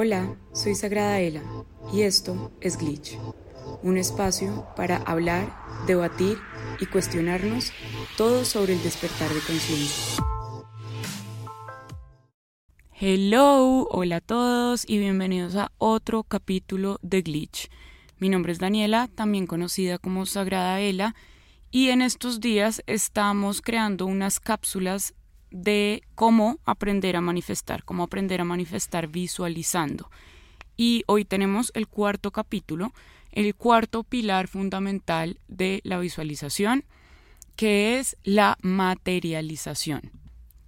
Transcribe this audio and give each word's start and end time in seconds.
Hola, 0.00 0.36
soy 0.52 0.76
Sagrada 0.76 1.18
Ela 1.18 1.42
y 1.92 2.02
esto 2.02 2.52
es 2.60 2.78
Glitch, 2.78 3.18
un 3.82 3.98
espacio 3.98 4.64
para 4.76 4.98
hablar, 4.98 5.52
debatir 5.88 6.38
y 6.78 6.86
cuestionarnos 6.86 7.72
todo 8.16 8.44
sobre 8.44 8.74
el 8.74 8.82
despertar 8.84 9.28
de 9.28 9.40
conciencia. 9.40 10.22
Hello, 12.92 13.88
hola 13.90 14.18
a 14.18 14.20
todos 14.20 14.88
y 14.88 14.98
bienvenidos 14.98 15.56
a 15.56 15.72
otro 15.78 16.22
capítulo 16.22 17.00
de 17.02 17.22
Glitch. 17.22 17.68
Mi 18.18 18.28
nombre 18.28 18.52
es 18.52 18.60
Daniela, 18.60 19.08
también 19.12 19.48
conocida 19.48 19.98
como 19.98 20.26
Sagrada 20.26 20.80
Ela, 20.80 21.16
y 21.72 21.88
en 21.88 22.02
estos 22.02 22.38
días 22.38 22.84
estamos 22.86 23.60
creando 23.62 24.06
unas 24.06 24.38
cápsulas 24.38 25.14
de 25.50 26.02
cómo 26.14 26.58
aprender 26.64 27.16
a 27.16 27.20
manifestar, 27.20 27.84
cómo 27.84 28.02
aprender 28.02 28.40
a 28.40 28.44
manifestar 28.44 29.08
visualizando. 29.08 30.10
Y 30.76 31.02
hoy 31.06 31.24
tenemos 31.24 31.72
el 31.74 31.88
cuarto 31.88 32.30
capítulo, 32.30 32.92
el 33.32 33.54
cuarto 33.54 34.04
pilar 34.04 34.48
fundamental 34.48 35.38
de 35.48 35.80
la 35.84 35.98
visualización, 35.98 36.84
que 37.56 37.98
es 37.98 38.16
la 38.22 38.56
materialización. 38.62 40.12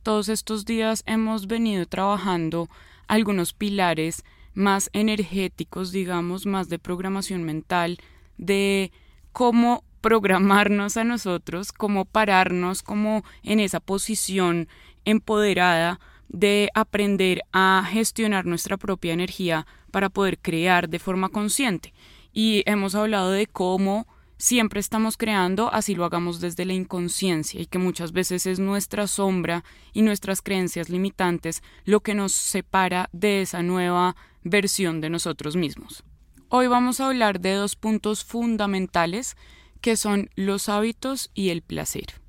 Todos 0.02 0.28
estos 0.28 0.64
días 0.64 1.02
hemos 1.06 1.46
venido 1.46 1.86
trabajando 1.86 2.68
algunos 3.06 3.52
pilares 3.52 4.24
más 4.54 4.90
energéticos, 4.92 5.92
digamos, 5.92 6.46
más 6.46 6.68
de 6.68 6.78
programación 6.78 7.44
mental, 7.44 7.98
de 8.38 8.92
cómo 9.32 9.84
programarnos 10.00 10.96
a 10.96 11.04
nosotros, 11.04 11.72
como 11.72 12.04
pararnos 12.04 12.82
como 12.82 13.24
en 13.42 13.60
esa 13.60 13.80
posición 13.80 14.68
empoderada 15.04 16.00
de 16.28 16.70
aprender 16.74 17.42
a 17.52 17.86
gestionar 17.90 18.46
nuestra 18.46 18.76
propia 18.76 19.12
energía 19.12 19.66
para 19.90 20.08
poder 20.08 20.38
crear 20.38 20.88
de 20.88 20.98
forma 20.98 21.28
consciente. 21.28 21.92
Y 22.32 22.62
hemos 22.66 22.94
hablado 22.94 23.30
de 23.32 23.46
cómo 23.46 24.06
siempre 24.40 24.80
estamos 24.80 25.16
creando, 25.16 25.72
así 25.72 25.94
lo 25.94 26.04
hagamos 26.04 26.40
desde 26.40 26.64
la 26.64 26.72
inconsciencia 26.72 27.60
y 27.60 27.66
que 27.66 27.78
muchas 27.78 28.12
veces 28.12 28.46
es 28.46 28.58
nuestra 28.58 29.06
sombra 29.06 29.64
y 29.92 30.02
nuestras 30.02 30.40
creencias 30.40 30.88
limitantes 30.88 31.62
lo 31.84 32.00
que 32.00 32.14
nos 32.14 32.32
separa 32.32 33.10
de 33.12 33.42
esa 33.42 33.62
nueva 33.62 34.16
versión 34.42 35.00
de 35.00 35.10
nosotros 35.10 35.56
mismos. 35.56 36.04
Hoy 36.48 36.68
vamos 36.68 37.00
a 37.00 37.06
hablar 37.06 37.40
de 37.40 37.54
dos 37.54 37.76
puntos 37.76 38.24
fundamentales 38.24 39.36
que 39.80 39.96
son 39.96 40.30
los 40.34 40.68
hábitos 40.68 41.30
y 41.34 41.50
el 41.50 41.62
placer. 41.62 42.20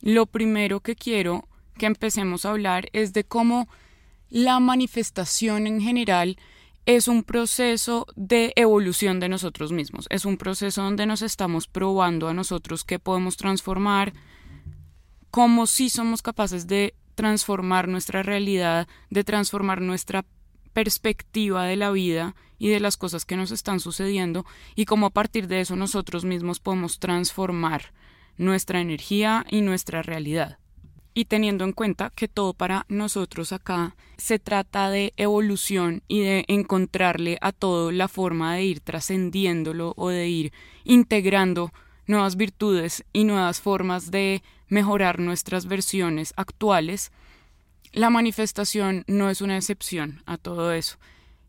Lo 0.00 0.26
primero 0.26 0.80
que 0.80 0.96
quiero 0.96 1.48
que 1.78 1.86
empecemos 1.86 2.44
a 2.44 2.50
hablar 2.50 2.88
es 2.92 3.12
de 3.12 3.24
cómo 3.24 3.68
la 4.28 4.60
manifestación 4.60 5.66
en 5.66 5.80
general 5.80 6.38
es 6.86 7.06
un 7.06 7.22
proceso 7.22 8.06
de 8.16 8.52
evolución 8.56 9.20
de 9.20 9.28
nosotros 9.28 9.72
mismos, 9.72 10.06
es 10.10 10.24
un 10.24 10.36
proceso 10.36 10.82
donde 10.82 11.06
nos 11.06 11.22
estamos 11.22 11.68
probando 11.68 12.28
a 12.28 12.34
nosotros 12.34 12.84
qué 12.84 12.98
podemos 12.98 13.36
transformar, 13.36 14.12
cómo 15.30 15.66
sí 15.66 15.90
somos 15.90 16.22
capaces 16.22 16.66
de 16.66 16.94
transformar 17.14 17.88
nuestra 17.88 18.22
realidad, 18.22 18.88
de 19.10 19.22
transformar 19.22 19.80
nuestra 19.80 20.24
perspectiva 20.72 21.64
de 21.64 21.76
la 21.76 21.90
vida 21.90 22.34
y 22.58 22.68
de 22.68 22.80
las 22.80 22.96
cosas 22.96 23.24
que 23.24 23.36
nos 23.36 23.50
están 23.50 23.80
sucediendo 23.80 24.46
y 24.74 24.84
cómo 24.84 25.06
a 25.06 25.10
partir 25.10 25.48
de 25.48 25.60
eso 25.60 25.76
nosotros 25.76 26.24
mismos 26.24 26.60
podemos 26.60 26.98
transformar 26.98 27.92
nuestra 28.36 28.80
energía 28.80 29.44
y 29.50 29.60
nuestra 29.60 30.02
realidad. 30.02 30.58
Y 31.14 31.26
teniendo 31.26 31.64
en 31.64 31.72
cuenta 31.72 32.10
que 32.14 32.28
todo 32.28 32.54
para 32.54 32.86
nosotros 32.88 33.52
acá 33.52 33.96
se 34.16 34.38
trata 34.38 34.88
de 34.88 35.12
evolución 35.16 36.02
y 36.08 36.20
de 36.20 36.44
encontrarle 36.48 37.36
a 37.42 37.52
todo 37.52 37.92
la 37.92 38.08
forma 38.08 38.54
de 38.54 38.64
ir 38.64 38.80
trascendiéndolo 38.80 39.92
o 39.96 40.08
de 40.08 40.28
ir 40.28 40.52
integrando 40.84 41.70
nuevas 42.06 42.36
virtudes 42.36 43.04
y 43.12 43.24
nuevas 43.24 43.60
formas 43.60 44.10
de 44.10 44.42
mejorar 44.68 45.18
nuestras 45.18 45.66
versiones 45.66 46.32
actuales, 46.36 47.12
la 47.92 48.10
manifestación 48.10 49.04
no 49.06 49.30
es 49.30 49.40
una 49.40 49.56
excepción 49.56 50.22
a 50.26 50.38
todo 50.38 50.72
eso. 50.72 50.98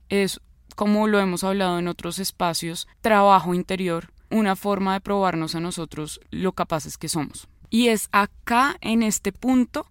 Es, 0.09 0.41
como 0.75 1.07
lo 1.07 1.19
hemos 1.19 1.43
hablado 1.43 1.79
en 1.79 1.87
otros 1.87 2.19
espacios, 2.19 2.87
trabajo 3.01 3.53
interior, 3.53 4.11
una 4.29 4.55
forma 4.55 4.93
de 4.93 5.01
probarnos 5.01 5.55
a 5.55 5.59
nosotros 5.59 6.19
lo 6.31 6.51
capaces 6.53 6.97
que 6.97 7.09
somos. 7.09 7.47
Y 7.69 7.87
es 7.87 8.09
acá, 8.11 8.75
en 8.81 9.03
este 9.03 9.31
punto, 9.31 9.87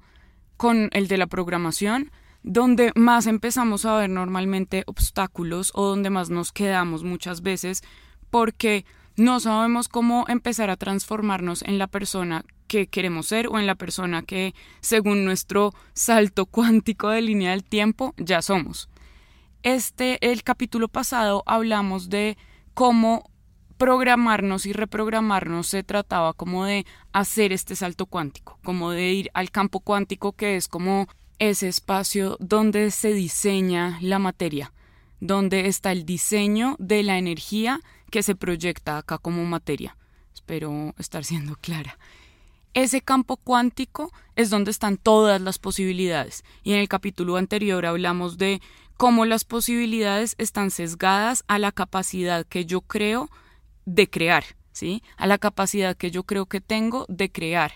con 0.56 0.90
el 0.92 1.08
de 1.08 1.16
la 1.16 1.26
programación, 1.26 2.12
donde 2.42 2.92
más 2.94 3.26
empezamos 3.26 3.84
a 3.84 3.96
ver 3.96 4.10
normalmente 4.10 4.84
obstáculos 4.86 5.72
o 5.74 5.86
donde 5.86 6.10
más 6.10 6.28
nos 6.28 6.52
quedamos 6.52 7.04
muchas 7.04 7.42
veces 7.42 7.82
porque 8.30 8.84
no 9.22 9.38
sabemos 9.38 9.88
cómo 9.88 10.24
empezar 10.26 10.68
a 10.68 10.76
transformarnos 10.76 11.62
en 11.62 11.78
la 11.78 11.86
persona 11.86 12.44
que 12.66 12.88
queremos 12.88 13.26
ser 13.26 13.46
o 13.46 13.58
en 13.58 13.66
la 13.66 13.76
persona 13.76 14.22
que, 14.22 14.52
según 14.80 15.24
nuestro 15.24 15.72
salto 15.92 16.46
cuántico 16.46 17.08
de 17.08 17.22
línea 17.22 17.52
del 17.52 17.62
tiempo, 17.62 18.14
ya 18.16 18.42
somos. 18.42 18.88
Este, 19.62 20.32
el 20.32 20.42
capítulo 20.42 20.88
pasado 20.88 21.44
hablamos 21.46 22.10
de 22.10 22.36
cómo 22.74 23.30
programarnos 23.76 24.66
y 24.66 24.72
reprogramarnos 24.72 25.68
se 25.68 25.84
trataba 25.84 26.32
como 26.32 26.64
de 26.64 26.84
hacer 27.12 27.52
este 27.52 27.76
salto 27.76 28.06
cuántico, 28.06 28.58
como 28.64 28.90
de 28.90 29.12
ir 29.12 29.30
al 29.34 29.52
campo 29.52 29.78
cuántico 29.78 30.32
que 30.32 30.56
es 30.56 30.66
como 30.66 31.06
ese 31.38 31.68
espacio 31.68 32.36
donde 32.40 32.90
se 32.90 33.12
diseña 33.12 33.98
la 34.00 34.18
materia, 34.18 34.72
donde 35.20 35.68
está 35.68 35.92
el 35.92 36.04
diseño 36.04 36.74
de 36.80 37.04
la 37.04 37.18
energía 37.18 37.80
que 38.12 38.22
se 38.22 38.36
proyecta 38.36 38.98
acá 38.98 39.18
como 39.18 39.42
materia. 39.44 39.96
Espero 40.34 40.94
estar 40.98 41.24
siendo 41.24 41.56
clara. 41.56 41.98
Ese 42.74 43.00
campo 43.00 43.38
cuántico 43.38 44.12
es 44.36 44.50
donde 44.50 44.70
están 44.70 44.98
todas 44.98 45.40
las 45.40 45.58
posibilidades. 45.58 46.44
Y 46.62 46.74
en 46.74 46.78
el 46.80 46.88
capítulo 46.88 47.36
anterior 47.36 47.86
hablamos 47.86 48.36
de 48.36 48.60
cómo 48.98 49.24
las 49.24 49.44
posibilidades 49.44 50.34
están 50.36 50.70
sesgadas 50.70 51.42
a 51.48 51.58
la 51.58 51.72
capacidad 51.72 52.46
que 52.46 52.66
yo 52.66 52.82
creo 52.82 53.30
de 53.86 54.08
crear, 54.08 54.44
¿sí? 54.72 55.02
A 55.16 55.26
la 55.26 55.38
capacidad 55.38 55.96
que 55.96 56.10
yo 56.10 56.24
creo 56.24 56.44
que 56.44 56.60
tengo 56.60 57.06
de 57.08 57.32
crear, 57.32 57.72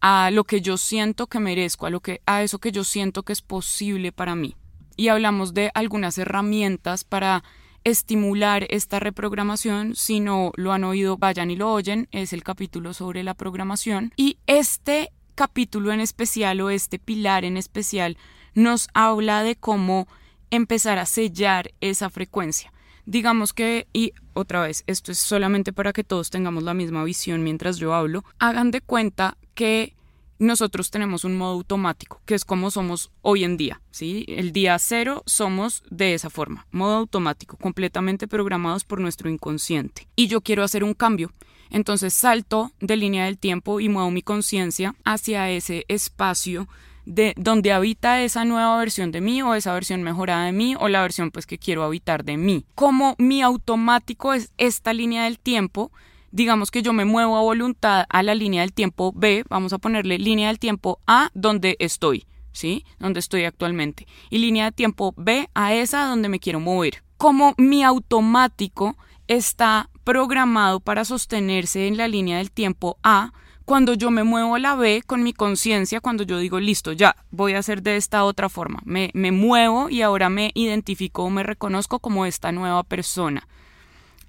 a 0.00 0.30
lo 0.30 0.44
que 0.44 0.60
yo 0.60 0.76
siento 0.76 1.28
que 1.28 1.40
merezco, 1.40 1.86
a 1.86 1.90
lo 1.90 2.00
que 2.00 2.20
a 2.26 2.42
eso 2.42 2.58
que 2.58 2.72
yo 2.72 2.84
siento 2.84 3.22
que 3.22 3.32
es 3.32 3.40
posible 3.40 4.12
para 4.12 4.34
mí. 4.34 4.54
Y 4.96 5.08
hablamos 5.08 5.54
de 5.54 5.70
algunas 5.74 6.18
herramientas 6.18 7.04
para 7.04 7.42
estimular 7.84 8.66
esta 8.70 9.00
reprogramación. 9.00 9.94
Si 9.94 10.20
no 10.20 10.52
lo 10.56 10.72
han 10.72 10.84
oído, 10.84 11.16
vayan 11.16 11.50
y 11.50 11.56
lo 11.56 11.72
oyen. 11.72 12.08
Es 12.10 12.32
el 12.32 12.42
capítulo 12.42 12.94
sobre 12.94 13.22
la 13.22 13.34
programación. 13.34 14.12
Y 14.16 14.38
este 14.46 15.10
capítulo 15.34 15.92
en 15.92 16.00
especial 16.00 16.60
o 16.60 16.70
este 16.70 16.98
pilar 16.98 17.44
en 17.44 17.56
especial 17.56 18.16
nos 18.54 18.88
habla 18.92 19.42
de 19.42 19.56
cómo 19.56 20.08
empezar 20.50 20.98
a 20.98 21.06
sellar 21.06 21.70
esa 21.80 22.10
frecuencia. 22.10 22.72
Digamos 23.06 23.52
que, 23.52 23.86
y 23.92 24.12
otra 24.34 24.60
vez, 24.60 24.84
esto 24.86 25.12
es 25.12 25.18
solamente 25.18 25.72
para 25.72 25.92
que 25.92 26.04
todos 26.04 26.30
tengamos 26.30 26.62
la 26.62 26.74
misma 26.74 27.04
visión 27.04 27.42
mientras 27.42 27.78
yo 27.78 27.94
hablo, 27.94 28.24
hagan 28.38 28.70
de 28.70 28.80
cuenta 28.80 29.38
que 29.54 29.94
nosotros 30.38 30.90
tenemos 30.90 31.24
un 31.24 31.36
modo 31.36 31.52
automático, 31.52 32.20
que 32.24 32.34
es 32.34 32.44
como 32.44 32.70
somos 32.70 33.10
hoy 33.22 33.44
en 33.44 33.56
día, 33.56 33.80
¿sí? 33.90 34.24
El 34.28 34.52
día 34.52 34.78
cero 34.78 35.22
somos 35.26 35.82
de 35.90 36.14
esa 36.14 36.30
forma, 36.30 36.66
modo 36.70 36.96
automático, 36.96 37.56
completamente 37.56 38.28
programados 38.28 38.84
por 38.84 39.00
nuestro 39.00 39.28
inconsciente. 39.28 40.08
Y 40.16 40.28
yo 40.28 40.40
quiero 40.40 40.62
hacer 40.62 40.84
un 40.84 40.94
cambio. 40.94 41.32
Entonces 41.70 42.14
salto 42.14 42.72
de 42.80 42.96
línea 42.96 43.26
del 43.26 43.38
tiempo 43.38 43.80
y 43.80 43.88
muevo 43.88 44.10
mi 44.10 44.22
conciencia 44.22 44.94
hacia 45.04 45.50
ese 45.50 45.84
espacio 45.88 46.66
de 47.04 47.32
donde 47.36 47.72
habita 47.72 48.22
esa 48.22 48.44
nueva 48.44 48.78
versión 48.78 49.12
de 49.12 49.20
mí 49.20 49.42
o 49.42 49.54
esa 49.54 49.72
versión 49.72 50.02
mejorada 50.02 50.44
de 50.44 50.52
mí 50.52 50.76
o 50.78 50.88
la 50.88 51.02
versión 51.02 51.30
pues 51.30 51.46
que 51.46 51.58
quiero 51.58 51.82
habitar 51.82 52.24
de 52.24 52.36
mí. 52.36 52.64
Como 52.74 53.16
mi 53.18 53.42
automático 53.42 54.34
es 54.34 54.52
esta 54.58 54.92
línea 54.92 55.24
del 55.24 55.38
tiempo, 55.38 55.90
digamos 56.30 56.70
que 56.70 56.82
yo 56.82 56.92
me 56.92 57.04
muevo 57.04 57.36
a 57.36 57.42
voluntad 57.42 58.06
a 58.08 58.22
la 58.22 58.34
línea 58.34 58.62
del 58.62 58.72
tiempo 58.72 59.12
B, 59.14 59.44
vamos 59.48 59.72
a 59.72 59.78
ponerle 59.78 60.18
línea 60.18 60.48
del 60.48 60.58
tiempo 60.58 61.00
A 61.06 61.30
donde 61.34 61.76
estoy, 61.78 62.26
¿sí? 62.52 62.84
Donde 62.98 63.20
estoy 63.20 63.44
actualmente. 63.44 64.06
Y 64.30 64.38
línea 64.38 64.66
de 64.66 64.72
tiempo 64.72 65.14
B 65.16 65.48
a 65.54 65.74
esa 65.74 66.06
donde 66.06 66.28
me 66.28 66.40
quiero 66.40 66.60
mover. 66.60 67.02
Como 67.16 67.54
mi 67.56 67.82
automático 67.82 68.96
está 69.26 69.90
programado 70.04 70.80
para 70.80 71.04
sostenerse 71.04 71.86
en 71.86 71.96
la 71.96 72.08
línea 72.08 72.38
del 72.38 72.50
tiempo 72.50 72.98
A, 73.02 73.32
cuando 73.64 73.92
yo 73.92 74.10
me 74.10 74.24
muevo 74.24 74.54
a 74.54 74.58
la 74.58 74.74
B 74.76 75.02
con 75.06 75.22
mi 75.22 75.34
conciencia, 75.34 76.00
cuando 76.00 76.22
yo 76.22 76.38
digo, 76.38 76.58
listo, 76.58 76.92
ya, 76.92 77.16
voy 77.30 77.52
a 77.52 77.58
hacer 77.58 77.82
de 77.82 77.96
esta 77.96 78.24
otra 78.24 78.48
forma, 78.48 78.80
me, 78.86 79.10
me 79.12 79.30
muevo 79.30 79.90
y 79.90 80.00
ahora 80.00 80.30
me 80.30 80.52
identifico 80.54 81.24
o 81.24 81.30
me 81.30 81.42
reconozco 81.42 81.98
como 81.98 82.24
esta 82.24 82.50
nueva 82.50 82.82
persona. 82.82 83.46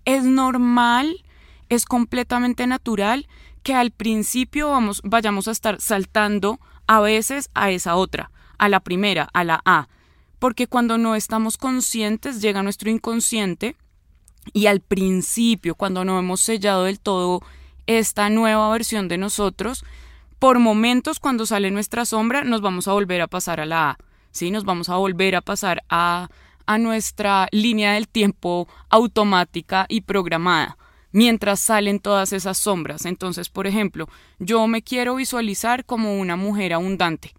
Es 0.03 0.25
normal 0.25 1.23
es 1.69 1.85
completamente 1.85 2.67
natural 2.67 3.27
que 3.63 3.73
al 3.73 3.91
principio 3.91 4.71
vamos, 4.71 5.01
vayamos 5.03 5.47
a 5.47 5.51
estar 5.51 5.79
saltando 5.79 6.59
a 6.87 6.99
veces 6.99 7.49
a 7.53 7.71
esa 7.71 7.95
otra, 7.95 8.31
a 8.57 8.69
la 8.69 8.79
primera, 8.79 9.29
a 9.33 9.43
la 9.43 9.61
A. 9.65 9.87
porque 10.39 10.67
cuando 10.67 10.97
no 10.97 11.15
estamos 11.15 11.57
conscientes 11.57 12.41
llega 12.41 12.63
nuestro 12.63 12.89
inconsciente 12.89 13.75
y 14.53 14.67
al 14.67 14.79
principio, 14.79 15.75
cuando 15.75 16.05
no 16.05 16.17
hemos 16.17 16.41
sellado 16.41 16.85
del 16.85 16.99
todo 16.99 17.41
esta 17.87 18.29
nueva 18.29 18.71
versión 18.71 19.07
de 19.07 19.17
nosotros, 19.17 19.83
por 20.39 20.59
momentos 20.59 21.19
cuando 21.19 21.45
sale 21.45 21.69
nuestra 21.71 22.05
sombra 22.05 22.43
nos 22.43 22.61
vamos 22.61 22.87
a 22.87 22.93
volver 22.93 23.21
a 23.21 23.27
pasar 23.27 23.59
a 23.59 23.65
la 23.65 23.91
A, 23.91 23.97
¿sí? 24.31 24.49
Nos 24.49 24.63
vamos 24.63 24.87
a 24.89 24.95
volver 24.95 25.35
a 25.35 25.41
pasar 25.41 25.83
a, 25.89 26.29
a 26.65 26.77
nuestra 26.77 27.49
línea 27.51 27.93
del 27.93 28.07
tiempo 28.07 28.67
automática 28.89 29.85
y 29.89 30.01
programada 30.01 30.77
mientras 31.11 31.59
salen 31.59 31.99
todas 31.99 32.33
esas 32.33 32.57
sombras. 32.57 33.05
Entonces, 33.05 33.49
por 33.49 33.67
ejemplo, 33.67 34.07
yo 34.39 34.67
me 34.67 34.81
quiero 34.81 35.15
visualizar 35.15 35.85
como 35.85 36.19
una 36.19 36.35
mujer 36.35 36.73
abundante, 36.73 37.33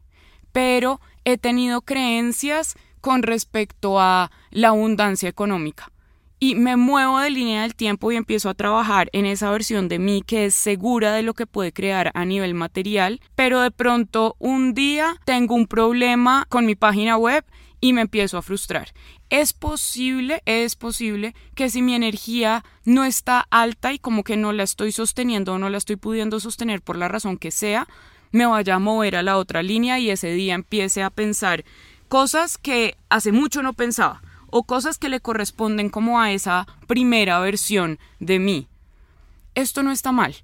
pero 0.52 1.00
he 1.24 1.38
tenido 1.38 1.82
creencias 1.82 2.76
con 3.00 3.22
respecto 3.22 4.00
a 4.00 4.30
la 4.50 4.68
abundancia 4.68 5.28
económica. 5.28 5.90
Y 6.42 6.54
me 6.54 6.76
muevo 6.76 7.18
de 7.18 7.28
línea 7.28 7.62
del 7.62 7.74
tiempo 7.74 8.10
y 8.10 8.16
empiezo 8.16 8.48
a 8.48 8.54
trabajar 8.54 9.10
en 9.12 9.26
esa 9.26 9.50
versión 9.50 9.88
de 9.88 9.98
mí 9.98 10.22
que 10.26 10.46
es 10.46 10.54
segura 10.54 11.12
de 11.12 11.22
lo 11.22 11.34
que 11.34 11.46
puede 11.46 11.70
crear 11.70 12.10
a 12.14 12.24
nivel 12.24 12.54
material, 12.54 13.20
pero 13.34 13.60
de 13.60 13.70
pronto 13.70 14.36
un 14.38 14.72
día 14.72 15.16
tengo 15.26 15.54
un 15.54 15.66
problema 15.66 16.46
con 16.48 16.64
mi 16.64 16.76
página 16.76 17.18
web 17.18 17.44
y 17.82 17.92
me 17.92 18.00
empiezo 18.00 18.38
a 18.38 18.42
frustrar. 18.42 18.88
Es 19.30 19.52
posible, 19.52 20.42
es 20.44 20.74
posible 20.74 21.36
que 21.54 21.70
si 21.70 21.82
mi 21.82 21.94
energía 21.94 22.64
no 22.84 23.04
está 23.04 23.46
alta 23.50 23.92
y 23.92 24.00
como 24.00 24.24
que 24.24 24.36
no 24.36 24.52
la 24.52 24.64
estoy 24.64 24.90
sosteniendo 24.90 25.54
o 25.54 25.58
no 25.58 25.70
la 25.70 25.78
estoy 25.78 25.94
pudiendo 25.94 26.40
sostener 26.40 26.82
por 26.82 26.96
la 26.96 27.06
razón 27.06 27.38
que 27.38 27.52
sea, 27.52 27.86
me 28.32 28.46
vaya 28.46 28.74
a 28.74 28.80
mover 28.80 29.14
a 29.14 29.22
la 29.22 29.36
otra 29.36 29.62
línea 29.62 30.00
y 30.00 30.10
ese 30.10 30.32
día 30.32 30.54
empiece 30.54 31.04
a 31.04 31.10
pensar 31.10 31.64
cosas 32.08 32.58
que 32.58 32.96
hace 33.08 33.30
mucho 33.30 33.62
no 33.62 33.72
pensaba 33.72 34.20
o 34.48 34.64
cosas 34.64 34.98
que 34.98 35.08
le 35.08 35.20
corresponden 35.20 35.90
como 35.90 36.20
a 36.20 36.32
esa 36.32 36.66
primera 36.88 37.38
versión 37.38 38.00
de 38.18 38.40
mí. 38.40 38.66
Esto 39.54 39.84
no 39.84 39.92
está 39.92 40.10
mal. 40.10 40.34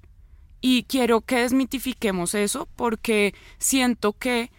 Y 0.61 0.83
quiero 0.83 1.21
que 1.21 1.39
desmitifiquemos 1.39 2.33
eso 2.33 2.67
porque 2.77 3.35
siento 3.57 4.13
que 4.13 4.49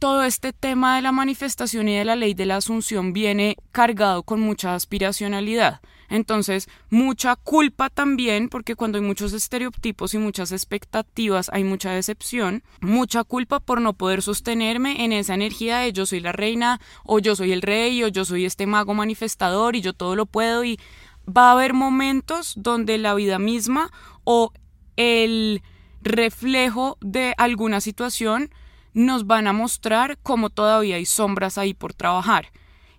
todo 0.00 0.24
este 0.24 0.54
tema 0.54 0.96
de 0.96 1.02
la 1.02 1.12
manifestación 1.12 1.86
y 1.86 1.96
de 1.96 2.06
la 2.06 2.16
ley 2.16 2.32
de 2.32 2.46
la 2.46 2.56
asunción 2.56 3.12
viene 3.12 3.56
cargado 3.70 4.22
con 4.22 4.40
mucha 4.40 4.74
aspiracionalidad. 4.74 5.80
Entonces, 6.08 6.68
mucha 6.88 7.36
culpa 7.36 7.90
también, 7.90 8.48
porque 8.48 8.74
cuando 8.74 8.96
hay 8.96 9.04
muchos 9.04 9.34
estereotipos 9.34 10.14
y 10.14 10.18
muchas 10.18 10.52
expectativas, 10.52 11.50
hay 11.52 11.64
mucha 11.64 11.92
decepción, 11.92 12.64
mucha 12.80 13.24
culpa 13.24 13.60
por 13.60 13.82
no 13.82 13.92
poder 13.92 14.22
sostenerme 14.22 15.04
en 15.04 15.12
esa 15.12 15.34
energía 15.34 15.78
de 15.80 15.92
yo 15.92 16.06
soy 16.06 16.20
la 16.20 16.32
reina, 16.32 16.80
o 17.04 17.18
yo 17.18 17.36
soy 17.36 17.52
el 17.52 17.60
rey, 17.60 18.02
o 18.02 18.08
yo 18.08 18.24
soy 18.24 18.46
este 18.46 18.66
mago 18.66 18.94
manifestador 18.94 19.76
y 19.76 19.82
yo 19.82 19.92
todo 19.92 20.16
lo 20.16 20.24
puedo 20.24 20.64
y 20.64 20.80
va 21.28 21.50
a 21.50 21.52
haber 21.52 21.74
momentos 21.74 22.54
donde 22.56 22.96
la 22.96 23.14
vida 23.14 23.38
misma 23.38 23.92
o 24.24 24.52
el 24.96 25.62
reflejo 26.02 26.96
de 27.02 27.34
alguna 27.36 27.82
situación 27.82 28.50
nos 28.94 29.26
van 29.26 29.46
a 29.46 29.52
mostrar 29.52 30.18
cómo 30.22 30.50
todavía 30.50 30.96
hay 30.96 31.06
sombras 31.06 31.58
ahí 31.58 31.74
por 31.74 31.94
trabajar. 31.94 32.48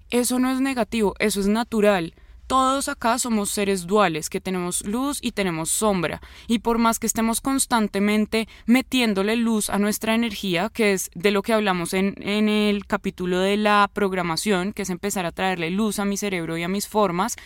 Eso 0.09 0.39
no 0.39 0.51
es 0.51 0.59
negativo, 0.59 1.15
eso 1.19 1.39
es 1.39 1.47
natural. 1.47 2.13
Todos 2.47 2.89
acá 2.89 3.17
somos 3.17 3.49
seres 3.49 3.87
duales, 3.87 4.29
que 4.29 4.41
tenemos 4.41 4.85
luz 4.85 5.19
y 5.21 5.31
tenemos 5.31 5.69
sombra, 5.69 6.21
y 6.47 6.59
por 6.59 6.79
más 6.79 6.99
que 6.99 7.07
estemos 7.07 7.39
constantemente 7.39 8.49
metiéndole 8.65 9.37
luz 9.37 9.69
a 9.69 9.79
nuestra 9.79 10.15
energía, 10.15 10.67
que 10.67 10.91
es 10.91 11.11
de 11.15 11.31
lo 11.31 11.43
que 11.43 11.53
hablamos 11.53 11.93
en, 11.93 12.13
en 12.17 12.49
el 12.49 12.85
capítulo 12.87 13.39
de 13.39 13.55
la 13.55 13.89
programación, 13.93 14.73
que 14.73 14.81
es 14.81 14.89
empezar 14.89 15.25
a 15.25 15.31
traerle 15.31 15.69
luz 15.69 15.97
a 15.99 16.03
mi 16.03 16.17
cerebro 16.17 16.57
y 16.57 16.63
a 16.63 16.67
mis 16.67 16.89
formas, 16.89 17.37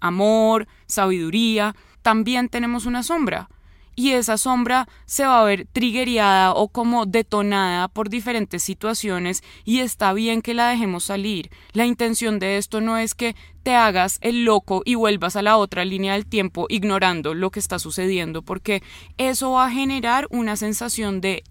amor, 0.00 0.66
sabiduría, 0.86 1.76
también 2.02 2.48
tenemos 2.48 2.84
una 2.84 3.04
sombra 3.04 3.48
y 3.98 4.12
esa 4.12 4.38
sombra 4.38 4.88
se 5.06 5.26
va 5.26 5.40
a 5.40 5.44
ver 5.44 5.66
triggereada 5.72 6.52
o 6.54 6.68
como 6.68 7.04
detonada 7.04 7.88
por 7.88 8.08
diferentes 8.08 8.62
situaciones 8.62 9.42
y 9.64 9.80
está 9.80 10.12
bien 10.12 10.40
que 10.40 10.54
la 10.54 10.68
dejemos 10.68 11.02
salir. 11.02 11.50
La 11.72 11.84
intención 11.84 12.38
de 12.38 12.58
esto 12.58 12.80
no 12.80 12.96
es 12.96 13.16
que 13.16 13.34
te 13.64 13.74
hagas 13.74 14.18
el 14.20 14.44
loco 14.44 14.82
y 14.84 14.94
vuelvas 14.94 15.34
a 15.34 15.42
la 15.42 15.56
otra 15.56 15.84
línea 15.84 16.12
del 16.12 16.26
tiempo 16.26 16.66
ignorando 16.68 17.34
lo 17.34 17.50
que 17.50 17.58
está 17.58 17.80
sucediendo 17.80 18.42
porque 18.42 18.84
eso 19.16 19.50
va 19.50 19.66
a 19.66 19.72
generar 19.72 20.28
una 20.30 20.54
sensación 20.54 21.20
de 21.20 21.42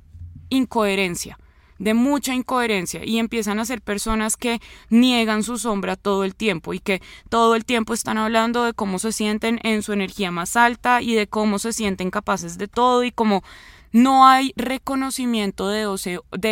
incoherencia 0.49 1.37
de 1.79 1.93
mucha 1.93 2.33
incoherencia 2.33 3.05
y 3.05 3.19
empiezan 3.19 3.59
a 3.59 3.65
ser 3.65 3.81
personas 3.81 4.37
que 4.37 4.59
niegan 4.89 5.43
su 5.43 5.57
sombra 5.57 5.95
todo 5.95 6.23
el 6.23 6.35
tiempo 6.35 6.73
y 6.73 6.79
que 6.79 7.01
todo 7.29 7.55
el 7.55 7.65
tiempo 7.65 7.93
están 7.93 8.17
hablando 8.17 8.63
de 8.63 8.73
cómo 8.73 8.99
se 8.99 9.11
sienten 9.11 9.59
en 9.63 9.83
su 9.83 9.93
energía 9.93 10.31
más 10.31 10.55
alta 10.55 11.01
y 11.01 11.15
de 11.15 11.27
cómo 11.27 11.59
se 11.59 11.73
sienten 11.73 12.11
capaces 12.11 12.57
de 12.57 12.67
todo 12.67 13.03
y 13.03 13.11
cómo 13.11 13.43
no 13.91 14.27
hay 14.27 14.53
reconocimiento 14.55 15.69
de 15.69 15.87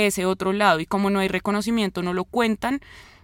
ese, 0.07 0.25
otro 0.25 0.53
lado 0.53 0.79
y 0.79 0.85
como 0.85 1.09
no 1.09 1.19
hay 1.19 1.27
reconocimiento 1.27 2.01
no 2.01 2.13
lo 2.13 2.25
cuentan 2.25 2.81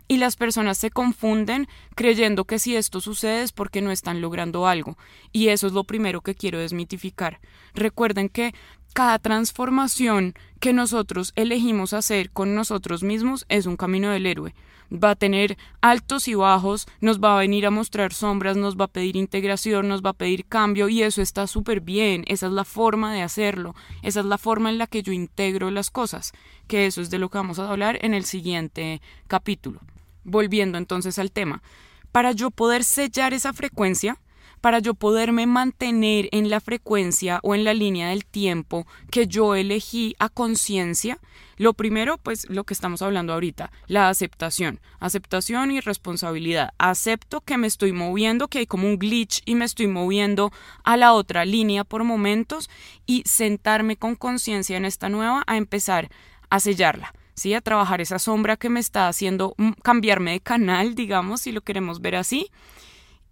y 0.08 0.18
las 0.18 0.36
personas 0.36 0.78
se 0.78 0.92
confunden 0.92 1.68
creyendo 1.96 2.44
que 2.44 2.60
si 2.60 2.76
esto 2.76 3.00
sucede 3.00 3.44
es 3.44 3.54
porque 3.54 3.82
no 3.82 3.92
están 3.92 4.20
logrando 4.20 4.68
algo. 4.68 4.98
Y 5.32 5.48
eso 5.48 5.68
es 5.68 5.74
lo 5.74 5.86
primero 5.86 6.20
que 6.20 6.36
quiero 6.36 6.60
desmitificar. 6.60 7.40
Recuerden 7.74 8.28
que 8.28 8.54
cada 8.94 9.20
transformación 9.20 10.34
que 10.60 10.74
nosotros 10.74 11.34
elegimos 11.36 11.94
hacer 11.94 12.30
con 12.32 12.56
nosotros 12.56 13.04
mismos 13.04 13.46
es 13.50 13.66
un 13.66 13.78
camino 13.78 14.10
del 14.10 14.26
héroe. 14.26 14.54
Va 14.94 15.12
a 15.12 15.16
tener 15.16 15.58
altos 15.80 16.28
y 16.28 16.36
bajos, 16.36 16.86
nos 17.00 17.22
va 17.22 17.36
a 17.36 17.40
venir 17.40 17.66
a 17.66 17.72
mostrar 17.72 18.14
sombras, 18.14 18.58
nos 18.58 18.76
va 18.76 18.86
a 18.86 18.90
pedir 18.90 19.16
integración, 19.16 19.88
nos 19.88 20.02
va 20.02 20.10
a 20.10 20.14
pedir 20.14 20.46
cambio 20.46 20.90
y 20.90 21.02
eso 21.02 21.22
está 21.22 21.48
súper 21.48 21.80
bien, 21.80 22.26
esa 22.28 22.48
es 22.48 22.52
la 22.52 22.66
forma 22.66 23.14
de 23.14 23.22
hacerlo, 23.22 23.74
esa 24.02 24.20
es 24.20 24.26
la 24.26 24.38
forma 24.38 24.70
en 24.70 24.78
la 24.78 24.88
que 24.88 25.02
yo 25.02 25.14
integro 25.14 25.72
las 25.72 25.90
cosas, 25.90 26.34
que 26.68 26.86
eso 26.86 27.02
es 27.02 27.10
de 27.10 27.20
lo 27.20 27.30
que 27.30 27.38
vamos 27.38 27.58
a 27.60 27.70
hablar 27.70 28.00
en 28.02 28.14
el 28.14 28.26
siguiente 28.26 29.02
capítulo. 29.28 29.80
Volviendo 30.26 30.78
entonces 30.78 31.18
al 31.18 31.32
tema, 31.32 31.64
para 32.12 32.34
yo 32.34 32.52
poder 32.52 32.84
sellar 32.84 33.34
esa 33.34 33.54
frecuencia, 33.54 34.20
para 34.62 34.80
yo 34.80 34.94
poderme 34.94 35.48
mantener 35.48 36.30
en 36.32 36.50
la 36.50 36.60
frecuencia 36.60 37.40
o 37.44 37.56
en 37.56 37.64
la 37.64 37.74
línea 37.74 38.10
del 38.10 38.26
tiempo 38.26 38.88
que 39.10 39.28
yo 39.28 39.56
elegí 39.56 40.16
a 40.20 40.30
conciencia, 40.30 41.20
lo 41.58 41.74
primero, 41.74 42.18
pues 42.18 42.50
lo 42.50 42.64
que 42.64 42.74
estamos 42.74 43.02
hablando 43.02 43.34
ahorita, 43.34 43.72
la 43.88 44.10
aceptación, 44.10 44.80
aceptación 45.00 45.72
y 45.72 45.80
responsabilidad. 45.80 46.74
Acepto 46.78 47.42
que 47.42 47.58
me 47.58 47.68
estoy 47.68 47.92
moviendo, 47.92 48.48
que 48.48 48.60
hay 48.60 48.66
como 48.66 48.88
un 48.88 48.98
glitch 48.98 49.42
y 49.46 49.56
me 49.56 49.66
estoy 49.66 49.88
moviendo 49.88 50.52
a 50.84 50.98
la 50.98 51.14
otra 51.14 51.46
línea 51.46 51.84
por 51.84 52.04
momentos 52.04 52.70
y 53.06 53.24
sentarme 53.26 53.98
con 53.98 54.16
conciencia 54.16 54.78
en 54.78 54.86
esta 54.86 55.10
nueva 55.10 55.44
a 55.46 55.58
empezar 55.58 56.10
a 56.50 56.60
sellarla. 56.60 57.14
¿sí? 57.34 57.54
A 57.54 57.62
trabajar 57.62 58.02
esa 58.02 58.20
sombra 58.20 58.58
que 58.58 58.70
me 58.70 58.80
está 58.80 59.08
haciendo 59.08 59.54
mm, 59.58 59.72
cambiarme 59.84 60.32
de 60.32 60.40
canal, 60.42 60.96
digamos, 60.96 61.42
si 61.42 61.52
lo 61.52 61.62
queremos 61.62 62.02
ver 62.02 62.16
así. 62.16 62.52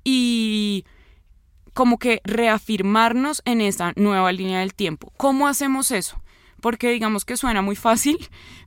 Y 0.04 0.86
como 1.74 1.98
que 1.98 2.22
reafirmarnos 2.24 3.42
en 3.46 3.62
esa 3.62 3.94
nueva 3.96 4.32
línea 4.32 4.60
del 4.60 4.74
tiempo. 4.74 5.12
¿Cómo 5.18 5.48
hacemos 5.48 5.92
eso? 5.92 6.22
Porque 6.62 6.92
digamos 6.92 7.26
que 7.26 7.38
suena 7.38 7.62
muy 7.62 7.76
fácil, 7.76 8.18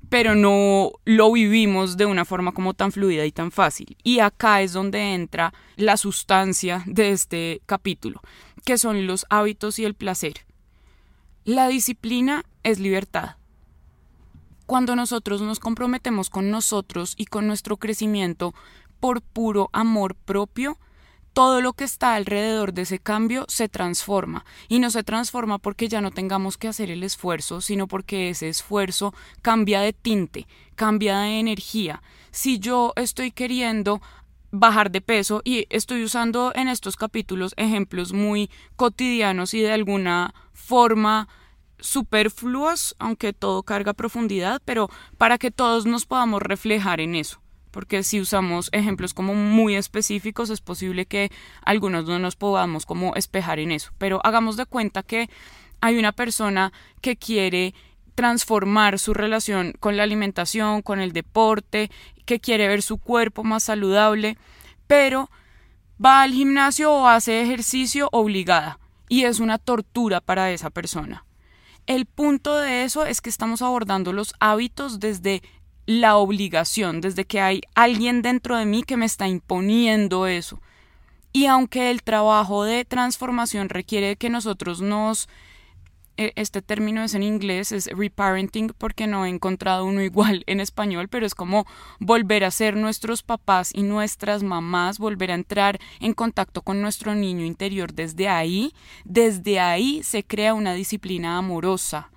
pero 0.08 0.34
no 0.34 0.92
lo 1.04 1.32
vivimos 1.32 1.96
de 1.96 2.06
una 2.06 2.24
forma 2.24 2.52
como 2.52 2.74
tan 2.74 2.92
fluida 2.92 3.24
y 3.24 3.32
tan 3.32 3.50
fácil. 3.50 3.96
Y 4.02 4.18
acá 4.18 4.62
es 4.62 4.72
donde 4.72 5.14
entra 5.14 5.54
la 5.76 5.96
sustancia 5.96 6.82
de 6.86 7.12
este 7.12 7.62
capítulo, 7.66 8.20
que 8.64 8.78
son 8.78 9.06
los 9.06 9.26
hábitos 9.30 9.78
y 9.78 9.84
el 9.84 9.94
placer. 9.94 10.44
La 11.44 11.68
disciplina 11.68 12.44
es 12.62 12.78
libertad. 12.78 13.36
Cuando 14.66 14.96
nosotros 14.96 15.42
nos 15.42 15.60
comprometemos 15.60 16.30
con 16.30 16.50
nosotros 16.50 17.14
y 17.16 17.26
con 17.26 17.46
nuestro 17.46 17.76
crecimiento 17.76 18.54
por 19.00 19.20
puro 19.20 19.68
amor 19.72 20.14
propio, 20.14 20.78
todo 21.32 21.60
lo 21.60 21.72
que 21.72 21.84
está 21.84 22.14
alrededor 22.14 22.72
de 22.72 22.82
ese 22.82 22.98
cambio 22.98 23.44
se 23.48 23.68
transforma 23.68 24.44
y 24.68 24.78
no 24.78 24.90
se 24.90 25.02
transforma 25.02 25.58
porque 25.58 25.88
ya 25.88 26.00
no 26.00 26.10
tengamos 26.10 26.58
que 26.58 26.68
hacer 26.68 26.90
el 26.90 27.02
esfuerzo, 27.02 27.60
sino 27.60 27.88
porque 27.88 28.30
ese 28.30 28.48
esfuerzo 28.48 29.14
cambia 29.40 29.80
de 29.80 29.92
tinte, 29.92 30.46
cambia 30.74 31.20
de 31.20 31.40
energía. 31.40 32.02
Si 32.30 32.58
yo 32.58 32.92
estoy 32.96 33.30
queriendo 33.30 34.00
bajar 34.50 34.90
de 34.90 35.00
peso 35.00 35.40
y 35.44 35.66
estoy 35.70 36.04
usando 36.04 36.52
en 36.54 36.68
estos 36.68 36.96
capítulos 36.96 37.54
ejemplos 37.56 38.12
muy 38.12 38.50
cotidianos 38.76 39.54
y 39.54 39.60
de 39.60 39.72
alguna 39.72 40.34
forma 40.52 41.28
superfluos, 41.78 42.94
aunque 42.98 43.32
todo 43.32 43.62
carga 43.62 43.94
profundidad, 43.94 44.60
pero 44.64 44.88
para 45.18 45.38
que 45.38 45.50
todos 45.50 45.86
nos 45.86 46.06
podamos 46.06 46.42
reflejar 46.42 47.00
en 47.00 47.14
eso 47.14 47.41
porque 47.72 48.04
si 48.04 48.20
usamos 48.20 48.68
ejemplos 48.72 49.14
como 49.14 49.34
muy 49.34 49.74
específicos 49.74 50.50
es 50.50 50.60
posible 50.60 51.06
que 51.06 51.32
algunos 51.64 52.04
no 52.04 52.20
nos 52.20 52.36
podamos 52.36 52.86
como 52.86 53.16
espejar 53.16 53.58
en 53.58 53.72
eso, 53.72 53.90
pero 53.98 54.20
hagamos 54.22 54.56
de 54.56 54.66
cuenta 54.66 55.02
que 55.02 55.28
hay 55.80 55.98
una 55.98 56.12
persona 56.12 56.72
que 57.00 57.16
quiere 57.16 57.74
transformar 58.14 58.98
su 58.98 59.14
relación 59.14 59.72
con 59.80 59.96
la 59.96 60.04
alimentación, 60.04 60.82
con 60.82 61.00
el 61.00 61.12
deporte, 61.12 61.90
que 62.24 62.38
quiere 62.38 62.68
ver 62.68 62.82
su 62.82 62.98
cuerpo 62.98 63.42
más 63.42 63.64
saludable, 63.64 64.36
pero 64.86 65.30
va 66.04 66.22
al 66.22 66.32
gimnasio 66.32 66.92
o 66.92 67.08
hace 67.08 67.42
ejercicio 67.42 68.08
obligada 68.12 68.78
y 69.08 69.24
es 69.24 69.40
una 69.40 69.58
tortura 69.58 70.20
para 70.20 70.50
esa 70.52 70.70
persona. 70.70 71.24
El 71.86 72.06
punto 72.06 72.56
de 72.58 72.84
eso 72.84 73.04
es 73.04 73.20
que 73.20 73.30
estamos 73.30 73.60
abordando 73.60 74.12
los 74.12 74.34
hábitos 74.38 75.00
desde 75.00 75.42
la 75.86 76.16
obligación, 76.16 77.00
desde 77.00 77.24
que 77.24 77.40
hay 77.40 77.62
alguien 77.74 78.22
dentro 78.22 78.56
de 78.56 78.66
mí 78.66 78.82
que 78.82 78.96
me 78.96 79.06
está 79.06 79.28
imponiendo 79.28 80.26
eso. 80.26 80.60
Y 81.32 81.46
aunque 81.46 81.90
el 81.90 82.02
trabajo 82.02 82.64
de 82.64 82.84
transformación 82.84 83.68
requiere 83.68 84.16
que 84.16 84.30
nosotros 84.30 84.80
nos 84.80 85.28
e, 86.18 86.32
este 86.36 86.60
término 86.60 87.02
es 87.02 87.14
en 87.14 87.22
inglés, 87.22 87.72
es 87.72 87.86
reparenting, 87.86 88.74
porque 88.76 89.06
no 89.06 89.24
he 89.24 89.28
encontrado 89.28 89.84
uno 89.84 90.02
igual 90.10 90.44
en 90.46 90.60
español, 90.60 91.08
pero 91.08 91.26
es 91.26 91.34
como 91.34 91.66
volver 91.98 92.44
a 92.44 92.50
ser 92.50 92.76
nuestros 92.76 93.22
papás 93.22 93.72
y 93.74 93.82
nuestras 93.82 94.42
mamás, 94.42 94.98
volver 94.98 95.30
a 95.30 95.34
entrar 95.34 95.78
en 96.00 96.14
contacto 96.14 96.62
con 96.62 96.80
nuestro 96.80 97.14
niño 97.14 97.44
interior 97.44 97.92
desde 97.94 98.28
ahí, 98.28 98.74
desde 99.04 99.60
ahí 99.60 100.02
se 100.02 100.22
crea 100.24 100.54
una 100.54 100.74
disciplina 100.74 101.38
amorosa. 101.38 102.11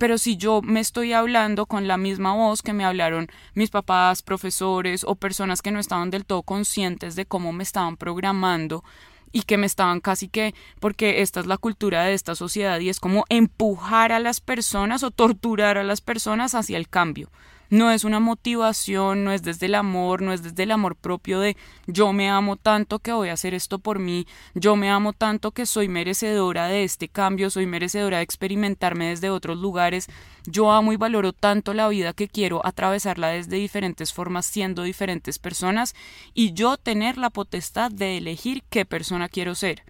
Pero 0.00 0.16
si 0.16 0.38
yo 0.38 0.62
me 0.62 0.80
estoy 0.80 1.12
hablando 1.12 1.66
con 1.66 1.86
la 1.86 1.98
misma 1.98 2.32
voz 2.32 2.62
que 2.62 2.72
me 2.72 2.86
hablaron 2.86 3.28
mis 3.52 3.68
papás, 3.68 4.22
profesores 4.22 5.04
o 5.04 5.14
personas 5.14 5.60
que 5.60 5.72
no 5.72 5.78
estaban 5.78 6.08
del 6.08 6.24
todo 6.24 6.42
conscientes 6.42 7.16
de 7.16 7.26
cómo 7.26 7.52
me 7.52 7.64
estaban 7.64 7.98
programando, 7.98 8.82
y 9.30 9.42
que 9.42 9.58
me 9.58 9.66
estaban 9.66 10.00
casi 10.00 10.28
que, 10.28 10.54
porque 10.80 11.20
esta 11.20 11.40
es 11.40 11.46
la 11.46 11.58
cultura 11.58 12.04
de 12.04 12.14
esta 12.14 12.34
sociedad 12.34 12.80
y 12.80 12.88
es 12.88 12.98
como 12.98 13.26
empujar 13.28 14.10
a 14.10 14.20
las 14.20 14.40
personas 14.40 15.02
o 15.02 15.10
torturar 15.10 15.76
a 15.76 15.84
las 15.84 16.00
personas 16.00 16.54
hacia 16.54 16.78
el 16.78 16.88
cambio. 16.88 17.30
No 17.70 17.92
es 17.92 18.02
una 18.02 18.18
motivación, 18.18 19.22
no 19.22 19.32
es 19.32 19.44
desde 19.44 19.66
el 19.66 19.76
amor, 19.76 20.22
no 20.22 20.32
es 20.32 20.42
desde 20.42 20.64
el 20.64 20.72
amor 20.72 20.96
propio 20.96 21.38
de 21.38 21.56
yo 21.86 22.12
me 22.12 22.28
amo 22.28 22.56
tanto 22.56 22.98
que 22.98 23.12
voy 23.12 23.28
a 23.28 23.34
hacer 23.34 23.54
esto 23.54 23.78
por 23.78 24.00
mí, 24.00 24.26
yo 24.54 24.74
me 24.74 24.90
amo 24.90 25.12
tanto 25.12 25.52
que 25.52 25.66
soy 25.66 25.88
merecedora 25.88 26.66
de 26.66 26.82
este 26.82 27.08
cambio, 27.08 27.48
soy 27.48 27.66
merecedora 27.66 28.16
de 28.16 28.24
experimentarme 28.24 29.10
desde 29.10 29.30
otros 29.30 29.56
lugares, 29.56 30.08
yo 30.46 30.72
amo 30.72 30.92
y 30.92 30.96
valoro 30.96 31.32
tanto 31.32 31.72
la 31.72 31.88
vida 31.88 32.12
que 32.12 32.26
quiero 32.26 32.60
atravesarla 32.66 33.28
desde 33.28 33.58
diferentes 33.58 34.12
formas, 34.12 34.46
siendo 34.46 34.82
diferentes 34.82 35.38
personas 35.38 35.94
y 36.34 36.52
yo 36.54 36.76
tener 36.76 37.18
la 37.18 37.30
potestad 37.30 37.92
de 37.92 38.18
elegir 38.18 38.64
qué 38.68 38.84
persona 38.84 39.28
quiero 39.28 39.54
ser. 39.54 39.84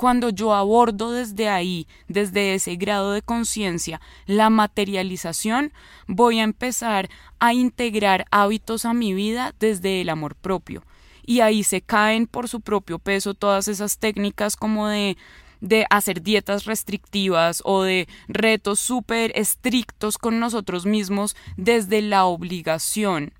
Cuando 0.00 0.30
yo 0.30 0.54
abordo 0.54 1.12
desde 1.12 1.50
ahí, 1.50 1.86
desde 2.08 2.54
ese 2.54 2.76
grado 2.76 3.12
de 3.12 3.20
conciencia, 3.20 4.00
la 4.24 4.48
materialización, 4.48 5.74
voy 6.06 6.38
a 6.38 6.42
empezar 6.42 7.10
a 7.38 7.52
integrar 7.52 8.24
hábitos 8.30 8.86
a 8.86 8.94
mi 8.94 9.12
vida 9.12 9.54
desde 9.60 10.00
el 10.00 10.08
amor 10.08 10.36
propio. 10.36 10.84
Y 11.26 11.40
ahí 11.40 11.64
se 11.64 11.82
caen 11.82 12.26
por 12.26 12.48
su 12.48 12.62
propio 12.62 12.98
peso 12.98 13.34
todas 13.34 13.68
esas 13.68 13.98
técnicas 13.98 14.56
como 14.56 14.88
de 14.88 15.18
de 15.60 15.84
hacer 15.90 16.22
dietas 16.22 16.64
restrictivas 16.64 17.60
o 17.66 17.82
de 17.82 18.08
retos 18.26 18.80
súper 18.80 19.30
estrictos 19.34 20.16
con 20.16 20.40
nosotros 20.40 20.86
mismos 20.86 21.36
desde 21.58 22.00
la 22.00 22.24
obligación. 22.24 23.34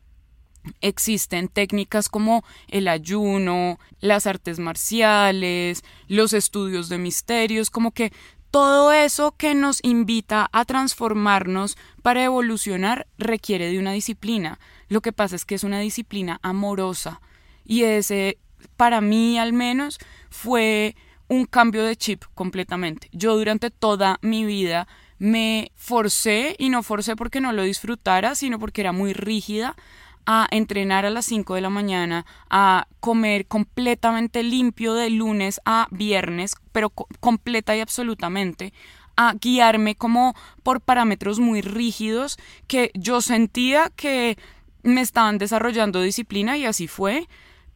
Existen 0.80 1.48
técnicas 1.48 2.08
como 2.08 2.44
el 2.68 2.88
ayuno, 2.88 3.78
las 4.00 4.26
artes 4.26 4.58
marciales, 4.58 5.84
los 6.08 6.32
estudios 6.32 6.88
de 6.88 6.98
misterios, 6.98 7.70
como 7.70 7.92
que 7.92 8.12
todo 8.50 8.92
eso 8.92 9.32
que 9.36 9.54
nos 9.54 9.78
invita 9.84 10.48
a 10.52 10.64
transformarnos 10.64 11.76
para 12.02 12.24
evolucionar 12.24 13.06
requiere 13.16 13.70
de 13.70 13.78
una 13.78 13.92
disciplina. 13.92 14.58
Lo 14.88 15.00
que 15.00 15.12
pasa 15.12 15.36
es 15.36 15.44
que 15.44 15.54
es 15.54 15.62
una 15.62 15.78
disciplina 15.78 16.40
amorosa 16.42 17.20
y 17.64 17.84
ese, 17.84 18.38
para 18.76 19.00
mí 19.00 19.38
al 19.38 19.52
menos, 19.52 19.98
fue 20.30 20.96
un 21.28 21.44
cambio 21.44 21.84
de 21.84 21.94
chip 21.94 22.24
completamente. 22.34 23.08
Yo 23.12 23.36
durante 23.36 23.70
toda 23.70 24.18
mi 24.22 24.44
vida 24.44 24.88
me 25.18 25.70
forcé, 25.76 26.56
y 26.58 26.70
no 26.70 26.82
forcé 26.82 27.14
porque 27.14 27.40
no 27.40 27.52
lo 27.52 27.62
disfrutara, 27.62 28.34
sino 28.34 28.58
porque 28.58 28.80
era 28.80 28.90
muy 28.90 29.12
rígida, 29.12 29.76
a 30.32 30.46
entrenar 30.52 31.04
a 31.06 31.10
las 31.10 31.26
5 31.26 31.56
de 31.56 31.60
la 31.60 31.70
mañana, 31.70 32.24
a 32.50 32.86
comer 33.00 33.48
completamente 33.48 34.44
limpio 34.44 34.94
de 34.94 35.10
lunes 35.10 35.60
a 35.64 35.88
viernes, 35.90 36.54
pero 36.70 36.90
completa 36.90 37.76
y 37.76 37.80
absolutamente, 37.80 38.72
a 39.16 39.34
guiarme 39.34 39.96
como 39.96 40.36
por 40.62 40.82
parámetros 40.82 41.40
muy 41.40 41.62
rígidos 41.62 42.38
que 42.68 42.92
yo 42.94 43.20
sentía 43.20 43.90
que 43.96 44.38
me 44.84 45.00
estaban 45.00 45.38
desarrollando 45.38 46.00
disciplina 46.00 46.56
y 46.56 46.64
así 46.64 46.86
fue, 46.86 47.26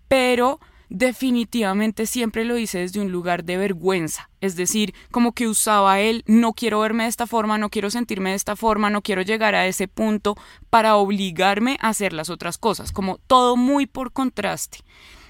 pero 0.07 0.61
definitivamente 0.95 2.07
siempre 2.07 2.45
lo 2.45 2.57
hice 2.57 2.79
desde 2.79 3.01
un 3.01 3.11
lugar 3.11 3.43
de 3.43 3.57
vergüenza, 3.57 4.31
es 4.41 4.55
decir, 4.55 4.95
como 5.11 5.33
que 5.33 5.49
usaba 5.49 5.99
él, 5.99 6.23
no 6.27 6.53
quiero 6.53 6.79
verme 6.79 7.03
de 7.03 7.09
esta 7.09 7.27
forma, 7.27 7.59
no 7.59 7.69
quiero 7.69 7.91
sentirme 7.91 8.31
de 8.31 8.37
esta 8.37 8.55
forma, 8.55 8.91
no 8.91 9.03
quiero 9.03 9.23
llegar 9.23 9.57
a 9.57 9.67
ese 9.67 9.89
punto 9.89 10.37
para 10.71 10.95
obligarme 10.95 11.79
a 11.81 11.89
hacer 11.89 12.13
las 12.13 12.31
otras 12.31 12.59
cosas, 12.59 12.93
como 12.93 13.19
todo 13.27 13.57
muy 13.57 13.87
por 13.87 14.13
contraste. 14.13 14.79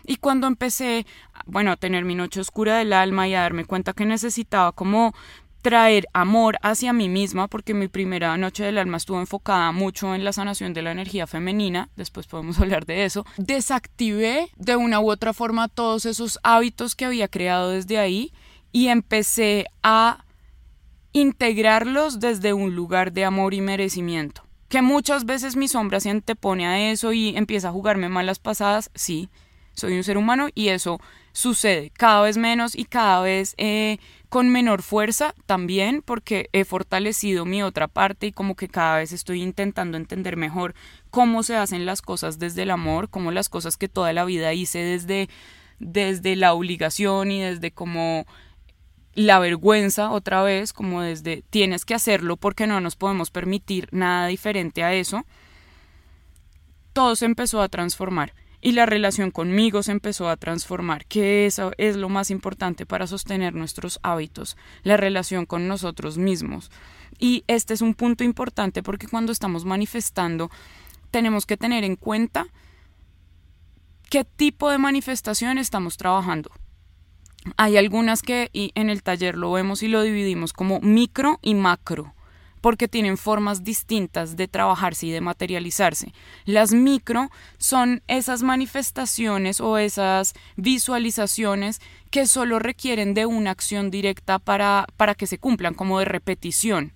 Y 0.06 0.16
cuando 0.16 0.46
empecé, 0.46 1.06
bueno, 1.46 1.72
a 1.72 1.76
tener 1.76 2.04
mi 2.04 2.14
noche 2.14 2.40
oscura 2.40 2.76
del 2.76 2.92
alma 2.92 3.26
y 3.26 3.34
a 3.34 3.40
darme 3.40 3.64
cuenta 3.64 3.94
que 3.94 4.04
necesitaba 4.04 4.72
como 4.72 5.14
traer 5.64 6.06
amor 6.12 6.58
hacia 6.60 6.92
mí 6.92 7.08
misma, 7.08 7.48
porque 7.48 7.72
mi 7.72 7.88
primera 7.88 8.36
noche 8.36 8.64
del 8.64 8.76
alma 8.76 8.98
estuvo 8.98 9.18
enfocada 9.18 9.72
mucho 9.72 10.14
en 10.14 10.22
la 10.22 10.34
sanación 10.34 10.74
de 10.74 10.82
la 10.82 10.92
energía 10.92 11.26
femenina, 11.26 11.88
después 11.96 12.26
podemos 12.26 12.58
hablar 12.60 12.84
de 12.84 13.06
eso, 13.06 13.24
desactivé 13.38 14.50
de 14.58 14.76
una 14.76 15.00
u 15.00 15.10
otra 15.10 15.32
forma 15.32 15.68
todos 15.68 16.04
esos 16.04 16.38
hábitos 16.42 16.94
que 16.94 17.06
había 17.06 17.28
creado 17.28 17.70
desde 17.70 17.96
ahí 17.96 18.34
y 18.72 18.88
empecé 18.88 19.64
a 19.82 20.26
integrarlos 21.14 22.20
desde 22.20 22.52
un 22.52 22.74
lugar 22.74 23.14
de 23.14 23.24
amor 23.24 23.54
y 23.54 23.62
merecimiento. 23.62 24.42
Que 24.68 24.82
muchas 24.82 25.24
veces 25.24 25.56
mi 25.56 25.66
sombra 25.66 25.98
se 25.98 26.10
antepone 26.10 26.66
a 26.66 26.90
eso 26.90 27.14
y 27.14 27.38
empieza 27.38 27.70
a 27.70 27.72
jugarme 27.72 28.10
malas 28.10 28.38
pasadas, 28.38 28.90
sí, 28.94 29.30
soy 29.72 29.96
un 29.96 30.04
ser 30.04 30.18
humano 30.18 30.48
y 30.54 30.68
eso 30.68 31.00
sucede 31.34 31.90
cada 31.90 32.22
vez 32.22 32.38
menos 32.38 32.76
y 32.76 32.84
cada 32.84 33.20
vez 33.20 33.54
eh, 33.58 33.98
con 34.28 34.48
menor 34.50 34.82
fuerza 34.82 35.34
también 35.46 36.00
porque 36.00 36.48
he 36.52 36.64
fortalecido 36.64 37.44
mi 37.44 37.62
otra 37.62 37.88
parte 37.88 38.28
y 38.28 38.32
como 38.32 38.54
que 38.54 38.68
cada 38.68 38.98
vez 38.98 39.12
estoy 39.12 39.42
intentando 39.42 39.96
entender 39.96 40.36
mejor 40.36 40.74
cómo 41.10 41.42
se 41.42 41.56
hacen 41.56 41.86
las 41.86 42.02
cosas 42.02 42.38
desde 42.38 42.62
el 42.62 42.70
amor, 42.70 43.10
cómo 43.10 43.32
las 43.32 43.48
cosas 43.48 43.76
que 43.76 43.88
toda 43.88 44.12
la 44.12 44.24
vida 44.24 44.54
hice 44.54 44.78
desde, 44.78 45.28
desde 45.80 46.36
la 46.36 46.54
obligación 46.54 47.32
y 47.32 47.40
desde 47.40 47.72
como 47.72 48.26
la 49.14 49.40
vergüenza 49.40 50.10
otra 50.10 50.44
vez, 50.44 50.72
como 50.72 51.02
desde 51.02 51.42
tienes 51.50 51.84
que 51.84 51.94
hacerlo 51.94 52.36
porque 52.36 52.68
no 52.68 52.80
nos 52.80 52.94
podemos 52.94 53.32
permitir 53.32 53.88
nada 53.90 54.28
diferente 54.28 54.84
a 54.84 54.94
eso, 54.94 55.24
todo 56.92 57.16
se 57.16 57.24
empezó 57.24 57.60
a 57.60 57.68
transformar 57.68 58.34
y 58.64 58.72
la 58.72 58.86
relación 58.86 59.30
conmigo 59.30 59.82
se 59.82 59.92
empezó 59.92 60.30
a 60.30 60.38
transformar, 60.38 61.04
que 61.04 61.44
eso 61.44 61.72
es 61.76 61.96
lo 61.96 62.08
más 62.08 62.30
importante 62.30 62.86
para 62.86 63.06
sostener 63.06 63.54
nuestros 63.54 64.00
hábitos, 64.02 64.56
la 64.84 64.96
relación 64.96 65.44
con 65.44 65.68
nosotros 65.68 66.16
mismos. 66.16 66.70
Y 67.18 67.44
este 67.46 67.74
es 67.74 67.82
un 67.82 67.92
punto 67.92 68.24
importante 68.24 68.82
porque 68.82 69.06
cuando 69.06 69.32
estamos 69.32 69.66
manifestando 69.66 70.50
tenemos 71.10 71.44
que 71.44 71.58
tener 71.58 71.84
en 71.84 71.96
cuenta 71.96 72.46
qué 74.08 74.24
tipo 74.24 74.70
de 74.70 74.78
manifestación 74.78 75.58
estamos 75.58 75.98
trabajando. 75.98 76.50
Hay 77.58 77.76
algunas 77.76 78.22
que 78.22 78.48
y 78.54 78.72
en 78.76 78.88
el 78.88 79.02
taller 79.02 79.36
lo 79.36 79.52
vemos 79.52 79.82
y 79.82 79.88
lo 79.88 80.00
dividimos 80.00 80.54
como 80.54 80.80
micro 80.80 81.38
y 81.42 81.54
macro 81.54 82.14
porque 82.64 82.88
tienen 82.88 83.18
formas 83.18 83.62
distintas 83.62 84.36
de 84.36 84.48
trabajarse 84.48 85.04
y 85.04 85.10
de 85.10 85.20
materializarse. 85.20 86.14
Las 86.46 86.72
micro 86.72 87.30
son 87.58 88.02
esas 88.08 88.42
manifestaciones 88.42 89.60
o 89.60 89.76
esas 89.76 90.32
visualizaciones 90.56 91.82
que 92.10 92.26
solo 92.26 92.58
requieren 92.58 93.12
de 93.12 93.26
una 93.26 93.50
acción 93.50 93.90
directa 93.90 94.38
para, 94.38 94.86
para 94.96 95.14
que 95.14 95.26
se 95.26 95.36
cumplan, 95.36 95.74
como 95.74 95.98
de 95.98 96.06
repetición. 96.06 96.94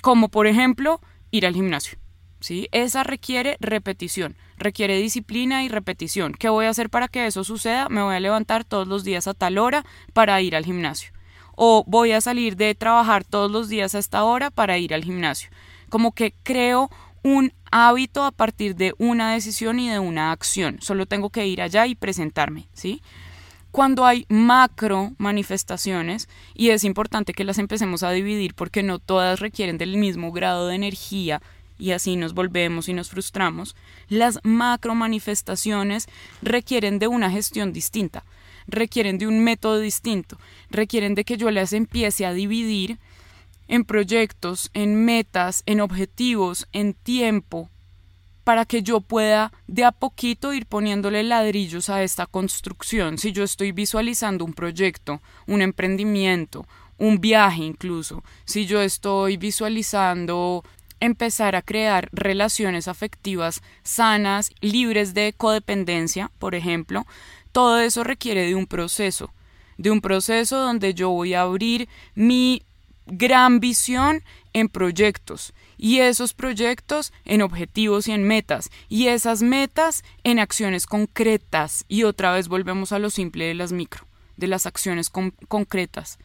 Como 0.00 0.30
por 0.30 0.46
ejemplo 0.46 1.02
ir 1.30 1.44
al 1.44 1.52
gimnasio. 1.52 1.98
¿sí? 2.40 2.68
Esa 2.72 3.04
requiere 3.04 3.58
repetición, 3.60 4.38
requiere 4.56 4.96
disciplina 4.96 5.62
y 5.62 5.68
repetición. 5.68 6.32
¿Qué 6.32 6.48
voy 6.48 6.64
a 6.64 6.70
hacer 6.70 6.88
para 6.88 7.08
que 7.08 7.26
eso 7.26 7.44
suceda? 7.44 7.90
Me 7.90 8.00
voy 8.00 8.14
a 8.14 8.20
levantar 8.20 8.64
todos 8.64 8.88
los 8.88 9.04
días 9.04 9.28
a 9.28 9.34
tal 9.34 9.58
hora 9.58 9.84
para 10.14 10.40
ir 10.40 10.56
al 10.56 10.64
gimnasio 10.64 11.12
o 11.54 11.84
voy 11.86 12.12
a 12.12 12.20
salir 12.20 12.56
de 12.56 12.74
trabajar 12.74 13.24
todos 13.24 13.50
los 13.50 13.68
días 13.68 13.94
a 13.94 13.98
esta 13.98 14.24
hora 14.24 14.50
para 14.50 14.78
ir 14.78 14.94
al 14.94 15.04
gimnasio. 15.04 15.50
Como 15.88 16.12
que 16.12 16.34
creo 16.42 16.90
un 17.22 17.52
hábito 17.70 18.24
a 18.24 18.32
partir 18.32 18.74
de 18.74 18.94
una 18.98 19.32
decisión 19.32 19.78
y 19.78 19.88
de 19.88 19.98
una 19.98 20.32
acción. 20.32 20.78
Solo 20.80 21.06
tengo 21.06 21.30
que 21.30 21.46
ir 21.46 21.62
allá 21.62 21.86
y 21.86 21.94
presentarme, 21.94 22.68
¿sí? 22.72 23.02
cuando 23.72 24.04
hay 24.04 24.26
macro 24.28 25.12
manifestaciones, 25.16 26.28
y 26.54 26.68
es 26.68 26.84
importante 26.84 27.32
que 27.32 27.42
las 27.42 27.58
empecemos 27.58 28.02
a 28.02 28.10
dividir 28.10 28.54
porque 28.54 28.82
no 28.82 28.98
todas 28.98 29.40
requieren 29.40 29.78
del 29.78 29.96
mismo 29.96 30.30
grado 30.30 30.68
de 30.68 30.76
energía 30.76 31.40
y 31.78 31.92
así 31.92 32.14
nos 32.16 32.34
volvemos 32.34 32.88
y 32.88 32.92
nos 32.92 33.08
frustramos, 33.08 33.74
las 34.08 34.38
macro 34.44 34.94
manifestaciones 34.94 36.06
requieren 36.42 36.98
de 36.98 37.08
una 37.08 37.30
gestión 37.30 37.72
distinta, 37.72 38.24
requieren 38.66 39.18
de 39.18 39.26
un 39.26 39.42
método 39.44 39.78
distinto, 39.78 40.38
requieren 40.70 41.14
de 41.14 41.24
que 41.24 41.36
yo 41.36 41.50
las 41.50 41.72
empiece 41.72 42.26
a 42.26 42.32
dividir 42.32 42.98
en 43.68 43.84
proyectos, 43.84 44.70
en 44.74 45.04
metas, 45.04 45.62
en 45.66 45.80
objetivos, 45.80 46.68
en 46.72 46.94
tiempo, 46.94 47.70
para 48.44 48.64
que 48.64 48.82
yo 48.82 49.00
pueda 49.00 49.52
de 49.66 49.84
a 49.84 49.92
poquito 49.92 50.52
ir 50.52 50.66
poniéndole 50.66 51.22
ladrillos 51.22 51.88
a 51.88 52.02
esta 52.02 52.26
construcción. 52.26 53.18
Si 53.18 53.32
yo 53.32 53.44
estoy 53.44 53.72
visualizando 53.72 54.44
un 54.44 54.52
proyecto, 54.52 55.22
un 55.46 55.62
emprendimiento, 55.62 56.66
un 56.98 57.20
viaje 57.20 57.64
incluso, 57.64 58.22
si 58.44 58.66
yo 58.66 58.80
estoy 58.80 59.36
visualizando 59.36 60.64
empezar 61.00 61.56
a 61.56 61.62
crear 61.62 62.08
relaciones 62.12 62.86
afectivas 62.86 63.60
sanas, 63.82 64.52
libres 64.60 65.14
de 65.14 65.34
codependencia, 65.36 66.30
por 66.38 66.54
ejemplo, 66.54 67.06
todo 67.52 67.78
eso 67.80 68.02
requiere 68.02 68.46
de 68.46 68.54
un 68.54 68.66
proceso, 68.66 69.32
de 69.78 69.90
un 69.90 70.00
proceso 70.00 70.58
donde 70.58 70.94
yo 70.94 71.10
voy 71.10 71.34
a 71.34 71.42
abrir 71.42 71.88
mi 72.14 72.62
gran 73.06 73.60
visión 73.60 74.22
en 74.52 74.68
proyectos 74.68 75.52
y 75.76 75.98
esos 75.98 76.34
proyectos 76.34 77.12
en 77.24 77.42
objetivos 77.42 78.06
y 78.08 78.12
en 78.12 78.24
metas 78.24 78.70
y 78.88 79.08
esas 79.08 79.42
metas 79.42 80.04
en 80.24 80.38
acciones 80.38 80.86
concretas 80.86 81.84
y 81.88 82.04
otra 82.04 82.32
vez 82.32 82.48
volvemos 82.48 82.92
a 82.92 82.98
lo 82.98 83.10
simple 83.10 83.46
de 83.46 83.54
las 83.54 83.72
micro, 83.72 84.06
de 84.36 84.46
las 84.46 84.66
acciones 84.66 85.10
concretas 85.10 86.18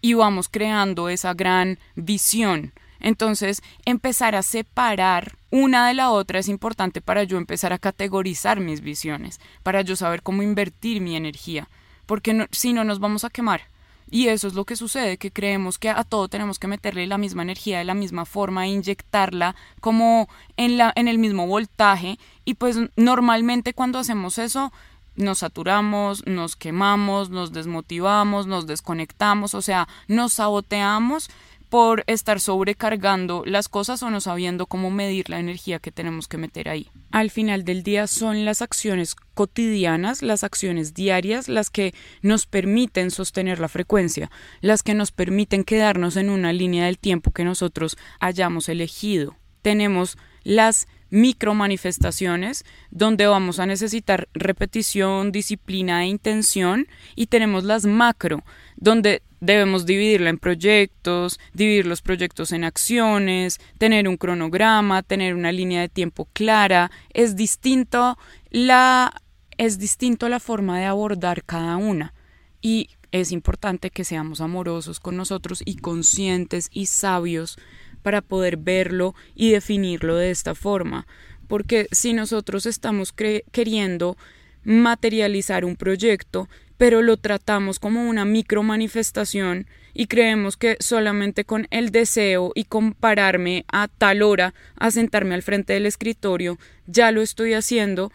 y 0.00 0.14
vamos 0.14 0.48
creando 0.48 1.08
esa 1.08 1.34
gran 1.34 1.78
visión. 1.94 2.72
Entonces, 3.00 3.62
empezar 3.84 4.34
a 4.34 4.42
separar 4.42 5.36
una 5.54 5.86
de 5.86 5.94
la 5.94 6.10
otra 6.10 6.40
es 6.40 6.48
importante 6.48 7.00
para 7.00 7.22
yo 7.22 7.38
empezar 7.38 7.72
a 7.72 7.78
categorizar 7.78 8.58
mis 8.58 8.80
visiones, 8.80 9.40
para 9.62 9.82
yo 9.82 9.94
saber 9.94 10.20
cómo 10.20 10.42
invertir 10.42 11.00
mi 11.00 11.14
energía, 11.14 11.68
porque 12.06 12.48
si 12.50 12.72
no 12.72 12.82
nos 12.82 12.98
vamos 12.98 13.22
a 13.22 13.30
quemar. 13.30 13.62
Y 14.10 14.26
eso 14.26 14.48
es 14.48 14.54
lo 14.54 14.64
que 14.64 14.74
sucede, 14.74 15.16
que 15.16 15.30
creemos 15.30 15.78
que 15.78 15.90
a 15.90 16.02
todo 16.02 16.26
tenemos 16.26 16.58
que 16.58 16.66
meterle 16.66 17.06
la 17.06 17.18
misma 17.18 17.42
energía 17.42 17.78
de 17.78 17.84
la 17.84 17.94
misma 17.94 18.24
forma, 18.24 18.66
e 18.66 18.70
inyectarla 18.70 19.54
como 19.80 20.28
en, 20.56 20.76
la, 20.76 20.92
en 20.96 21.06
el 21.06 21.18
mismo 21.18 21.46
voltaje. 21.46 22.18
Y 22.44 22.54
pues 22.54 22.76
normalmente 22.96 23.74
cuando 23.74 24.00
hacemos 24.00 24.38
eso, 24.38 24.72
nos 25.14 25.38
saturamos, 25.38 26.26
nos 26.26 26.56
quemamos, 26.56 27.30
nos 27.30 27.52
desmotivamos, 27.52 28.48
nos 28.48 28.66
desconectamos, 28.66 29.54
o 29.54 29.62
sea, 29.62 29.86
nos 30.08 30.32
saboteamos 30.32 31.30
por 31.68 32.04
estar 32.06 32.40
sobrecargando 32.40 33.42
las 33.46 33.68
cosas 33.68 34.02
o 34.02 34.10
no 34.10 34.20
sabiendo 34.20 34.66
cómo 34.66 34.90
medir 34.90 35.28
la 35.28 35.38
energía 35.38 35.78
que 35.78 35.90
tenemos 35.90 36.28
que 36.28 36.38
meter 36.38 36.68
ahí. 36.68 36.88
Al 37.10 37.30
final 37.30 37.64
del 37.64 37.82
día 37.82 38.06
son 38.06 38.44
las 38.44 38.62
acciones 38.62 39.14
cotidianas, 39.34 40.22
las 40.22 40.44
acciones 40.44 40.94
diarias, 40.94 41.48
las 41.48 41.70
que 41.70 41.94
nos 42.22 42.46
permiten 42.46 43.10
sostener 43.10 43.60
la 43.60 43.68
frecuencia, 43.68 44.30
las 44.60 44.82
que 44.82 44.94
nos 44.94 45.12
permiten 45.12 45.64
quedarnos 45.64 46.16
en 46.16 46.30
una 46.30 46.52
línea 46.52 46.86
del 46.86 46.98
tiempo 46.98 47.32
que 47.32 47.44
nosotros 47.44 47.96
hayamos 48.20 48.68
elegido. 48.68 49.36
Tenemos 49.62 50.16
las 50.44 50.86
micro 51.10 51.54
manifestaciones 51.54 52.64
donde 52.90 53.26
vamos 53.26 53.60
a 53.60 53.66
necesitar 53.66 54.28
repetición, 54.34 55.30
disciplina 55.30 56.02
e 56.02 56.08
intención 56.08 56.88
y 57.14 57.26
tenemos 57.28 57.64
las 57.64 57.86
macro 57.86 58.42
donde 58.76 59.22
debemos 59.44 59.86
dividirla 59.86 60.30
en 60.30 60.38
proyectos, 60.38 61.38
dividir 61.52 61.86
los 61.86 62.02
proyectos 62.02 62.52
en 62.52 62.64
acciones, 62.64 63.60
tener 63.78 64.08
un 64.08 64.16
cronograma, 64.16 65.02
tener 65.02 65.34
una 65.34 65.52
línea 65.52 65.82
de 65.82 65.88
tiempo 65.88 66.28
clara. 66.32 66.90
Es 67.10 67.36
distinto 67.36 68.18
la 68.50 69.12
es 69.56 69.78
distinto 69.78 70.28
la 70.28 70.40
forma 70.40 70.80
de 70.80 70.86
abordar 70.86 71.44
cada 71.44 71.76
una 71.76 72.12
y 72.60 72.88
es 73.12 73.30
importante 73.30 73.90
que 73.90 74.02
seamos 74.02 74.40
amorosos 74.40 74.98
con 74.98 75.16
nosotros 75.16 75.62
y 75.64 75.76
conscientes 75.76 76.68
y 76.72 76.86
sabios 76.86 77.56
para 78.02 78.20
poder 78.20 78.56
verlo 78.56 79.14
y 79.36 79.52
definirlo 79.52 80.16
de 80.16 80.32
esta 80.32 80.56
forma, 80.56 81.06
porque 81.46 81.86
si 81.92 82.12
nosotros 82.12 82.66
estamos 82.66 83.12
queriendo 83.12 84.16
materializar 84.64 85.64
un 85.64 85.76
proyecto, 85.76 86.48
pero 86.84 87.00
lo 87.00 87.16
tratamos 87.16 87.78
como 87.78 88.06
una 88.10 88.26
micro 88.26 88.62
manifestación 88.62 89.66
y 89.94 90.06
creemos 90.06 90.58
que 90.58 90.76
solamente 90.80 91.46
con 91.46 91.66
el 91.70 91.88
deseo 91.88 92.52
y 92.54 92.64
compararme 92.64 93.64
a 93.72 93.88
tal 93.88 94.20
hora 94.20 94.52
a 94.76 94.90
sentarme 94.90 95.34
al 95.34 95.42
frente 95.42 95.72
del 95.72 95.86
escritorio 95.86 96.58
ya 96.86 97.10
lo 97.10 97.22
estoy 97.22 97.54
haciendo, 97.54 98.12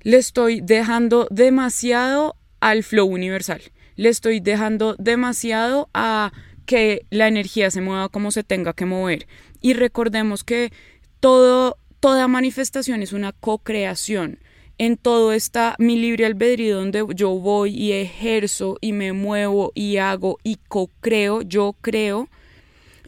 le 0.00 0.16
estoy 0.16 0.62
dejando 0.62 1.28
demasiado 1.30 2.36
al 2.58 2.84
flow 2.84 3.06
universal, 3.06 3.60
le 3.96 4.08
estoy 4.08 4.40
dejando 4.40 4.96
demasiado 4.98 5.90
a 5.92 6.32
que 6.64 7.04
la 7.10 7.28
energía 7.28 7.70
se 7.70 7.82
mueva 7.82 8.08
como 8.08 8.30
se 8.30 8.44
tenga 8.44 8.72
que 8.72 8.86
mover. 8.86 9.26
Y 9.60 9.74
recordemos 9.74 10.42
que 10.42 10.72
todo, 11.20 11.76
toda 12.00 12.28
manifestación 12.28 13.02
es 13.02 13.12
una 13.12 13.32
co-creación 13.32 14.38
en 14.78 14.96
todo 14.96 15.32
está 15.32 15.76
mi 15.78 15.96
libre 15.96 16.26
albedrío 16.26 16.76
donde 16.76 17.04
yo 17.14 17.30
voy 17.30 17.74
y 17.74 17.92
ejerzo 17.92 18.76
y 18.80 18.92
me 18.92 19.12
muevo 19.12 19.72
y 19.74 19.98
hago 19.98 20.38
y 20.42 20.56
co-creo, 20.68 21.42
yo 21.42 21.76
creo. 21.80 22.28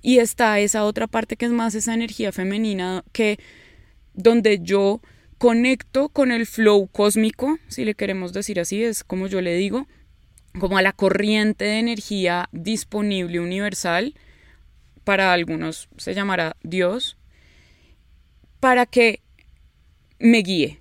Y 0.03 0.19
está 0.19 0.61
esa 0.61 0.85
otra 0.85 1.07
parte 1.09 1.37
que 1.37 1.47
es 1.47 1.53
más 1.53 1.75
esa 1.75 1.95
energía 1.95 2.31
femenina 2.31 3.05
que 3.13 3.39
donde 4.15 4.61
yo 4.63 5.01
conecto 5.39 6.09
con 6.09 6.31
el 6.31 6.47
flow 6.47 6.87
cósmico, 6.87 7.59
si 7.69 7.85
le 7.85 7.95
queremos 7.95 8.33
decir 8.33 8.61
así, 8.61 8.83
es 8.83 9.05
como 9.05 9.27
yo 9.27 9.41
le 9.41 9.55
digo, 9.55 9.87
como 10.59 10.79
a 10.79 10.83
la 10.83 10.93
corriente 10.93 11.65
de 11.65 11.79
energía 11.79 12.49
disponible 12.53 13.41
universal, 13.41 14.15
para 15.05 15.33
algunos 15.33 15.89
se 15.99 16.15
llamará 16.15 16.57
Dios, 16.63 17.17
para 18.61 18.87
que 18.87 19.21
me 20.19 20.39
guíe, 20.39 20.81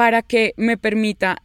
para 0.00 0.22
que 0.22 0.54
me 0.56 0.78
permita 0.78 1.42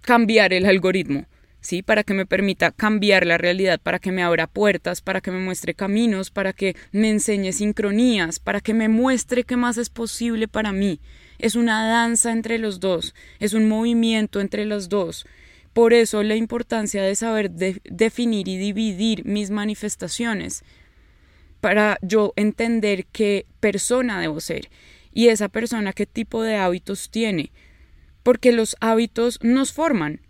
cambiar 0.00 0.52
el 0.52 0.66
algoritmo, 0.66 1.26
¿sí? 1.60 1.84
Para 1.84 2.02
que 2.02 2.14
me 2.14 2.26
permita 2.26 2.72
cambiar 2.72 3.24
la 3.24 3.38
realidad, 3.38 3.78
para 3.80 4.00
que 4.00 4.10
me 4.10 4.24
abra 4.24 4.48
puertas, 4.48 5.02
para 5.02 5.20
que 5.20 5.30
me 5.30 5.38
muestre 5.38 5.74
caminos, 5.74 6.32
para 6.32 6.52
que 6.52 6.74
me 6.90 7.10
enseñe 7.10 7.52
sincronías, 7.52 8.40
para 8.40 8.60
que 8.60 8.74
me 8.74 8.88
muestre 8.88 9.44
qué 9.44 9.56
más 9.56 9.78
es 9.78 9.88
posible 9.88 10.48
para 10.48 10.72
mí. 10.72 10.98
Es 11.38 11.54
una 11.54 11.86
danza 11.86 12.32
entre 12.32 12.58
los 12.58 12.80
dos, 12.80 13.14
es 13.38 13.54
un 13.54 13.68
movimiento 13.68 14.40
entre 14.40 14.64
los 14.64 14.88
dos. 14.88 15.24
Por 15.72 15.92
eso 15.92 16.24
la 16.24 16.34
importancia 16.34 17.04
de 17.04 17.14
saber 17.14 17.52
definir 17.52 18.48
y 18.48 18.58
dividir 18.58 19.24
mis 19.24 19.50
manifestaciones, 19.50 20.64
para 21.60 21.98
yo 22.02 22.32
entender 22.34 23.06
qué 23.12 23.46
persona 23.60 24.20
debo 24.20 24.40
ser 24.40 24.68
y 25.12 25.28
esa 25.28 25.48
persona 25.48 25.92
qué 25.92 26.06
tipo 26.06 26.42
de 26.42 26.56
hábitos 26.56 27.10
tiene, 27.10 27.52
porque 28.22 28.52
los 28.52 28.76
hábitos 28.80 29.38
nos 29.42 29.72
forman. 29.72 30.20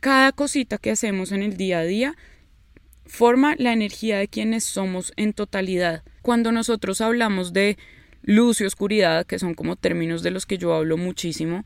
Cada 0.00 0.32
cosita 0.32 0.78
que 0.78 0.90
hacemos 0.90 1.32
en 1.32 1.42
el 1.42 1.56
día 1.56 1.80
a 1.80 1.84
día 1.84 2.16
forma 3.06 3.54
la 3.58 3.72
energía 3.72 4.18
de 4.18 4.28
quienes 4.28 4.64
somos 4.64 5.12
en 5.16 5.32
totalidad. 5.32 6.02
Cuando 6.22 6.52
nosotros 6.52 7.00
hablamos 7.00 7.52
de 7.52 7.78
luz 8.22 8.60
y 8.60 8.64
oscuridad, 8.64 9.26
que 9.26 9.38
son 9.38 9.54
como 9.54 9.76
términos 9.76 10.22
de 10.22 10.32
los 10.32 10.46
que 10.46 10.58
yo 10.58 10.74
hablo 10.74 10.96
muchísimo, 10.96 11.64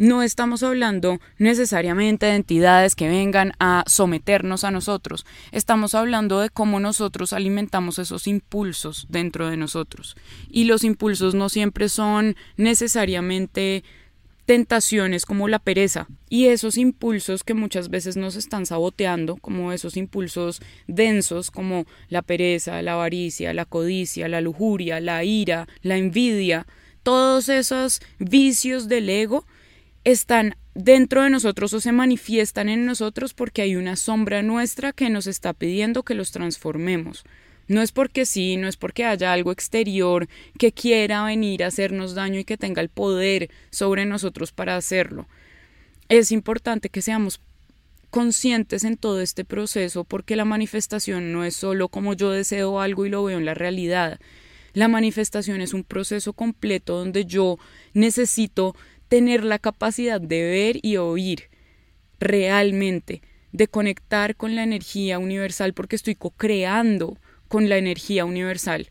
no 0.00 0.22
estamos 0.22 0.62
hablando 0.62 1.20
necesariamente 1.36 2.24
de 2.24 2.36
entidades 2.36 2.94
que 2.94 3.06
vengan 3.06 3.52
a 3.60 3.84
someternos 3.86 4.64
a 4.64 4.70
nosotros, 4.70 5.26
estamos 5.52 5.94
hablando 5.94 6.40
de 6.40 6.48
cómo 6.48 6.80
nosotros 6.80 7.34
alimentamos 7.34 7.98
esos 7.98 8.26
impulsos 8.26 9.06
dentro 9.10 9.50
de 9.50 9.58
nosotros. 9.58 10.16
Y 10.48 10.64
los 10.64 10.84
impulsos 10.84 11.34
no 11.34 11.50
siempre 11.50 11.90
son 11.90 12.34
necesariamente 12.56 13.84
tentaciones 14.46 15.26
como 15.26 15.48
la 15.48 15.58
pereza 15.58 16.08
y 16.30 16.46
esos 16.46 16.78
impulsos 16.78 17.44
que 17.44 17.52
muchas 17.52 17.90
veces 17.90 18.16
nos 18.16 18.36
están 18.36 18.64
saboteando, 18.64 19.36
como 19.36 19.70
esos 19.70 19.98
impulsos 19.98 20.62
densos 20.86 21.50
como 21.50 21.84
la 22.08 22.22
pereza, 22.22 22.80
la 22.80 22.94
avaricia, 22.94 23.52
la 23.52 23.66
codicia, 23.66 24.28
la 24.28 24.40
lujuria, 24.40 24.98
la 24.98 25.24
ira, 25.24 25.68
la 25.82 25.98
envidia, 25.98 26.66
todos 27.02 27.50
esos 27.50 28.00
vicios 28.18 28.88
del 28.88 29.10
ego 29.10 29.44
están 30.04 30.54
dentro 30.74 31.22
de 31.22 31.30
nosotros 31.30 31.72
o 31.74 31.80
se 31.80 31.92
manifiestan 31.92 32.68
en 32.68 32.86
nosotros 32.86 33.34
porque 33.34 33.62
hay 33.62 33.76
una 33.76 33.96
sombra 33.96 34.42
nuestra 34.42 34.92
que 34.92 35.10
nos 35.10 35.26
está 35.26 35.52
pidiendo 35.52 36.02
que 36.02 36.14
los 36.14 36.30
transformemos. 36.30 37.24
No 37.68 37.82
es 37.82 37.92
porque 37.92 38.26
sí, 38.26 38.56
no 38.56 38.66
es 38.66 38.76
porque 38.76 39.04
haya 39.04 39.32
algo 39.32 39.52
exterior 39.52 40.28
que 40.58 40.72
quiera 40.72 41.24
venir 41.24 41.62
a 41.62 41.68
hacernos 41.68 42.14
daño 42.14 42.40
y 42.40 42.44
que 42.44 42.56
tenga 42.56 42.82
el 42.82 42.88
poder 42.88 43.50
sobre 43.70 44.06
nosotros 44.06 44.50
para 44.50 44.76
hacerlo. 44.76 45.28
Es 46.08 46.32
importante 46.32 46.88
que 46.88 47.02
seamos 47.02 47.40
conscientes 48.10 48.82
en 48.82 48.96
todo 48.96 49.20
este 49.20 49.44
proceso 49.44 50.02
porque 50.02 50.34
la 50.34 50.44
manifestación 50.44 51.32
no 51.32 51.44
es 51.44 51.54
solo 51.54 51.88
como 51.88 52.14
yo 52.14 52.32
deseo 52.32 52.80
algo 52.80 53.06
y 53.06 53.10
lo 53.10 53.22
veo 53.22 53.38
en 53.38 53.44
la 53.44 53.54
realidad. 53.54 54.18
La 54.72 54.88
manifestación 54.88 55.60
es 55.60 55.72
un 55.72 55.84
proceso 55.84 56.32
completo 56.32 56.96
donde 56.96 57.24
yo 57.24 57.58
necesito 57.92 58.76
tener 59.10 59.42
la 59.42 59.58
capacidad 59.58 60.20
de 60.20 60.42
ver 60.44 60.78
y 60.82 60.96
oír 60.96 61.50
realmente, 62.20 63.22
de 63.50 63.66
conectar 63.66 64.36
con 64.36 64.54
la 64.54 64.62
energía 64.62 65.18
universal 65.18 65.74
porque 65.74 65.96
estoy 65.96 66.14
co-creando 66.14 67.18
con 67.48 67.68
la 67.68 67.76
energía 67.76 68.24
universal. 68.24 68.88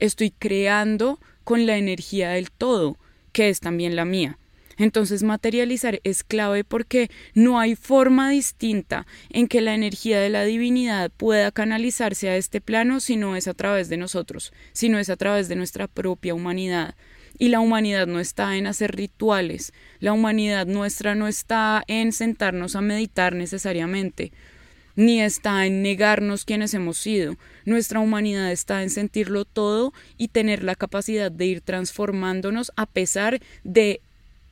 Estoy 0.00 0.32
creando 0.32 1.20
con 1.44 1.66
la 1.66 1.78
energía 1.78 2.30
del 2.30 2.50
todo, 2.50 2.98
que 3.30 3.48
es 3.48 3.60
también 3.60 3.94
la 3.94 4.04
mía. 4.04 4.38
Entonces 4.76 5.22
materializar 5.22 6.00
es 6.02 6.24
clave 6.24 6.64
porque 6.64 7.08
no 7.34 7.60
hay 7.60 7.76
forma 7.76 8.28
distinta 8.28 9.06
en 9.28 9.46
que 9.46 9.60
la 9.60 9.74
energía 9.74 10.18
de 10.18 10.30
la 10.30 10.42
divinidad 10.42 11.12
pueda 11.16 11.52
canalizarse 11.52 12.28
a 12.28 12.36
este 12.36 12.60
plano 12.60 12.98
si 12.98 13.16
no 13.16 13.36
es 13.36 13.46
a 13.46 13.54
través 13.54 13.88
de 13.88 13.98
nosotros, 13.98 14.52
si 14.72 14.88
no 14.88 14.98
es 14.98 15.10
a 15.10 15.16
través 15.16 15.48
de 15.48 15.54
nuestra 15.54 15.86
propia 15.86 16.34
humanidad. 16.34 16.96
Y 17.38 17.48
la 17.48 17.60
humanidad 17.60 18.06
no 18.06 18.20
está 18.20 18.56
en 18.56 18.66
hacer 18.66 18.94
rituales, 18.94 19.72
la 19.98 20.12
humanidad 20.12 20.66
nuestra 20.66 21.14
no 21.14 21.28
está 21.28 21.82
en 21.86 22.12
sentarnos 22.12 22.76
a 22.76 22.80
meditar 22.80 23.34
necesariamente, 23.34 24.32
ni 24.96 25.20
está 25.20 25.66
en 25.66 25.82
negarnos 25.82 26.44
quienes 26.44 26.74
hemos 26.74 26.98
sido. 26.98 27.36
Nuestra 27.64 28.00
humanidad 28.00 28.52
está 28.52 28.82
en 28.82 28.90
sentirlo 28.90 29.44
todo 29.44 29.92
y 30.18 30.28
tener 30.28 30.62
la 30.62 30.74
capacidad 30.74 31.32
de 31.32 31.46
ir 31.46 31.60
transformándonos 31.60 32.72
a 32.76 32.86
pesar 32.86 33.40
de 33.64 34.00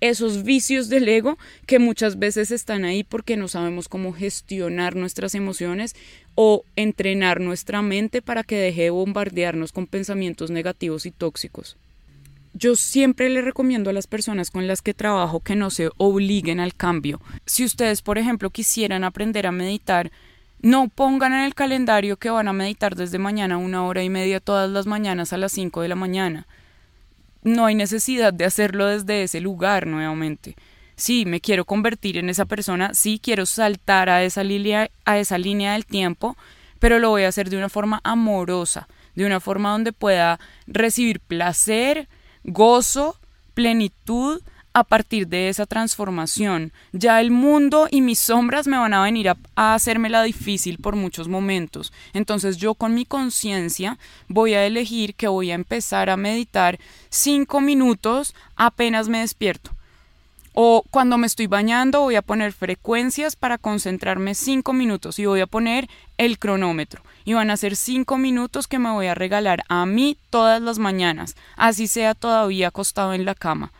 esos 0.00 0.44
vicios 0.44 0.88
del 0.88 1.08
ego 1.08 1.38
que 1.66 1.78
muchas 1.78 2.18
veces 2.18 2.50
están 2.50 2.84
ahí 2.84 3.02
porque 3.02 3.36
no 3.36 3.48
sabemos 3.48 3.88
cómo 3.88 4.12
gestionar 4.12 4.94
nuestras 4.94 5.34
emociones 5.34 5.96
o 6.34 6.64
entrenar 6.76 7.40
nuestra 7.40 7.82
mente 7.82 8.22
para 8.22 8.44
que 8.44 8.56
deje 8.56 8.82
de 8.82 8.90
bombardearnos 8.90 9.72
con 9.72 9.86
pensamientos 9.86 10.50
negativos 10.50 11.04
y 11.04 11.10
tóxicos. 11.10 11.76
Yo 12.54 12.76
siempre 12.76 13.28
le 13.28 13.42
recomiendo 13.42 13.90
a 13.90 13.92
las 13.92 14.06
personas 14.06 14.50
con 14.50 14.66
las 14.66 14.82
que 14.82 14.94
trabajo 14.94 15.40
que 15.40 15.56
no 15.56 15.70
se 15.70 15.90
obliguen 15.96 16.60
al 16.60 16.74
cambio. 16.74 17.20
Si 17.46 17.64
ustedes, 17.64 18.02
por 18.02 18.18
ejemplo, 18.18 18.50
quisieran 18.50 19.04
aprender 19.04 19.46
a 19.46 19.52
meditar, 19.52 20.10
no 20.60 20.88
pongan 20.88 21.34
en 21.34 21.40
el 21.40 21.54
calendario 21.54 22.16
que 22.16 22.30
van 22.30 22.48
a 22.48 22.52
meditar 22.52 22.96
desde 22.96 23.18
mañana 23.18 23.58
una 23.58 23.84
hora 23.84 24.02
y 24.02 24.10
media 24.10 24.40
todas 24.40 24.68
las 24.70 24.86
mañanas 24.86 25.32
a 25.32 25.38
las 25.38 25.52
5 25.52 25.82
de 25.82 25.88
la 25.88 25.94
mañana 25.94 26.46
no 27.42 27.66
hay 27.66 27.74
necesidad 27.74 28.32
de 28.32 28.44
hacerlo 28.44 28.86
desde 28.86 29.22
ese 29.22 29.40
lugar 29.40 29.86
nuevamente. 29.86 30.56
Sí, 30.96 31.24
me 31.24 31.40
quiero 31.40 31.64
convertir 31.64 32.18
en 32.18 32.28
esa 32.28 32.44
persona, 32.44 32.92
sí 32.94 33.20
quiero 33.22 33.46
saltar 33.46 34.10
a 34.10 34.24
esa, 34.24 34.42
línea, 34.42 34.90
a 35.04 35.18
esa 35.18 35.38
línea 35.38 35.72
del 35.72 35.86
tiempo, 35.86 36.36
pero 36.78 36.98
lo 36.98 37.10
voy 37.10 37.22
a 37.22 37.28
hacer 37.28 37.50
de 37.50 37.56
una 37.56 37.68
forma 37.68 38.00
amorosa, 38.02 38.88
de 39.14 39.24
una 39.24 39.40
forma 39.40 39.70
donde 39.70 39.92
pueda 39.92 40.40
recibir 40.66 41.20
placer, 41.20 42.08
gozo, 42.48 43.16
plenitud, 43.54 44.40
a 44.78 44.84
partir 44.84 45.26
de 45.26 45.48
esa 45.48 45.66
transformación. 45.66 46.72
Ya 46.92 47.20
el 47.20 47.30
mundo 47.30 47.88
y 47.90 48.00
mis 48.00 48.18
sombras 48.18 48.66
me 48.66 48.78
van 48.78 48.94
a 48.94 49.02
venir 49.02 49.28
a, 49.28 49.36
a 49.56 49.74
hacérmela 49.74 50.22
difícil 50.22 50.78
por 50.78 50.94
muchos 50.94 51.26
momentos. 51.26 51.92
Entonces 52.12 52.58
yo 52.58 52.74
con 52.74 52.94
mi 52.94 53.04
conciencia 53.04 53.98
voy 54.28 54.54
a 54.54 54.64
elegir 54.64 55.14
que 55.14 55.26
voy 55.26 55.50
a 55.50 55.54
empezar 55.54 56.10
a 56.10 56.16
meditar 56.16 56.78
cinco 57.08 57.60
minutos 57.60 58.34
apenas 58.56 59.08
me 59.08 59.20
despierto. 59.20 59.72
O 60.54 60.84
cuando 60.90 61.18
me 61.18 61.26
estoy 61.26 61.46
bañando 61.46 62.00
voy 62.00 62.16
a 62.16 62.22
poner 62.22 62.52
frecuencias 62.52 63.36
para 63.36 63.58
concentrarme 63.58 64.34
cinco 64.34 64.72
minutos 64.72 65.18
y 65.18 65.26
voy 65.26 65.40
a 65.40 65.46
poner 65.46 65.88
el 66.16 66.38
cronómetro. 66.38 67.02
Y 67.24 67.34
van 67.34 67.50
a 67.50 67.56
ser 67.56 67.76
cinco 67.76 68.18
minutos 68.18 68.66
que 68.66 68.78
me 68.78 68.90
voy 68.90 69.06
a 69.06 69.14
regalar 69.14 69.62
a 69.68 69.86
mí 69.86 70.16
todas 70.30 70.60
las 70.62 70.78
mañanas, 70.78 71.36
así 71.56 71.86
sea 71.86 72.14
todavía 72.14 72.68
acostado 72.68 73.14
en 73.14 73.24
la 73.24 73.34
cama 73.34 73.72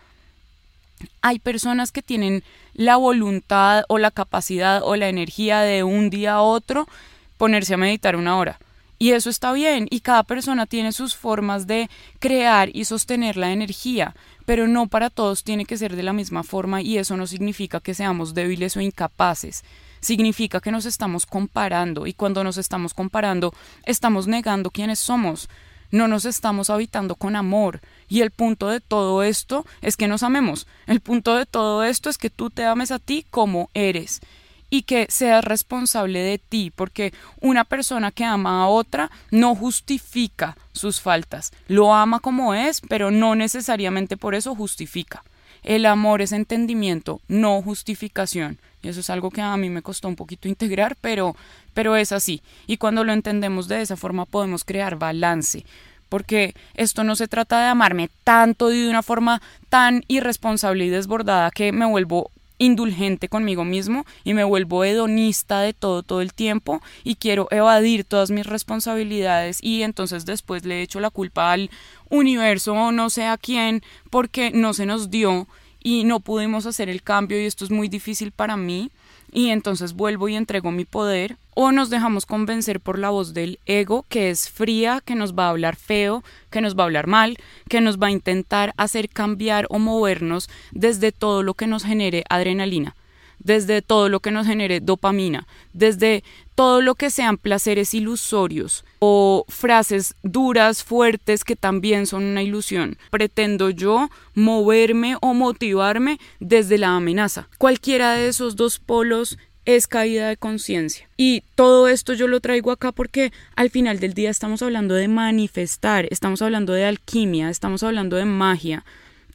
hay 1.23 1.39
personas 1.39 1.93
que 1.93 2.03
tienen 2.03 2.43
la 2.75 2.97
voluntad 2.97 3.85
o 3.89 3.99
la 3.99 4.11
capacidad 4.11 4.83
o 4.83 4.97
la 4.97 5.09
energía 5.09 5.61
de 5.61 5.83
un 5.83 6.11
día 6.11 6.35
a 6.35 6.43
otro 6.43 6.89
ponerse 7.37 7.75
a 7.75 7.79
meditar 7.79 8.17
una 8.17 8.37
hora. 8.37 8.59
Y 9.01 9.13
eso 9.13 9.31
está 9.31 9.53
bien, 9.53 9.87
y 9.91 10.01
cada 10.01 10.25
persona 10.25 10.67
tiene 10.67 10.91
sus 10.91 11.15
formas 11.15 11.69
de 11.69 11.89
crear 12.19 12.69
y 12.75 12.85
sostener 12.85 13.37
la 13.37 13.53
energía, 13.53 14.17
pero 14.49 14.67
no 14.67 14.87
para 14.87 15.11
todos 15.11 15.45
tiene 15.45 15.67
que 15.67 15.77
ser 15.77 15.95
de 15.95 16.03
la 16.03 16.15
misma 16.15 16.43
forma 16.43 16.81
y 16.81 16.97
eso 16.97 17.19
no 17.19 17.27
significa 17.27 17.81
que 17.81 17.93
seamos 17.93 18.33
débiles 18.33 18.79
o 18.79 18.81
incapaces. 18.81 19.63
Significa 20.01 20.61
que 20.61 20.71
nos 20.71 20.87
estamos 20.87 21.27
comparando 21.27 22.07
y 22.07 22.15
cuando 22.15 22.43
nos 22.43 22.57
estamos 22.57 22.95
comparando 22.95 23.53
estamos 23.85 24.27
negando 24.27 24.71
quiénes 24.71 25.01
somos, 25.01 25.51
no 25.91 26.09
nos 26.09 26.25
estamos 26.25 26.71
habitando 26.71 27.15
con 27.15 27.37
amor. 27.37 27.83
Y 28.09 28.23
el 28.23 28.31
punto 28.31 28.69
de 28.69 28.81
todo 28.81 29.23
esto 29.23 29.67
es 29.83 29.99
que 29.99 30.09
nos 30.09 30.23
amemos. 30.23 30.67
El 30.87 31.01
punto 31.01 31.35
de 31.35 31.45
todo 31.45 31.85
esto 31.85 32.09
es 32.09 32.17
que 32.17 32.31
tú 32.31 32.49
te 32.49 32.65
ames 32.65 32.91
a 32.91 32.99
ti 32.99 33.27
como 33.29 33.69
eres 33.75 34.23
y 34.71 34.83
que 34.83 35.07
seas 35.09 35.45
responsable 35.45 36.21
de 36.21 36.39
ti, 36.39 36.73
porque 36.75 37.13
una 37.41 37.65
persona 37.65 38.11
que 38.11 38.25
ama 38.25 38.63
a 38.63 38.69
otra 38.69 39.11
no 39.31 39.55
justifica 39.55 40.57
sus 40.73 41.01
faltas. 41.01 41.53
Lo 41.69 41.95
ama 41.95 42.21
como 42.21 42.55
es, 42.55 42.81
pero 42.81 43.11
no 43.11 43.35
necesariamente 43.35 44.17
por 44.17 44.35
eso 44.35 44.55
justifica. 44.55 45.23
El 45.63 45.87
amor 45.87 46.23
es 46.23 46.33
entendimiento, 46.33 47.21
no 47.29 47.61
justificación. 47.63 48.59
Y 48.83 48.89
eso 48.89 49.01
es 49.01 49.11
algo 49.11 49.31
que 49.31 49.43
a 49.43 49.57
mí 49.57 49.71
me 49.71 49.83
costó 49.83 50.09
un 50.09 50.17
poquito 50.17 50.49
integrar, 50.49 50.97
pero, 51.01 51.35
pero 51.75 51.97
es 51.97 52.13
así. 52.13 52.43
Y 52.67 52.77
cuando 52.77 53.05
lo 53.05 53.13
entendemos 53.13 53.67
de 53.69 53.83
esa 53.83 53.97
forma 53.97 54.25
podemos 54.25 54.65
crear 54.65 54.97
balance. 54.97 55.65
Porque 56.09 56.55
esto 56.75 57.05
no 57.05 57.17
se 57.17 57.29
trata 57.29 57.61
de 57.61 57.67
amarme 57.67 58.09
tanto 58.25 58.73
y 58.73 58.83
de 58.83 58.89
una 58.89 59.03
forma 59.03 59.43
tan 59.69 60.05
irresponsable 60.09 60.87
y 60.87 60.91
desbordada 60.91 61.51
que 61.51 61.73
me 61.73 61.85
vuelvo 61.85 62.31
indulgente 62.59 63.29
conmigo 63.29 63.65
mismo 63.65 64.05
y 64.25 64.35
me 64.35 64.45
vuelvo 64.45 64.85
hedonista 64.85 65.61
de 65.61 65.73
todo 65.73 66.03
todo 66.03 66.21
el 66.21 66.35
tiempo 66.35 66.83
y 67.05 67.15
quiero 67.15 67.49
evadir 67.51 68.05
todas 68.05 68.31
mis 68.31 68.47
responsabilidades 68.47 69.59
y 69.63 69.83
entonces 69.83 70.27
después 70.27 70.65
le 70.65 70.83
echo 70.83 71.01
la 71.01 71.11
culpa 71.11 71.53
al 71.53 71.71
universo 72.11 72.75
o 72.75 72.93
no 72.93 73.11
sé 73.11 73.27
a 73.27 73.39
quién 73.39 73.83
porque 74.11 74.51
no 74.51 74.75
se 74.75 74.87
nos 74.87 75.11
dio 75.11 75.47
y 75.83 76.05
no 76.05 76.21
pudimos 76.21 76.67
hacer 76.67 76.89
el 76.89 77.03
cambio 77.03 77.41
y 77.41 77.47
esto 77.47 77.65
es 77.65 77.71
muy 77.71 77.89
difícil 77.89 78.33
para 78.33 78.57
mí 78.57 78.91
y 79.33 79.51
entonces 79.51 79.95
vuelvo 79.95 80.29
y 80.29 80.37
entrego 80.37 80.71
mi 80.71 80.85
poder 80.85 81.37
o 81.55 81.73
nos 81.73 81.91
dejamos 81.91 82.27
convencer 82.27 82.81
por 82.81 82.99
la 82.99 83.11
voz 83.11 83.35
del 83.35 83.59
ego 83.67 84.07
que 84.09 84.31
es 84.31 84.49
fría, 84.49 85.03
que 85.05 85.15
nos 85.15 85.35
va 85.35 85.47
a 85.47 85.51
hablar 85.51 85.77
feo, 85.77 86.23
que 86.51 86.61
nos 86.61 86.77
va 86.77 86.85
a 86.85 86.87
hablar 86.87 87.07
mal, 87.07 87.37
que 87.69 87.81
nos 87.81 87.99
va 87.99 88.09
a 88.09 88.13
intentar 88.13 88.73
hacer 88.77 89.09
cambiar 89.09 89.67
o 89.71 89.79
movernos 89.79 90.49
desde 90.71 91.13
todo 91.13 91.43
lo 91.43 91.55
que 91.55 91.67
nos 91.67 91.85
genere 91.85 92.25
adrenalina 92.29 92.95
desde 93.39 93.83
todo 93.83 94.09
lo 94.09 94.21
que 94.21 94.31
nos 94.31 94.47
genere 94.47 94.81
dopamina, 94.81 95.47
desde 95.73 96.25
todo 96.55 96.81
lo 96.81 96.95
que 96.97 97.11
sean 97.11 97.39
placeres 97.39 97.95
ilusorios 97.95 98.85
o 98.99 99.45
frases 99.49 100.15
duras, 100.23 100.83
fuertes, 100.83 101.45
que 101.45 101.55
también 101.55 102.07
son 102.07 102.25
una 102.25 102.43
ilusión. 102.43 102.99
Pretendo 103.11 103.71
yo 103.71 104.11
moverme 104.35 105.17
o 105.21 105.35
motivarme 105.35 106.19
desde 106.41 106.79
la 106.79 106.97
amenaza. 106.97 107.49
Cualquiera 107.59 108.15
de 108.15 108.29
esos 108.29 108.57
dos 108.57 108.81
polos 108.81 109.39
es 109.69 109.87
caída 109.87 110.29
de 110.29 110.39
conciencia. 110.39 111.09
Y 111.19 111.43
todo 111.55 111.89
esto 111.89 112.15
yo 112.15 112.27
lo 112.27 112.41
traigo 112.41 112.71
acá 112.71 112.91
porque 112.91 113.33
al 113.55 113.69
final 113.69 114.01
del 114.01 114.15
día 114.15 114.31
estamos 114.31 114.63
hablando 114.63 114.95
de 114.95 115.09
manifestar, 115.09 116.09
estamos 116.11 116.41
hablando 116.41 116.73
de 116.73 116.87
alquimia, 116.87 117.51
estamos 117.51 117.83
hablando 117.83 118.17
de 118.17 118.25
magia. 118.25 118.85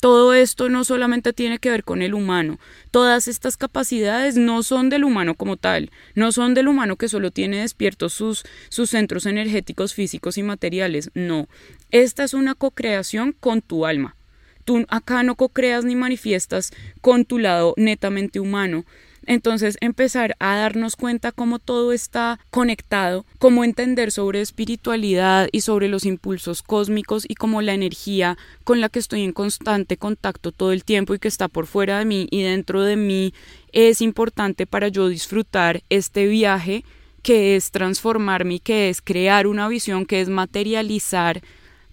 Todo 0.04 0.34
esto 0.34 0.68
no 0.68 0.84
solamente 0.84 1.32
tiene 1.32 1.60
que 1.60 1.70
ver 1.70 1.86
con 1.86 2.02
el 2.02 2.14
humano, 2.14 2.60
todas 2.92 3.30
estas 3.30 3.56
capacidades 3.56 4.36
no 4.36 4.62
son 4.62 4.90
del 4.90 5.06
humano 5.06 5.34
como 5.34 5.56
tal, 5.56 5.92
no 6.14 6.34
son 6.34 6.54
del 6.54 6.68
humano 6.68 6.98
que 6.98 7.08
solo 7.08 7.32
tiene 7.32 7.62
despiertos 7.62 8.12
sus, 8.12 8.44
sus 8.68 8.90
centros 8.90 9.26
energéticos 9.26 9.94
físicos 9.94 10.38
y 10.38 10.44
materiales, 10.44 11.10
no, 11.14 11.48
esta 11.90 12.26
es 12.26 12.34
una 12.34 12.54
co-creación 12.54 13.32
con 13.32 13.62
tu 13.62 13.86
alma. 13.86 14.18
Tú 14.66 14.86
acá 14.90 15.24
no 15.24 15.36
co-creas 15.36 15.86
ni 15.86 15.96
manifiestas 15.96 16.72
con 17.00 17.24
tu 17.24 17.40
lado 17.40 17.74
netamente 17.78 18.42
humano, 18.42 18.84
entonces 19.26 19.78
empezar 19.82 20.36
a 20.40 20.56
darnos 20.56 20.96
cuenta 20.96 21.32
cómo 21.32 21.60
todo 21.60 21.94
está 21.94 22.40
conectado, 22.50 23.26
cómo 23.40 23.64
entender 23.64 24.12
sobre 24.12 24.42
espiritualidad 24.42 25.48
y 25.52 25.62
sobre 25.62 25.88
los 25.88 26.06
impulsos 26.06 26.62
cósmicos 26.62 27.26
y 27.28 27.36
cómo 27.36 27.62
la 27.62 27.74
energía 27.74 28.38
con 28.64 28.82
la 28.82 28.90
que 28.90 29.00
estoy 29.00 29.24
en 29.24 29.34
constante 29.34 29.98
contacto 29.98 30.52
todo 30.52 30.72
el 30.72 30.84
tiempo 30.84 31.14
y 31.14 31.20
que 31.20 31.28
está 31.28 31.48
por 31.48 31.68
fuera 31.68 32.00
de 32.00 32.06
mí 32.06 32.28
y 32.32 32.44
dentro 32.44 32.84
de 32.84 32.96
mí 32.96 33.34
es 33.72 34.02
importante 34.02 34.66
para 34.66 34.88
yo 34.88 35.08
disfrutar 35.08 35.84
este 35.90 36.28
viaje 36.28 36.84
que 37.22 37.56
es 37.56 37.72
transformarme 37.72 38.60
que 38.60 38.90
es 38.90 39.02
crear 39.02 39.48
una 39.48 39.68
visión, 39.68 40.06
que 40.06 40.22
es 40.22 40.30
materializar 40.30 41.42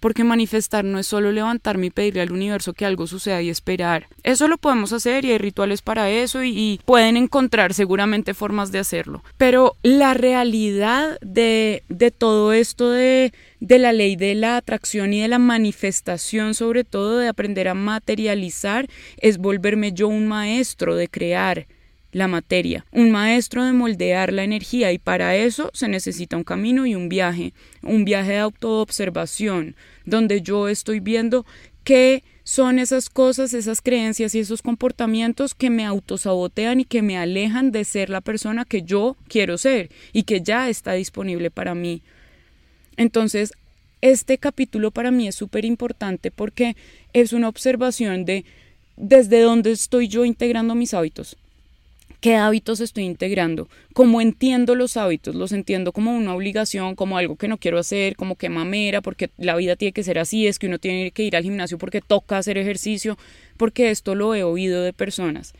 porque 0.01 0.25
manifestar 0.25 0.83
no 0.83 0.99
es 0.99 1.07
solo 1.07 1.31
levantarme 1.31 1.85
y 1.85 1.89
pedirle 1.91 2.21
al 2.21 2.33
universo 2.33 2.73
que 2.73 2.85
algo 2.85 3.07
suceda 3.07 3.41
y 3.41 3.49
esperar. 3.49 4.07
Eso 4.23 4.49
lo 4.49 4.57
podemos 4.57 4.91
hacer 4.91 5.23
y 5.23 5.31
hay 5.31 5.37
rituales 5.37 5.81
para 5.81 6.09
eso 6.09 6.43
y, 6.43 6.81
pueden 6.85 7.15
encontrar 7.15 7.73
seguramente 7.73 8.33
formas 8.33 8.71
de 8.71 8.79
hacerlo. 8.79 9.23
Pero 9.37 9.77
la 9.83 10.13
realidad 10.13 11.19
de, 11.21 11.83
de 11.89 12.11
todo 12.11 12.51
esto 12.51 12.89
de, 12.89 13.31
de 13.59 13.79
la 13.79 13.93
ley 13.93 14.15
de 14.15 14.33
la 14.35 14.57
atracción 14.57 15.13
y 15.13 15.21
de 15.21 15.27
la 15.27 15.39
manifestación, 15.39 16.55
sobre 16.55 16.83
todo 16.83 17.19
de 17.19 17.27
aprender 17.27 17.67
a 17.67 17.75
materializar, 17.75 18.87
es 19.17 19.37
volverme 19.37 19.93
yo 19.93 20.07
un 20.07 20.27
maestro 20.27 20.95
de 20.95 21.07
crear 21.07 21.67
la 22.11 22.27
materia, 22.27 22.85
un 22.91 23.11
maestro 23.11 23.63
de 23.63 23.73
moldear 23.73 24.33
la 24.33 24.43
energía 24.43 24.91
y 24.91 24.99
para 24.99 25.35
eso 25.35 25.71
se 25.73 25.87
necesita 25.87 26.37
un 26.37 26.43
camino 26.43 26.85
y 26.85 26.95
un 26.95 27.09
viaje, 27.09 27.53
un 27.81 28.05
viaje 28.05 28.33
de 28.33 28.39
autoobservación, 28.39 29.75
donde 30.05 30.41
yo 30.41 30.67
estoy 30.67 30.99
viendo 30.99 31.45
qué 31.83 32.23
son 32.43 32.79
esas 32.79 33.09
cosas, 33.09 33.53
esas 33.53 33.81
creencias 33.81 34.35
y 34.35 34.39
esos 34.39 34.61
comportamientos 34.61 35.55
que 35.55 35.69
me 35.69 35.85
autosabotean 35.85 36.81
y 36.81 36.85
que 36.85 37.01
me 37.01 37.17
alejan 37.17 37.71
de 37.71 37.85
ser 37.85 38.09
la 38.09 38.21
persona 38.21 38.65
que 38.65 38.81
yo 38.81 39.15
quiero 39.27 39.57
ser 39.57 39.89
y 40.11 40.23
que 40.23 40.41
ya 40.41 40.67
está 40.69 40.93
disponible 40.93 41.49
para 41.49 41.75
mí. 41.75 42.01
Entonces, 42.97 43.53
este 44.01 44.37
capítulo 44.37 44.91
para 44.91 45.11
mí 45.11 45.27
es 45.27 45.35
súper 45.35 45.63
importante 45.63 46.31
porque 46.31 46.75
es 47.13 47.31
una 47.31 47.47
observación 47.47 48.25
de 48.25 48.43
desde 48.97 49.41
dónde 49.41 49.71
estoy 49.71 50.07
yo 50.07 50.25
integrando 50.25 50.75
mis 50.75 50.93
hábitos 50.93 51.37
qué 52.21 52.35
hábitos 52.35 52.79
estoy 52.79 53.03
integrando, 53.05 53.67
cómo 53.93 54.21
entiendo 54.21 54.75
los 54.75 54.95
hábitos, 54.95 55.33
los 55.33 55.51
entiendo 55.51 55.91
como 55.91 56.15
una 56.15 56.35
obligación, 56.35 56.95
como 56.95 57.17
algo 57.17 57.35
que 57.35 57.47
no 57.47 57.57
quiero 57.57 57.79
hacer, 57.79 58.15
como 58.15 58.35
que 58.35 58.47
mamera, 58.47 59.01
porque 59.01 59.31
la 59.37 59.55
vida 59.55 59.75
tiene 59.75 59.91
que 59.91 60.03
ser 60.03 60.19
así, 60.19 60.45
es 60.45 60.59
que 60.59 60.67
uno 60.67 60.77
tiene 60.77 61.09
que 61.11 61.23
ir 61.23 61.35
al 61.35 61.43
gimnasio 61.43 61.79
porque 61.79 61.99
toca 61.99 62.37
hacer 62.37 62.59
ejercicio, 62.59 63.17
porque 63.57 63.89
esto 63.89 64.13
lo 64.13 64.35
he 64.35 64.43
oído 64.43 64.83
de 64.83 64.93
personas. 64.93 65.53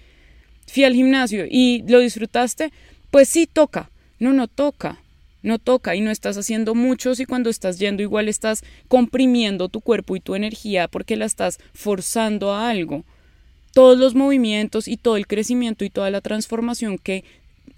Fui 0.68 0.84
al 0.84 0.94
gimnasio 0.94 1.46
y 1.50 1.84
lo 1.88 2.00
disfrutaste, 2.00 2.72
pues 3.10 3.28
sí 3.28 3.48
toca, 3.52 3.90
no, 4.20 4.32
no 4.32 4.48
toca. 4.48 5.00
No 5.44 5.58
toca 5.58 5.96
y 5.96 6.02
no 6.02 6.12
estás 6.12 6.38
haciendo 6.38 6.76
mucho 6.76 7.16
si 7.16 7.26
cuando 7.26 7.50
estás 7.50 7.80
yendo 7.80 8.04
igual 8.04 8.30
estás 8.30 8.64
comprimiendo 8.88 9.70
tu 9.70 9.82
cuerpo 9.82 10.16
y 10.16 10.20
tu 10.20 10.36
energía 10.36 10.88
porque 10.88 11.16
la 11.16 11.26
estás 11.26 11.58
forzando 11.74 12.54
a 12.54 12.70
algo 12.70 13.04
todos 13.74 13.98
los 13.98 14.16
movimientos 14.16 14.88
y 14.88 14.98
todo 14.98 15.18
el 15.18 15.28
crecimiento 15.28 15.86
y 15.86 15.90
toda 15.90 16.10
la 16.10 16.22
transformación 16.22 16.98
que 16.98 17.24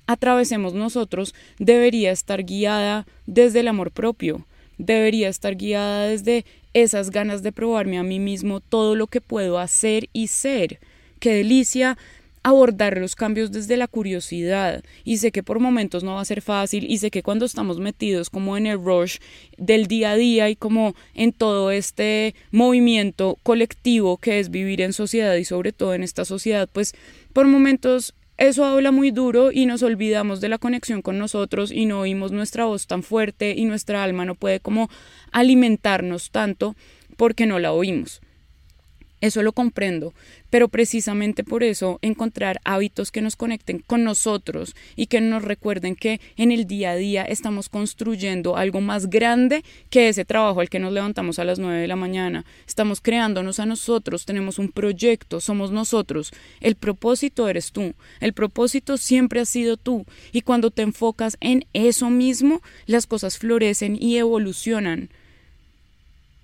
atravesemos 0.07 0.73
nosotros 0.73 1.33
debería 1.59 2.11
estar 2.11 2.43
guiada 2.43 3.05
desde 3.25 3.61
el 3.61 3.67
amor 3.67 3.91
propio, 3.91 4.45
debería 4.77 5.29
estar 5.29 5.55
guiada 5.55 6.07
desde 6.07 6.45
esas 6.73 7.11
ganas 7.11 7.43
de 7.43 7.51
probarme 7.51 7.97
a 7.97 8.03
mí 8.03 8.19
mismo 8.19 8.59
todo 8.59 8.95
lo 8.95 9.07
que 9.07 9.21
puedo 9.21 9.59
hacer 9.59 10.09
y 10.11 10.27
ser. 10.27 10.79
Qué 11.19 11.33
delicia 11.35 11.97
abordar 12.43 12.97
los 12.97 13.15
cambios 13.15 13.51
desde 13.51 13.77
la 13.77 13.87
curiosidad 13.87 14.83
y 15.03 15.17
sé 15.17 15.31
que 15.31 15.43
por 15.43 15.59
momentos 15.59 16.03
no 16.03 16.15
va 16.15 16.21
a 16.21 16.25
ser 16.25 16.41
fácil 16.41 16.85
y 16.89 16.97
sé 16.97 17.09
que 17.09 17.23
cuando 17.23 17.45
estamos 17.45 17.79
metidos 17.79 18.29
como 18.29 18.57
en 18.57 18.67
el 18.67 18.83
rush 18.83 19.17
del 19.57 19.87
día 19.87 20.11
a 20.11 20.15
día 20.15 20.49
y 20.49 20.55
como 20.55 20.93
en 21.13 21.31
todo 21.31 21.71
este 21.71 22.35
movimiento 22.51 23.37
colectivo 23.43 24.17
que 24.17 24.39
es 24.39 24.51
vivir 24.51 24.81
en 24.81 24.93
sociedad 24.93 25.35
y 25.35 25.45
sobre 25.45 25.71
todo 25.71 25.93
en 25.93 26.03
esta 26.03 26.25
sociedad 26.25 26.69
pues 26.71 26.93
por 27.31 27.47
momentos 27.47 28.13
eso 28.37 28.65
habla 28.65 28.91
muy 28.91 29.11
duro 29.11 29.51
y 29.51 29.65
nos 29.67 29.83
olvidamos 29.83 30.41
de 30.41 30.49
la 30.49 30.57
conexión 30.57 31.01
con 31.01 31.19
nosotros 31.19 31.71
y 31.71 31.85
no 31.85 31.99
oímos 31.99 32.31
nuestra 32.31 32.65
voz 32.65 32.87
tan 32.87 33.03
fuerte 33.03 33.53
y 33.55 33.65
nuestra 33.65 34.03
alma 34.03 34.25
no 34.25 34.35
puede 34.35 34.59
como 34.59 34.89
alimentarnos 35.31 36.31
tanto 36.31 36.75
porque 37.15 37.45
no 37.45 37.59
la 37.59 37.71
oímos. 37.71 38.22
Eso 39.23 39.41
lo 39.41 39.53
comprendo, 39.53 40.13
pero 40.49 40.67
precisamente 40.67 41.45
por 41.45 41.63
eso 41.63 41.97
encontrar 42.01 42.59
hábitos 42.65 43.09
que 43.09 43.21
nos 43.21 43.37
conecten 43.37 43.79
con 43.79 44.03
nosotros 44.03 44.75
y 44.97 45.05
que 45.05 45.21
nos 45.21 45.43
recuerden 45.43 45.95
que 45.95 46.19
en 46.35 46.51
el 46.51 46.67
día 46.67 46.91
a 46.91 46.95
día 46.97 47.23
estamos 47.23 47.69
construyendo 47.69 48.57
algo 48.57 48.81
más 48.81 49.09
grande 49.09 49.63
que 49.89 50.09
ese 50.09 50.25
trabajo 50.25 50.59
al 50.59 50.69
que 50.69 50.79
nos 50.79 50.91
levantamos 50.91 51.39
a 51.39 51.45
las 51.45 51.57
9 51.57 51.79
de 51.79 51.87
la 51.87 51.95
mañana. 51.95 52.43
Estamos 52.67 52.99
creándonos 52.99 53.61
a 53.61 53.65
nosotros, 53.65 54.25
tenemos 54.25 54.59
un 54.59 54.67
proyecto, 54.67 55.39
somos 55.39 55.71
nosotros. 55.71 56.33
El 56.59 56.75
propósito 56.75 57.47
eres 57.47 57.71
tú, 57.71 57.93
el 58.19 58.33
propósito 58.33 58.97
siempre 58.97 59.39
ha 59.39 59.45
sido 59.45 59.77
tú 59.77 60.05
y 60.33 60.41
cuando 60.41 60.69
te 60.69 60.81
enfocas 60.81 61.37
en 61.39 61.65
eso 61.71 62.09
mismo, 62.09 62.61
las 62.87 63.07
cosas 63.07 63.37
florecen 63.37 63.97
y 63.97 64.17
evolucionan. 64.17 65.11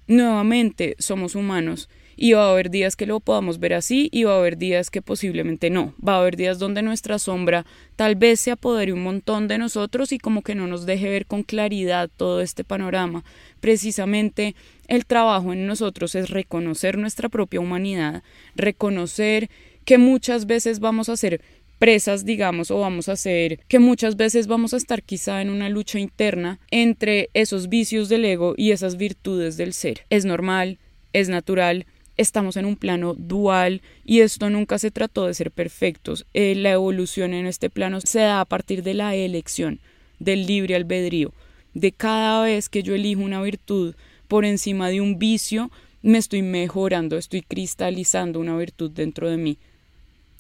Nuevamente, 0.07 0.95
somos 0.97 1.35
humanos 1.35 1.89
y 2.21 2.34
va 2.34 2.47
a 2.47 2.51
haber 2.51 2.69
días 2.69 2.97
que 2.97 3.05
lo 3.05 3.21
podamos 3.21 3.60
ver 3.60 3.73
así 3.73 4.10
y 4.12 4.25
va 4.25 4.34
a 4.34 4.39
haber 4.39 4.58
días 4.58 4.89
que 4.89 5.01
posiblemente 5.01 5.69
no. 5.69 5.93
Va 6.05 6.15
a 6.15 6.19
haber 6.19 6.36
días 6.36 6.60
donde 6.60 6.82
nuestra 6.82 7.17
sombra 7.17 7.65
tal 7.95 8.15
vez 8.15 8.41
se 8.41 8.51
apodere 8.51 8.91
un 8.91 9.01
montón 9.01 9.47
de 9.47 9.58
nosotros 9.58 10.12
y 10.12 10.19
como 10.19 10.41
que 10.41 10.53
no 10.53 10.67
nos 10.67 10.86
deje 10.86 11.10
ver 11.10 11.25
con 11.25 11.43
claridad 11.43 12.10
todo 12.17 12.41
este 12.41 12.65
panorama. 12.65 13.23
Precisamente 13.62 14.53
el 14.88 15.05
trabajo 15.05 15.53
en 15.53 15.65
nosotros 15.65 16.13
es 16.13 16.29
reconocer 16.29 16.97
nuestra 16.97 17.29
propia 17.29 17.62
humanidad, 17.62 18.21
reconocer 18.53 19.49
que 19.86 19.97
muchas 19.97 20.45
veces 20.45 20.82
vamos 20.82 21.08
a 21.08 21.15
ser 21.15 21.39
presas, 21.77 22.25
digamos, 22.25 22.69
o 22.69 22.79
vamos 22.79 23.08
a 23.08 23.15
ser 23.15 23.62
que 23.69 23.79
muchas 23.79 24.17
veces 24.17 24.47
vamos 24.47 24.73
a 24.73 24.77
estar 24.77 25.03
quizá 25.03 25.41
en 25.41 25.49
una 25.49 25.69
lucha 25.69 25.99
interna 25.99 26.60
entre 26.69 27.29
esos 27.34 27.69
vicios 27.69 28.10
del 28.10 28.25
ego 28.25 28.55
y 28.58 28.71
esas 28.71 28.97
virtudes 28.97 29.55
del 29.55 29.71
ser. 29.71 30.01
Es 30.10 30.25
normal, 30.25 30.79
es 31.13 31.29
natural, 31.29 31.86
estamos 32.19 32.58
en 32.58 32.65
un 32.65 32.75
plano 32.75 33.13
dual 33.13 33.82
y 34.03 34.19
esto 34.19 34.49
nunca 34.49 34.77
se 34.77 34.91
trató 34.91 35.25
de 35.25 35.34
ser 35.34 35.51
perfectos. 35.51 36.25
Eh, 36.34 36.53
la 36.53 36.71
evolución 36.71 37.34
en 37.34 37.45
este 37.45 37.69
plano 37.69 38.01
se 38.01 38.19
da 38.19 38.41
a 38.41 38.45
partir 38.45 38.84
de 38.84 38.93
la 38.93 39.15
elección, 39.15 39.79
del 40.19 40.45
libre 40.45 40.75
albedrío, 40.75 41.34
de 41.73 41.93
cada 41.93 42.43
vez 42.43 42.67
que 42.67 42.84
yo 42.84 42.93
elijo 42.93 43.21
una 43.21 43.41
virtud 43.41 43.95
por 44.27 44.43
encima 44.43 44.89
de 44.89 44.99
un 44.99 45.17
vicio, 45.17 45.71
me 46.01 46.17
estoy 46.17 46.41
mejorando, 46.41 47.17
estoy 47.17 47.41
cristalizando 47.41 48.41
una 48.41 48.58
virtud 48.58 48.91
dentro 48.91 49.29
de 49.29 49.38
mí. 49.38 49.58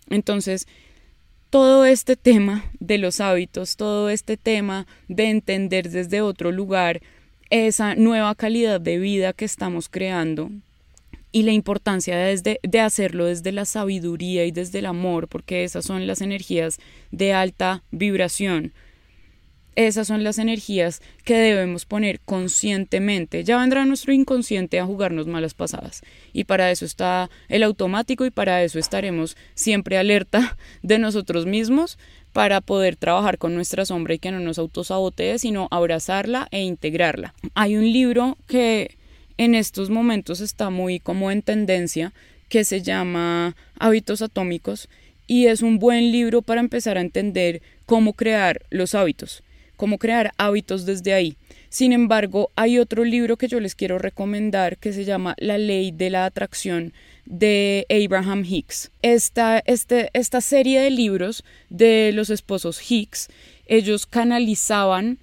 Entonces, 0.09 0.67
todo 1.49 1.85
este 1.85 2.17
tema 2.17 2.65
de 2.79 2.97
los 2.97 3.21
hábitos, 3.21 3.77
todo 3.77 4.09
este 4.09 4.35
tema 4.35 4.85
de 5.07 5.29
entender 5.29 5.89
desde 5.89 6.21
otro 6.21 6.51
lugar 6.51 7.01
esa 7.49 7.95
nueva 7.95 8.35
calidad 8.35 8.81
de 8.81 8.97
vida 8.99 9.31
que 9.31 9.45
estamos 9.45 9.87
creando, 9.87 10.51
y 11.31 11.43
la 11.43 11.51
importancia 11.51 12.17
de, 12.17 12.59
de, 12.61 12.79
hacerlo 12.79 13.25
desde 13.25 13.51
la 13.51 13.65
sabiduría 13.65 14.45
y 14.45 14.51
desde 14.51 14.79
el 14.79 14.87
amor, 14.87 15.27
porque 15.27 15.63
esas 15.63 15.85
son 15.85 16.07
las 16.07 16.21
energías 16.21 16.79
de 17.11 17.33
alta 17.33 17.83
vibración. 17.91 18.73
Esas 19.75 20.07
son 20.07 20.25
las 20.25 20.39
energías 20.39 21.01
que 21.23 21.35
debemos 21.35 21.85
poner 21.85 22.19
conscientemente. 22.19 23.43
Ya 23.45 23.57
vendrá 23.59 23.85
nuestro 23.85 24.11
inconsciente 24.11 24.79
a 24.79 24.85
jugarnos 24.85 25.27
malas 25.27 25.53
pasadas. 25.53 26.01
Y 26.33 26.43
para 26.43 26.69
eso 26.69 26.83
está 26.83 27.29
el 27.47 27.63
automático 27.63 28.25
y 28.25 28.31
para 28.31 28.61
eso 28.63 28.77
estaremos 28.77 29.37
siempre 29.53 29.97
alerta 29.97 30.57
de 30.81 30.99
nosotros 30.99 31.45
mismos 31.45 31.97
para 32.33 32.59
poder 32.61 32.95
trabajar 32.95 33.37
con 33.37 33.55
nuestra 33.55 33.85
sombra 33.85 34.15
y 34.15 34.19
que 34.19 34.31
no 34.31 34.39
nos 34.39 34.59
autosabotee, 34.59 35.39
sino 35.39 35.67
abrazarla 35.71 36.47
e 36.51 36.61
integrarla. 36.61 37.33
Hay 37.53 37.77
un 37.77 37.91
libro 37.91 38.37
que 38.47 38.98
en 39.39 39.55
estos 39.55 39.89
momentos 39.89 40.41
está 40.41 40.69
muy 40.69 40.99
como 40.99 41.31
en 41.31 41.41
tendencia, 41.41 42.11
que 42.49 42.65
se 42.65 42.81
llama 42.81 43.55
Hábitos 43.79 44.21
Atómicos 44.21 44.89
y 45.27 45.47
es 45.47 45.61
un 45.61 45.79
buen 45.79 46.11
libro 46.11 46.41
para 46.41 46.59
empezar 46.59 46.97
a 46.97 47.01
entender 47.01 47.61
cómo 47.85 48.11
crear 48.11 48.63
los 48.69 48.95
hábitos, 48.95 49.41
cómo 49.77 49.97
crear 49.97 50.33
hábitos 50.37 50.85
desde 50.85 51.13
ahí. 51.13 51.37
Sin 51.69 51.93
embargo, 51.93 52.51
hay 52.57 52.79
otro 52.79 53.05
libro 53.05 53.37
que 53.37 53.47
yo 53.47 53.61
les 53.61 53.75
quiero 53.75 53.97
recomendar 53.97 54.77
que 54.77 54.91
se 54.91 55.05
llama 55.05 55.35
La 55.37 55.57
ley 55.57 55.91
de 55.91 56.09
la 56.09 56.25
atracción 56.25 56.91
de 57.25 57.85
Abraham 57.89 58.43
Hicks. 58.43 58.91
Esta, 59.03 59.59
este, 59.59 60.09
esta 60.11 60.41
serie 60.41 60.81
de 60.81 60.89
libros 60.89 61.45
de 61.69 62.11
los 62.13 62.29
esposos 62.29 62.91
Hicks, 62.91 63.29
ellos 63.67 64.05
canalizaban 64.05 65.17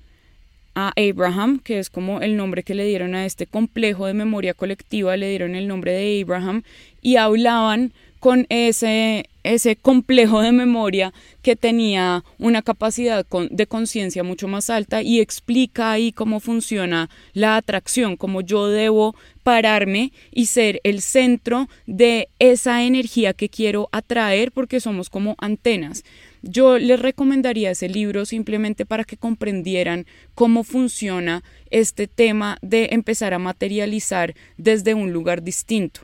a 0.76 0.92
Abraham, 0.94 1.58
que 1.58 1.80
es 1.80 1.90
como 1.90 2.20
el 2.20 2.36
nombre 2.36 2.62
que 2.62 2.74
le 2.74 2.84
dieron 2.84 3.16
a 3.16 3.26
este 3.26 3.46
complejo 3.46 4.06
de 4.06 4.14
memoria 4.14 4.54
colectiva, 4.54 5.16
le 5.16 5.30
dieron 5.30 5.56
el 5.56 5.66
nombre 5.66 5.92
de 5.92 6.22
Abraham 6.22 6.62
y 7.00 7.16
hablaban 7.16 7.92
con 8.20 8.46
ese 8.50 9.28
ese 9.46 9.76
complejo 9.76 10.40
de 10.40 10.52
memoria 10.52 11.12
que 11.42 11.56
tenía 11.56 12.24
una 12.38 12.62
capacidad 12.62 13.24
de 13.50 13.66
conciencia 13.66 14.24
mucho 14.24 14.48
más 14.48 14.70
alta 14.70 15.02
y 15.02 15.20
explica 15.20 15.92
ahí 15.92 16.12
cómo 16.12 16.40
funciona 16.40 17.08
la 17.32 17.56
atracción, 17.56 18.16
cómo 18.16 18.40
yo 18.40 18.68
debo 18.68 19.14
pararme 19.44 20.12
y 20.32 20.46
ser 20.46 20.80
el 20.82 21.00
centro 21.00 21.68
de 21.86 22.28
esa 22.40 22.82
energía 22.82 23.32
que 23.32 23.48
quiero 23.48 23.88
atraer 23.92 24.50
porque 24.50 24.80
somos 24.80 25.08
como 25.08 25.36
antenas. 25.38 26.04
Yo 26.42 26.78
les 26.78 27.00
recomendaría 27.00 27.70
ese 27.70 27.88
libro 27.88 28.24
simplemente 28.24 28.86
para 28.86 29.04
que 29.04 29.16
comprendieran 29.16 30.06
cómo 30.34 30.64
funciona 30.64 31.42
este 31.70 32.06
tema 32.06 32.58
de 32.62 32.88
empezar 32.92 33.34
a 33.34 33.38
materializar 33.38 34.34
desde 34.56 34.94
un 34.94 35.12
lugar 35.12 35.42
distinto. 35.42 36.00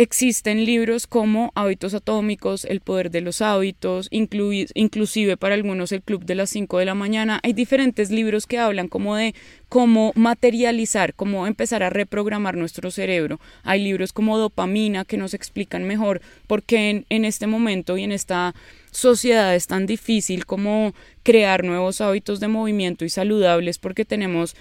Existen 0.00 0.64
libros 0.64 1.08
como 1.08 1.50
Hábitos 1.56 1.92
Atómicos, 1.92 2.64
El 2.64 2.80
Poder 2.80 3.10
de 3.10 3.20
los 3.20 3.42
Hábitos, 3.42 4.06
inclusive 4.12 5.36
para 5.36 5.56
algunos 5.56 5.90
El 5.90 6.02
Club 6.02 6.24
de 6.24 6.36
las 6.36 6.50
5 6.50 6.78
de 6.78 6.84
la 6.84 6.94
mañana. 6.94 7.40
Hay 7.42 7.52
diferentes 7.52 8.12
libros 8.12 8.46
que 8.46 8.60
hablan 8.60 8.86
como 8.86 9.16
de 9.16 9.34
cómo 9.68 10.12
materializar, 10.14 11.14
cómo 11.14 11.48
empezar 11.48 11.82
a 11.82 11.90
reprogramar 11.90 12.56
nuestro 12.56 12.92
cerebro. 12.92 13.40
Hay 13.64 13.82
libros 13.82 14.12
como 14.12 14.38
Dopamina 14.38 15.04
que 15.04 15.16
nos 15.16 15.34
explican 15.34 15.82
mejor 15.82 16.20
por 16.46 16.62
qué 16.62 17.04
en, 17.08 17.24
este 17.24 17.48
momento 17.48 17.98
y 17.98 18.04
en 18.04 18.12
esta 18.12 18.54
sociedad 18.92 19.52
es 19.56 19.66
tan 19.66 19.86
difícil 19.86 20.46
como 20.46 20.94
crear 21.24 21.64
nuevos 21.64 22.00
hábitos 22.00 22.38
de 22.38 22.46
movimiento 22.46 23.04
y 23.04 23.08
saludables 23.08 23.78
porque 23.78 24.04
tenemos 24.04 24.54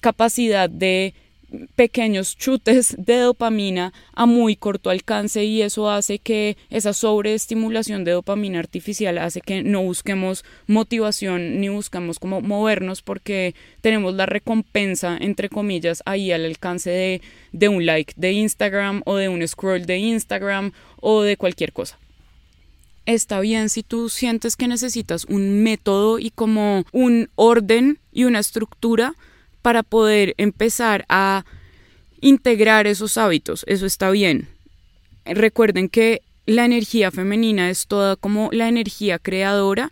capacidad 0.00 0.70
de 0.70 1.12
pequeños 1.74 2.36
chutes 2.36 2.96
de 2.98 3.18
dopamina 3.18 3.92
a 4.12 4.26
muy 4.26 4.56
corto 4.56 4.90
alcance 4.90 5.44
y 5.44 5.62
eso 5.62 5.90
hace 5.90 6.18
que 6.18 6.56
esa 6.70 6.92
sobreestimulación 6.92 8.04
de 8.04 8.12
dopamina 8.12 8.58
artificial 8.58 9.18
hace 9.18 9.40
que 9.40 9.62
no 9.62 9.82
busquemos 9.82 10.44
motivación 10.66 11.60
ni 11.60 11.68
buscamos 11.68 12.18
como 12.18 12.40
movernos 12.40 13.02
porque 13.02 13.54
tenemos 13.80 14.14
la 14.14 14.26
recompensa 14.26 15.16
entre 15.20 15.48
comillas 15.48 16.02
ahí 16.04 16.32
al 16.32 16.44
alcance 16.44 16.90
de, 16.90 17.22
de 17.52 17.68
un 17.68 17.86
like 17.86 18.14
de 18.16 18.32
Instagram 18.32 19.02
o 19.04 19.16
de 19.16 19.28
un 19.28 19.46
scroll 19.46 19.86
de 19.86 19.98
Instagram 19.98 20.72
o 21.00 21.22
de 21.22 21.36
cualquier 21.36 21.72
cosa. 21.72 21.98
Está 23.06 23.38
bien 23.38 23.68
si 23.68 23.84
tú 23.84 24.08
sientes 24.08 24.56
que 24.56 24.66
necesitas 24.66 25.26
un 25.26 25.62
método 25.62 26.18
y 26.18 26.30
como 26.30 26.84
un 26.90 27.30
orden 27.36 28.00
y 28.12 28.24
una 28.24 28.40
estructura 28.40 29.14
para 29.66 29.82
poder 29.82 30.36
empezar 30.38 31.04
a 31.08 31.44
integrar 32.20 32.86
esos 32.86 33.18
hábitos. 33.18 33.64
Eso 33.66 33.84
está 33.84 34.12
bien. 34.12 34.46
Recuerden 35.24 35.88
que 35.88 36.22
la 36.46 36.64
energía 36.64 37.10
femenina 37.10 37.68
es 37.68 37.88
toda 37.88 38.14
como 38.14 38.48
la 38.52 38.68
energía 38.68 39.18
creadora 39.18 39.90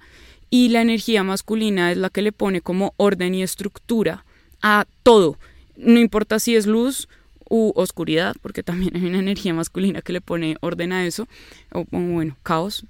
y 0.49 0.69
la 0.69 0.81
energía 0.81 1.25
masculina 1.25 1.91
es 1.91 1.99
la 1.99 2.09
que 2.09 2.23
le 2.23 2.31
pone 2.31 2.61
como 2.61 2.95
orden 2.99 3.35
y 3.35 3.43
estructura 3.43 4.25
a 4.63 4.87
todo. 5.03 5.41
No 5.77 5.99
importa 5.99 6.39
si 6.39 6.55
es 6.55 6.69
luz 6.69 7.09
u 7.51 7.73
oscuridad, 7.75 8.37
porque 8.43 8.63
también 8.63 8.97
hay 8.97 9.07
una 9.07 9.19
energía 9.19 9.55
masculina 9.55 10.03
que 10.03 10.13
le 10.13 10.21
pone 10.21 10.57
orden 10.61 10.93
a 10.93 11.05
eso, 11.05 11.27
o 11.73 11.85
bueno, 11.91 12.37
caos, 12.45 12.85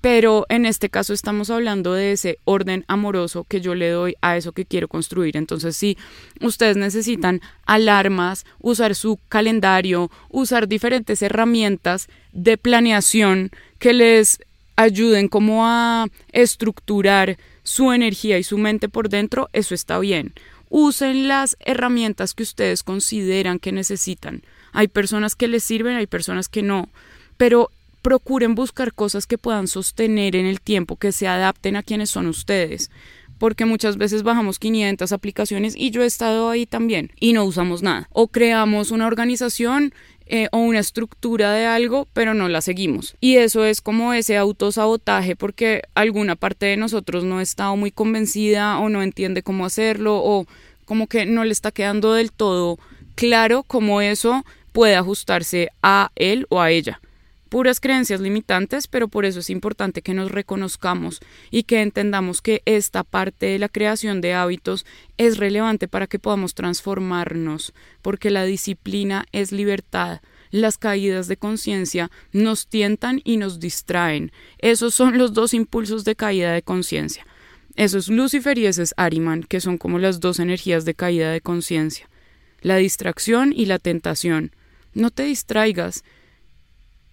pero 0.00 0.46
en 0.48 0.64
este 0.64 0.88
caso 0.88 1.12
estamos 1.12 1.50
hablando 1.50 1.92
de 1.92 2.12
ese 2.12 2.38
orden 2.44 2.84
amoroso 2.88 3.44
que 3.44 3.60
yo 3.60 3.74
le 3.74 3.90
doy 3.90 4.16
a 4.22 4.36
eso 4.36 4.52
que 4.52 4.64
quiero 4.64 4.88
construir. 4.88 5.36
Entonces, 5.36 5.76
si 5.76 5.98
ustedes 6.40 6.76
necesitan 6.76 7.40
alarmas, 7.66 8.46
usar 8.60 8.94
su 8.94 9.18
calendario, 9.28 10.10
usar 10.30 10.68
diferentes 10.68 11.20
herramientas 11.20 12.08
de 12.32 12.56
planeación 12.56 13.50
que 13.78 13.92
les 13.92 14.40
ayuden 14.76 15.28
como 15.28 15.66
a 15.66 16.06
estructurar 16.32 17.36
su 17.62 17.92
energía 17.92 18.38
y 18.38 18.42
su 18.42 18.56
mente 18.56 18.88
por 18.88 19.10
dentro, 19.10 19.50
eso 19.52 19.74
está 19.74 19.98
bien. 19.98 20.32
Usen 20.70 21.28
las 21.28 21.56
herramientas 21.60 22.32
que 22.32 22.42
ustedes 22.42 22.82
consideran 22.82 23.58
que 23.58 23.72
necesitan. 23.72 24.42
Hay 24.72 24.88
personas 24.88 25.34
que 25.34 25.48
les 25.48 25.64
sirven, 25.64 25.96
hay 25.96 26.06
personas 26.06 26.48
que 26.48 26.62
no, 26.62 26.88
pero 27.36 27.70
procuren 28.02 28.54
buscar 28.54 28.92
cosas 28.94 29.26
que 29.26 29.38
puedan 29.38 29.68
sostener 29.68 30.36
en 30.36 30.46
el 30.46 30.60
tiempo, 30.60 30.96
que 30.96 31.12
se 31.12 31.28
adapten 31.28 31.76
a 31.76 31.82
quienes 31.82 32.10
son 32.10 32.26
ustedes 32.26 32.90
porque 33.40 33.64
muchas 33.64 33.96
veces 33.96 34.22
bajamos 34.22 34.58
500 34.58 35.12
aplicaciones 35.12 35.74
y 35.74 35.90
yo 35.90 36.02
he 36.02 36.06
estado 36.06 36.50
ahí 36.50 36.66
también 36.66 37.10
y 37.18 37.32
no 37.32 37.42
usamos 37.46 37.82
nada. 37.82 38.06
O 38.12 38.28
creamos 38.28 38.90
una 38.90 39.06
organización 39.06 39.94
eh, 40.26 40.48
o 40.52 40.58
una 40.58 40.78
estructura 40.78 41.50
de 41.54 41.64
algo, 41.64 42.06
pero 42.12 42.34
no 42.34 42.50
la 42.50 42.60
seguimos. 42.60 43.16
Y 43.18 43.36
eso 43.36 43.64
es 43.64 43.80
como 43.80 44.12
ese 44.12 44.36
autosabotaje 44.36 45.36
porque 45.36 45.82
alguna 45.94 46.36
parte 46.36 46.66
de 46.66 46.76
nosotros 46.76 47.24
no 47.24 47.40
estado 47.40 47.76
muy 47.76 47.90
convencida 47.90 48.78
o 48.78 48.90
no 48.90 49.02
entiende 49.02 49.42
cómo 49.42 49.64
hacerlo 49.64 50.20
o 50.22 50.46
como 50.84 51.06
que 51.06 51.24
no 51.24 51.42
le 51.42 51.52
está 51.52 51.72
quedando 51.72 52.12
del 52.12 52.32
todo 52.32 52.78
claro 53.14 53.62
cómo 53.62 54.02
eso 54.02 54.44
puede 54.72 54.96
ajustarse 54.96 55.70
a 55.82 56.10
él 56.14 56.46
o 56.50 56.60
a 56.60 56.70
ella 56.70 57.00
puras 57.50 57.80
creencias 57.80 58.20
limitantes, 58.20 58.86
pero 58.86 59.08
por 59.08 59.26
eso 59.26 59.40
es 59.40 59.50
importante 59.50 60.00
que 60.00 60.14
nos 60.14 60.30
reconozcamos 60.30 61.20
y 61.50 61.64
que 61.64 61.82
entendamos 61.82 62.40
que 62.40 62.62
esta 62.64 63.04
parte 63.04 63.46
de 63.46 63.58
la 63.58 63.68
creación 63.68 64.22
de 64.22 64.32
hábitos 64.32 64.86
es 65.18 65.36
relevante 65.36 65.88
para 65.88 66.06
que 66.06 66.20
podamos 66.20 66.54
transformarnos, 66.54 67.74
porque 68.00 68.30
la 68.30 68.44
disciplina 68.44 69.26
es 69.32 69.52
libertad. 69.52 70.20
Las 70.52 70.78
caídas 70.78 71.28
de 71.28 71.36
conciencia 71.36 72.10
nos 72.32 72.68
tientan 72.68 73.20
y 73.24 73.36
nos 73.36 73.60
distraen. 73.60 74.32
Esos 74.58 74.94
son 74.94 75.18
los 75.18 75.32
dos 75.32 75.52
impulsos 75.52 76.04
de 76.04 76.16
caída 76.16 76.52
de 76.52 76.62
conciencia. 76.62 77.26
Eso 77.76 77.98
es 77.98 78.08
Lucifer 78.08 78.58
y 78.58 78.66
ese 78.66 78.82
es 78.82 78.94
Ariman, 78.96 79.42
que 79.42 79.60
son 79.60 79.76
como 79.76 79.98
las 79.98 80.20
dos 80.20 80.38
energías 80.38 80.84
de 80.84 80.94
caída 80.94 81.32
de 81.32 81.40
conciencia. 81.40 82.08
La 82.62 82.76
distracción 82.76 83.52
y 83.52 83.66
la 83.66 83.78
tentación. 83.78 84.52
No 84.92 85.10
te 85.10 85.22
distraigas, 85.24 86.04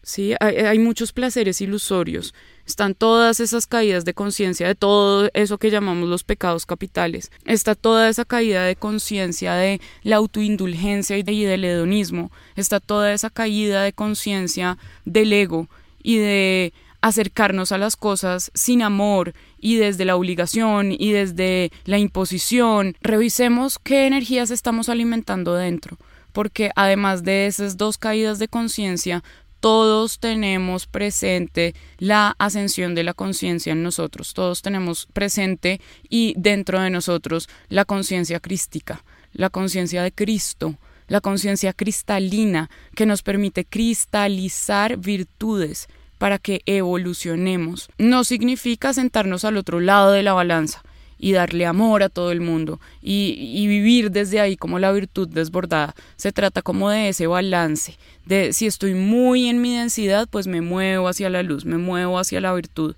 ¿sí? 0.08 0.34
Hay, 0.40 0.80
muchos 0.80 1.12
placeres 1.12 1.60
ilusorios, 1.60 2.34
están 2.66 2.96
todas 2.96 3.42
esas 3.42 3.68
caídas 3.68 4.06
de 4.06 4.14
conciencia 4.14 4.66
de 4.66 4.74
todo 4.74 5.30
eso 5.34 5.58
que 5.58 5.70
llamamos 5.70 6.08
los 6.08 6.24
pecados 6.24 6.66
capitales, 6.66 7.30
está 7.44 7.76
toda 7.76 8.08
esa 8.08 8.24
caída 8.24 8.64
de 8.64 8.78
conciencia 8.78 9.56
de 9.56 9.82
la 10.04 10.16
autoindulgencia 10.16 11.18
y 11.18 11.24
del 11.24 11.66
hedonismo, 11.66 12.32
está 12.56 12.80
toda 12.80 13.12
esa 13.12 13.30
caída 13.30 13.84
de 13.84 13.92
conciencia 13.92 14.78
del 15.04 15.34
ego 15.34 15.68
y 16.02 16.20
de 16.20 16.74
acercarnos 17.02 17.74
a 17.74 17.78
las 17.78 17.98
cosas 17.98 18.50
sin 18.54 18.84
amor 18.84 19.34
y 19.60 19.76
desde 19.76 20.06
la 20.06 20.16
obligación 20.16 20.94
y 20.98 21.12
desde 21.12 21.70
la 21.84 21.98
imposición. 21.98 22.96
Revisemos 23.02 23.78
qué 23.78 24.08
energías 24.08 24.52
estamos 24.52 24.88
alimentando 24.88 25.54
dentro 25.54 25.98
porque 26.38 26.70
además 26.76 27.24
de 27.24 27.48
esas 27.48 27.78
dos 27.78 27.98
caídas 27.98 28.38
de 28.38 28.48
conciencia, 28.48 29.24
todos 29.60 30.20
tenemos 30.20 30.88
presente 30.88 31.76
la 31.98 32.36
ascensión 32.40 32.96
de 32.96 33.04
la 33.04 33.14
conciencia 33.14 33.74
en 33.74 33.84
nosotros, 33.84 34.34
todos 34.34 34.62
tenemos 34.62 35.08
presente 35.14 35.82
y 36.10 36.34
dentro 36.38 36.80
de 36.82 36.90
nosotros 36.90 37.50
la 37.70 37.86
conciencia 37.86 38.40
crística, 38.40 39.04
la 39.34 39.50
conciencia 39.50 40.04
de 40.04 40.12
Cristo, 40.12 40.78
la 41.08 41.22
conciencia 41.22 41.74
cristalina 41.74 42.70
que 42.96 43.06
nos 43.06 43.24
permite 43.24 43.66
cristalizar 43.66 44.98
virtudes 44.98 45.88
para 46.18 46.40
que 46.40 46.62
evolucionemos. 46.66 47.90
No 47.98 48.24
significa 48.24 48.94
sentarnos 48.94 49.46
al 49.46 49.58
otro 49.58 49.80
lado 49.80 50.12
de 50.12 50.24
la 50.24 50.34
balanza, 50.34 50.84
y 51.20 51.32
darle 51.32 51.66
amor 51.66 52.04
a 52.04 52.10
todo 52.10 52.32
el 52.32 52.42
mundo 52.42 52.80
y, 53.02 53.66
vivir 53.68 54.12
desde 54.12 54.40
ahí 54.40 54.56
como 54.56 54.80
la 54.80 54.92
virtud 54.92 55.28
desbordada. 55.28 55.96
Se 56.16 56.32
trata 56.32 56.62
como 56.62 56.90
de 56.90 57.10
ese 57.10 57.28
balance, 57.28 57.98
de 58.26 58.54
si 58.54 58.68
estoy 58.68 58.94
muy 58.94 59.48
en 59.48 59.62
mi 59.62 59.76
densidad, 59.76 60.28
pues 60.30 60.48
me 60.48 60.62
muevo 60.62 61.08
hacia 61.08 61.30
la 61.30 61.44
luz, 61.44 61.66
me 61.66 61.78
muevo 61.78 62.20
hacia 62.20 62.42
la 62.42 62.54
virtud. 62.54 62.96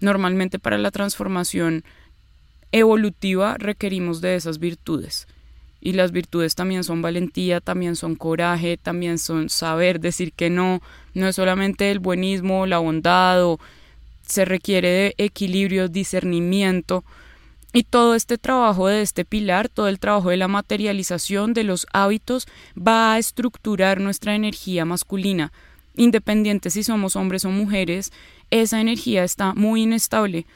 Normalmente 0.00 0.58
para 0.58 0.78
la 0.78 0.90
transformación 0.90 1.84
evolutiva 2.72 3.56
requerimos 3.58 4.20
de 4.20 4.36
esas 4.36 4.58
virtudes. 4.58 5.26
Y 5.80 5.92
las 5.92 6.10
virtudes 6.10 6.54
también 6.54 6.82
son 6.84 7.00
valentía, 7.00 7.60
también 7.60 7.96
son 7.96 8.16
coraje, 8.16 8.76
también 8.76 9.18
son 9.18 9.48
saber 9.48 10.00
decir 10.00 10.32
que 10.32 10.50
no, 10.50 10.80
no 11.14 11.28
es 11.28 11.36
solamente 11.36 11.90
el 11.90 12.00
buenismo, 12.00 12.66
la 12.66 12.78
bondad, 12.78 13.44
o 13.44 13.60
se 14.26 14.44
requiere 14.44 14.88
de 14.88 15.14
equilibrio, 15.18 15.88
discernimiento, 15.88 17.04
y 17.72 17.84
todo 17.84 18.14
este 18.14 18.38
trabajo 18.38 18.88
de 18.88 19.02
este 19.02 19.24
pilar, 19.24 19.68
todo 19.68 19.88
el 19.88 19.98
trabajo 19.98 20.30
de 20.30 20.36
la 20.36 20.48
materialización 20.48 21.52
de 21.52 21.64
los 21.64 21.86
hábitos 21.92 22.46
va 22.76 23.12
a 23.12 23.18
estructurar 23.18 24.00
nuestra 24.00 24.34
energía 24.34 24.84
masculina. 24.84 25.52
Independiente 25.94 26.70
si 26.70 26.82
somos 26.82 27.16
hombres 27.16 27.44
o 27.44 27.50
mujeres, 27.50 28.12
esa 28.50 28.80
energía 28.80 29.24
está 29.24 29.54
muy 29.54 29.82
inestable 29.82 30.46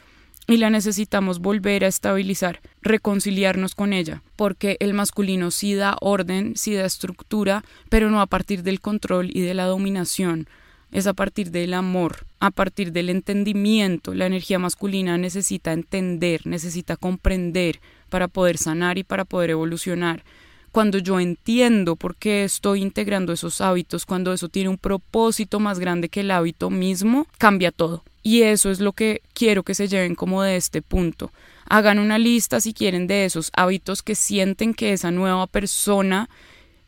y 0.46 0.56
la 0.56 0.70
necesitamos 0.70 1.38
volver 1.38 1.84
a 1.84 1.88
estabilizar, 1.88 2.60
reconciliarnos 2.82 3.74
con 3.74 3.92
ella, 3.92 4.22
porque 4.36 4.76
el 4.80 4.94
masculino 4.94 5.50
sí 5.50 5.74
da 5.74 5.96
orden, 6.00 6.56
sí 6.56 6.74
da 6.74 6.84
estructura, 6.84 7.64
pero 7.88 8.10
no 8.10 8.20
a 8.20 8.26
partir 8.26 8.62
del 8.62 8.80
control 8.80 9.30
y 9.32 9.40
de 9.42 9.54
la 9.54 9.66
dominación. 9.66 10.48
Es 10.92 11.06
a 11.06 11.12
partir 11.12 11.50
del 11.50 11.74
amor, 11.74 12.26
a 12.40 12.50
partir 12.50 12.92
del 12.92 13.10
entendimiento. 13.10 14.14
La 14.14 14.26
energía 14.26 14.58
masculina 14.58 15.18
necesita 15.18 15.72
entender, 15.72 16.46
necesita 16.46 16.96
comprender 16.96 17.80
para 18.08 18.28
poder 18.28 18.58
sanar 18.58 18.98
y 18.98 19.04
para 19.04 19.24
poder 19.24 19.50
evolucionar. 19.50 20.24
Cuando 20.72 20.98
yo 20.98 21.18
entiendo 21.18 21.96
por 21.96 22.14
qué 22.14 22.44
estoy 22.44 22.82
integrando 22.82 23.32
esos 23.32 23.60
hábitos, 23.60 24.06
cuando 24.06 24.32
eso 24.32 24.48
tiene 24.48 24.68
un 24.68 24.78
propósito 24.78 25.58
más 25.58 25.80
grande 25.80 26.08
que 26.08 26.20
el 26.20 26.30
hábito 26.30 26.70
mismo, 26.70 27.26
cambia 27.38 27.72
todo. 27.72 28.04
Y 28.22 28.42
eso 28.42 28.70
es 28.70 28.80
lo 28.80 28.92
que 28.92 29.22
quiero 29.32 29.62
que 29.62 29.74
se 29.74 29.88
lleven 29.88 30.14
como 30.14 30.42
de 30.42 30.56
este 30.56 30.82
punto. 30.82 31.32
Hagan 31.68 31.98
una 31.98 32.18
lista 32.18 32.60
si 32.60 32.72
quieren 32.72 33.06
de 33.06 33.24
esos 33.24 33.50
hábitos 33.56 34.02
que 34.02 34.14
sienten 34.14 34.74
que 34.74 34.92
esa 34.92 35.10
nueva 35.10 35.46
persona 35.46 36.28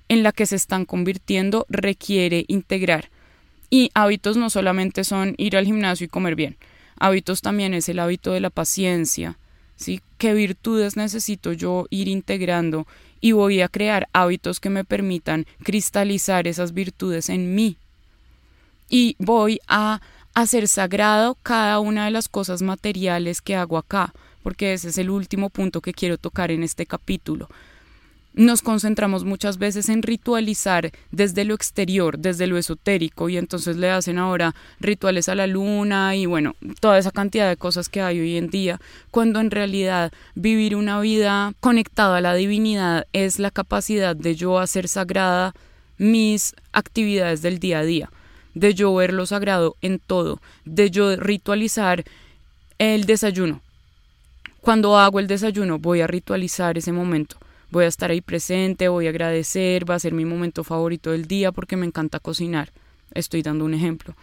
en 0.08 0.22
la 0.22 0.32
que 0.32 0.46
se 0.46 0.56
están 0.56 0.84
convirtiendo 0.84 1.66
requiere 1.68 2.44
integrar. 2.48 3.08
Y 3.72 3.90
hábitos 3.94 4.36
no 4.36 4.50
solamente 4.50 5.02
son 5.02 5.34
ir 5.38 5.56
al 5.56 5.64
gimnasio 5.64 6.04
y 6.04 6.08
comer 6.08 6.36
bien. 6.36 6.58
Hábitos 6.98 7.40
también 7.40 7.72
es 7.72 7.88
el 7.88 8.00
hábito 8.00 8.32
de 8.32 8.40
la 8.40 8.50
paciencia, 8.50 9.38
¿sí? 9.76 10.02
¿Qué 10.18 10.34
virtudes 10.34 10.94
necesito 10.98 11.54
yo 11.54 11.86
ir 11.88 12.06
integrando? 12.06 12.86
Y 13.22 13.32
voy 13.32 13.62
a 13.62 13.70
crear 13.70 14.08
hábitos 14.12 14.60
que 14.60 14.68
me 14.68 14.84
permitan 14.84 15.46
cristalizar 15.62 16.46
esas 16.46 16.74
virtudes 16.74 17.30
en 17.30 17.54
mí. 17.54 17.78
Y 18.90 19.16
voy 19.18 19.58
a 19.68 20.02
hacer 20.34 20.68
sagrado 20.68 21.38
cada 21.42 21.80
una 21.80 22.04
de 22.04 22.10
las 22.10 22.28
cosas 22.28 22.60
materiales 22.60 23.40
que 23.40 23.56
hago 23.56 23.78
acá, 23.78 24.12
porque 24.42 24.74
ese 24.74 24.90
es 24.90 24.98
el 24.98 25.08
último 25.08 25.48
punto 25.48 25.80
que 25.80 25.94
quiero 25.94 26.18
tocar 26.18 26.50
en 26.50 26.62
este 26.62 26.84
capítulo 26.84 27.48
nos 28.34 28.62
concentramos 28.62 29.24
muchas 29.24 29.58
veces 29.58 29.88
en 29.88 30.02
ritualizar 30.02 30.90
desde 31.10 31.44
lo 31.44 31.54
exterior, 31.54 32.18
desde 32.18 32.46
lo 32.46 32.56
esotérico, 32.56 33.28
y 33.28 33.36
entonces 33.36 33.76
le 33.76 33.90
hacen 33.90 34.18
ahora 34.18 34.54
rituales 34.80 35.28
a 35.28 35.34
la 35.34 35.46
luna 35.46 36.16
y 36.16 36.26
bueno, 36.26 36.54
toda 36.80 36.98
esa 36.98 37.10
cantidad 37.10 37.48
de 37.48 37.56
cosas 37.56 37.88
que 37.88 38.00
hay 38.00 38.20
hoy 38.20 38.36
en 38.36 38.48
día, 38.48 38.80
cuando 39.10 39.40
en 39.40 39.50
realidad 39.50 40.12
vivir 40.34 40.76
una 40.76 41.00
vida 41.00 41.52
conectada 41.60 42.18
a 42.18 42.20
la 42.22 42.34
divinidad 42.34 43.06
es 43.12 43.38
la 43.38 43.50
capacidad 43.50 44.16
de 44.16 44.34
yo 44.34 44.58
hacer 44.58 44.88
sagrada 44.88 45.54
mis 45.98 46.54
actividades 46.72 47.42
del 47.42 47.58
día 47.58 47.80
a 47.80 47.84
día, 47.84 48.10
de 48.54 48.74
yo 48.74 48.94
ver 48.94 49.12
lo 49.12 49.26
sagrado 49.26 49.76
en 49.82 49.98
todo, 49.98 50.40
de 50.64 50.90
yo 50.90 51.16
ritualizar 51.16 52.04
el 52.78 53.04
desayuno. 53.04 53.60
Cuando 54.62 54.96
hago 54.98 55.18
el 55.18 55.26
desayuno 55.26 55.78
voy 55.78 56.00
a 56.00 56.06
ritualizar 56.06 56.78
ese 56.78 56.92
momento 56.92 57.36
voy 57.72 57.86
a 57.86 57.88
estar 57.88 58.10
ahí 58.10 58.20
presente, 58.20 58.88
voy 58.88 59.06
a 59.06 59.10
agradecer, 59.10 59.88
va 59.88 59.94
a 59.94 59.98
ser 59.98 60.12
mi 60.12 60.26
momento 60.26 60.62
favorito 60.62 61.10
del 61.10 61.26
día 61.26 61.52
porque 61.52 61.76
me 61.76 61.86
encanta 61.86 62.20
cocinar. 62.20 62.70
Estoy 63.14 63.42
dando 63.42 63.64
un 63.64 63.72
ejemplo. 63.72 64.14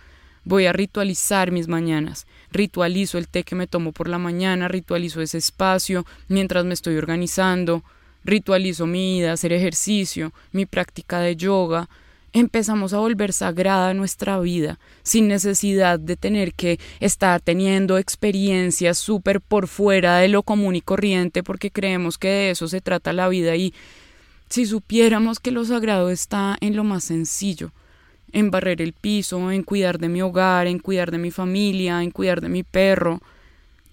Voy 0.45 0.67
a 0.67 0.71
ritualizar 0.71 1.51
mis 1.51 1.67
mañanas. 1.67 2.27
Ritualizo 2.51 3.17
el 3.17 3.27
té 3.27 3.43
que 3.43 3.55
me 3.55 3.65
tomo 3.65 3.91
por 3.91 4.07
la 4.07 4.19
mañana, 4.19 4.67
ritualizo 4.67 5.19
ese 5.19 5.39
espacio 5.39 6.05
mientras 6.27 6.63
me 6.63 6.75
estoy 6.75 6.97
organizando, 6.97 7.83
ritualizo 8.23 8.85
mi 8.85 9.17
ida, 9.17 9.33
hacer 9.33 9.51
ejercicio, 9.51 10.31
mi 10.51 10.67
práctica 10.67 11.19
de 11.19 11.35
yoga, 11.35 11.89
empezamos 12.33 12.93
a 12.93 12.99
volver 12.99 13.33
sagrada 13.33 13.93
nuestra 13.93 14.39
vida 14.39 14.79
sin 15.03 15.27
necesidad 15.27 15.99
de 15.99 16.15
tener 16.15 16.53
que 16.53 16.79
estar 16.99 17.41
teniendo 17.41 17.97
experiencias 17.97 18.97
súper 18.97 19.41
por 19.41 19.67
fuera 19.67 20.17
de 20.17 20.27
lo 20.27 20.43
común 20.43 20.75
y 20.75 20.81
corriente 20.81 21.43
porque 21.43 21.71
creemos 21.71 22.17
que 22.17 22.27
de 22.27 22.49
eso 22.51 22.67
se 22.67 22.81
trata 22.81 23.13
la 23.13 23.29
vida. 23.29 23.55
Y 23.55 23.73
si 24.49 24.65
supiéramos 24.65 25.39
que 25.39 25.51
lo 25.51 25.65
sagrado 25.65 26.09
está 26.09 26.57
en 26.61 26.75
lo 26.75 26.83
más 26.83 27.03
sencillo, 27.03 27.71
en 28.31 28.51
barrer 28.51 28.81
el 28.81 28.93
piso, 28.93 29.51
en 29.51 29.63
cuidar 29.63 29.99
de 29.99 30.09
mi 30.09 30.21
hogar, 30.21 30.67
en 30.67 30.79
cuidar 30.79 31.11
de 31.11 31.17
mi 31.17 31.31
familia, 31.31 32.03
en 32.03 32.11
cuidar 32.11 32.41
de 32.41 32.49
mi 32.49 32.63
perro, 32.63 33.21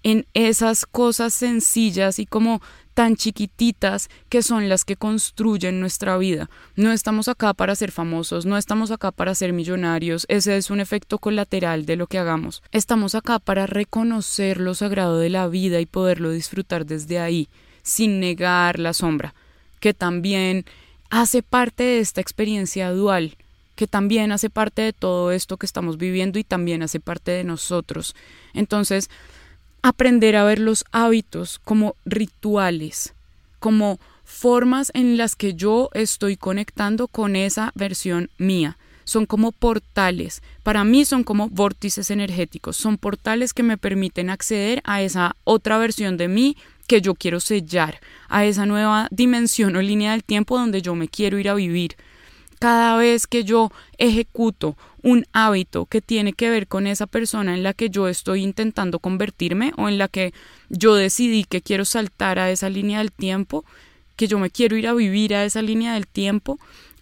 en 0.07 0.25
esas 0.33 0.85
cosas 0.85 1.33
sencillas 1.33 2.17
y 2.17 2.25
como 2.25 2.61
tan 2.93 3.17
chiquititas 3.17 4.09
que 4.29 4.41
son 4.41 4.69
las 4.69 4.85
que 4.85 4.95
construyen 4.95 5.81
nuestra 5.81 6.17
vida. 6.17 6.49
No 6.77 6.93
estamos 6.93 7.27
acá 7.27 7.53
para 7.53 7.75
ser 7.75 7.91
famosos, 7.91 8.45
no 8.45 8.57
estamos 8.57 8.89
acá 8.89 9.11
para 9.11 9.35
ser 9.35 9.51
millonarios, 9.51 10.25
ese 10.29 10.55
es 10.55 10.69
un 10.69 10.79
efecto 10.79 11.19
colateral 11.19 11.85
de 11.85 11.97
lo 11.97 12.07
que 12.07 12.19
hagamos. 12.19 12.63
Estamos 12.71 13.15
acá 13.15 13.39
para 13.39 13.67
reconocer 13.67 14.61
lo 14.61 14.75
sagrado 14.75 15.19
de 15.19 15.29
la 15.29 15.49
vida 15.49 15.81
y 15.81 15.85
poderlo 15.85 16.31
disfrutar 16.31 16.85
desde 16.85 17.19
ahí, 17.19 17.49
sin 17.83 18.21
negar 18.21 18.79
la 18.79 18.93
sombra, 18.93 19.35
que 19.81 19.93
también 19.93 20.63
hace 21.09 21.43
parte 21.43 21.83
de 21.83 21.99
esta 21.99 22.21
experiencia 22.21 22.91
dual 22.91 23.35
que 23.75 23.87
también 23.87 24.31
hace 24.31 24.49
parte 24.49 24.81
de 24.81 24.91
todo 24.91 25.31
esto 25.31 25.57
que 25.57 25.67
estamos 25.67 25.97
viviendo 25.97 26.39
y 26.39 26.43
también 26.43 26.81
hace 26.81 26.99
parte 26.99 27.29
de 27.29 27.43
nosotros. 27.43 28.15
Entonces, 28.55 29.07
aprender 29.81 30.35
a 30.35 30.43
ver 30.43 30.59
los 30.59 30.85
hábitos 30.91 31.59
como 31.59 31.95
rituales, 32.05 33.13
como 33.59 33.99
formas 34.23 34.91
en 34.93 35.17
las 35.17 35.35
que 35.35 35.53
yo 35.53 35.89
estoy 35.93 36.37
conectando 36.37 37.07
con 37.07 37.35
esa 37.35 37.71
versión 37.75 38.29
mía. 38.37 38.77
Son 39.05 39.25
como 39.25 39.53
portales. 39.53 40.41
Para 40.63 40.83
mí 40.83 41.05
son 41.05 41.23
como 41.23 41.47
vórtices 41.47 42.11
energéticos. 42.11 42.75
Son 42.75 42.97
portales 42.97 43.53
que 43.53 43.63
me 43.63 43.77
permiten 43.77 44.29
acceder 44.29 44.81
a 44.83 45.01
esa 45.01 45.37
otra 45.45 45.77
versión 45.77 46.17
de 46.17 46.27
mí 46.27 46.57
que 46.87 47.01
yo 47.01 47.15
quiero 47.15 47.39
sellar, 47.39 47.99
a 48.27 48.45
esa 48.45 48.65
nueva 48.65 49.07
dimensión 49.11 49.75
o 49.75 49.81
línea 49.81 50.11
del 50.11 50.23
tiempo 50.23 50.57
donde 50.57 50.81
yo 50.81 50.95
me 50.95 51.07
quiero 51.07 51.39
ir 51.39 51.47
a 51.49 51.53
vivir. 51.53 51.95
Cada 52.59 52.97
vez 52.97 53.27
que 53.27 53.43
yo 53.43 53.71
ejecuto 53.97 54.77
un 55.03 55.25
hábito 55.31 55.85
que 55.85 56.01
tiene 56.01 56.33
que 56.33 56.49
ver 56.49 56.67
con 56.67 56.87
esa 56.87 57.05
persona 57.05 57.53
en 57.53 57.61
la 57.61 57.73
que 57.73 57.89
yo 57.89 58.07
estoy 58.07 58.43
intentando 58.43 58.99
convertirme 58.99 59.73
o 59.77 59.87
en 59.87 59.99
la 59.99 60.07
que 60.07 60.33
yo 60.69 60.95
decidí 60.95 61.43
que 61.43 61.61
quiero 61.61 61.85
saltar 61.85 62.39
a 62.39 62.49
esa 62.49 62.69
línea 62.69 62.97
del 62.97 63.11
tiempo, 63.11 63.63
que 64.15 64.27
yo 64.27 64.39
me 64.39 64.49
quiero 64.49 64.75
ir 64.75 64.87
a 64.87 64.93
vivir 64.93 65.35
a 65.35 65.45
esa 65.45 65.61
línea 65.61 65.93
del 65.93 66.07
tiempo, 66.07 66.57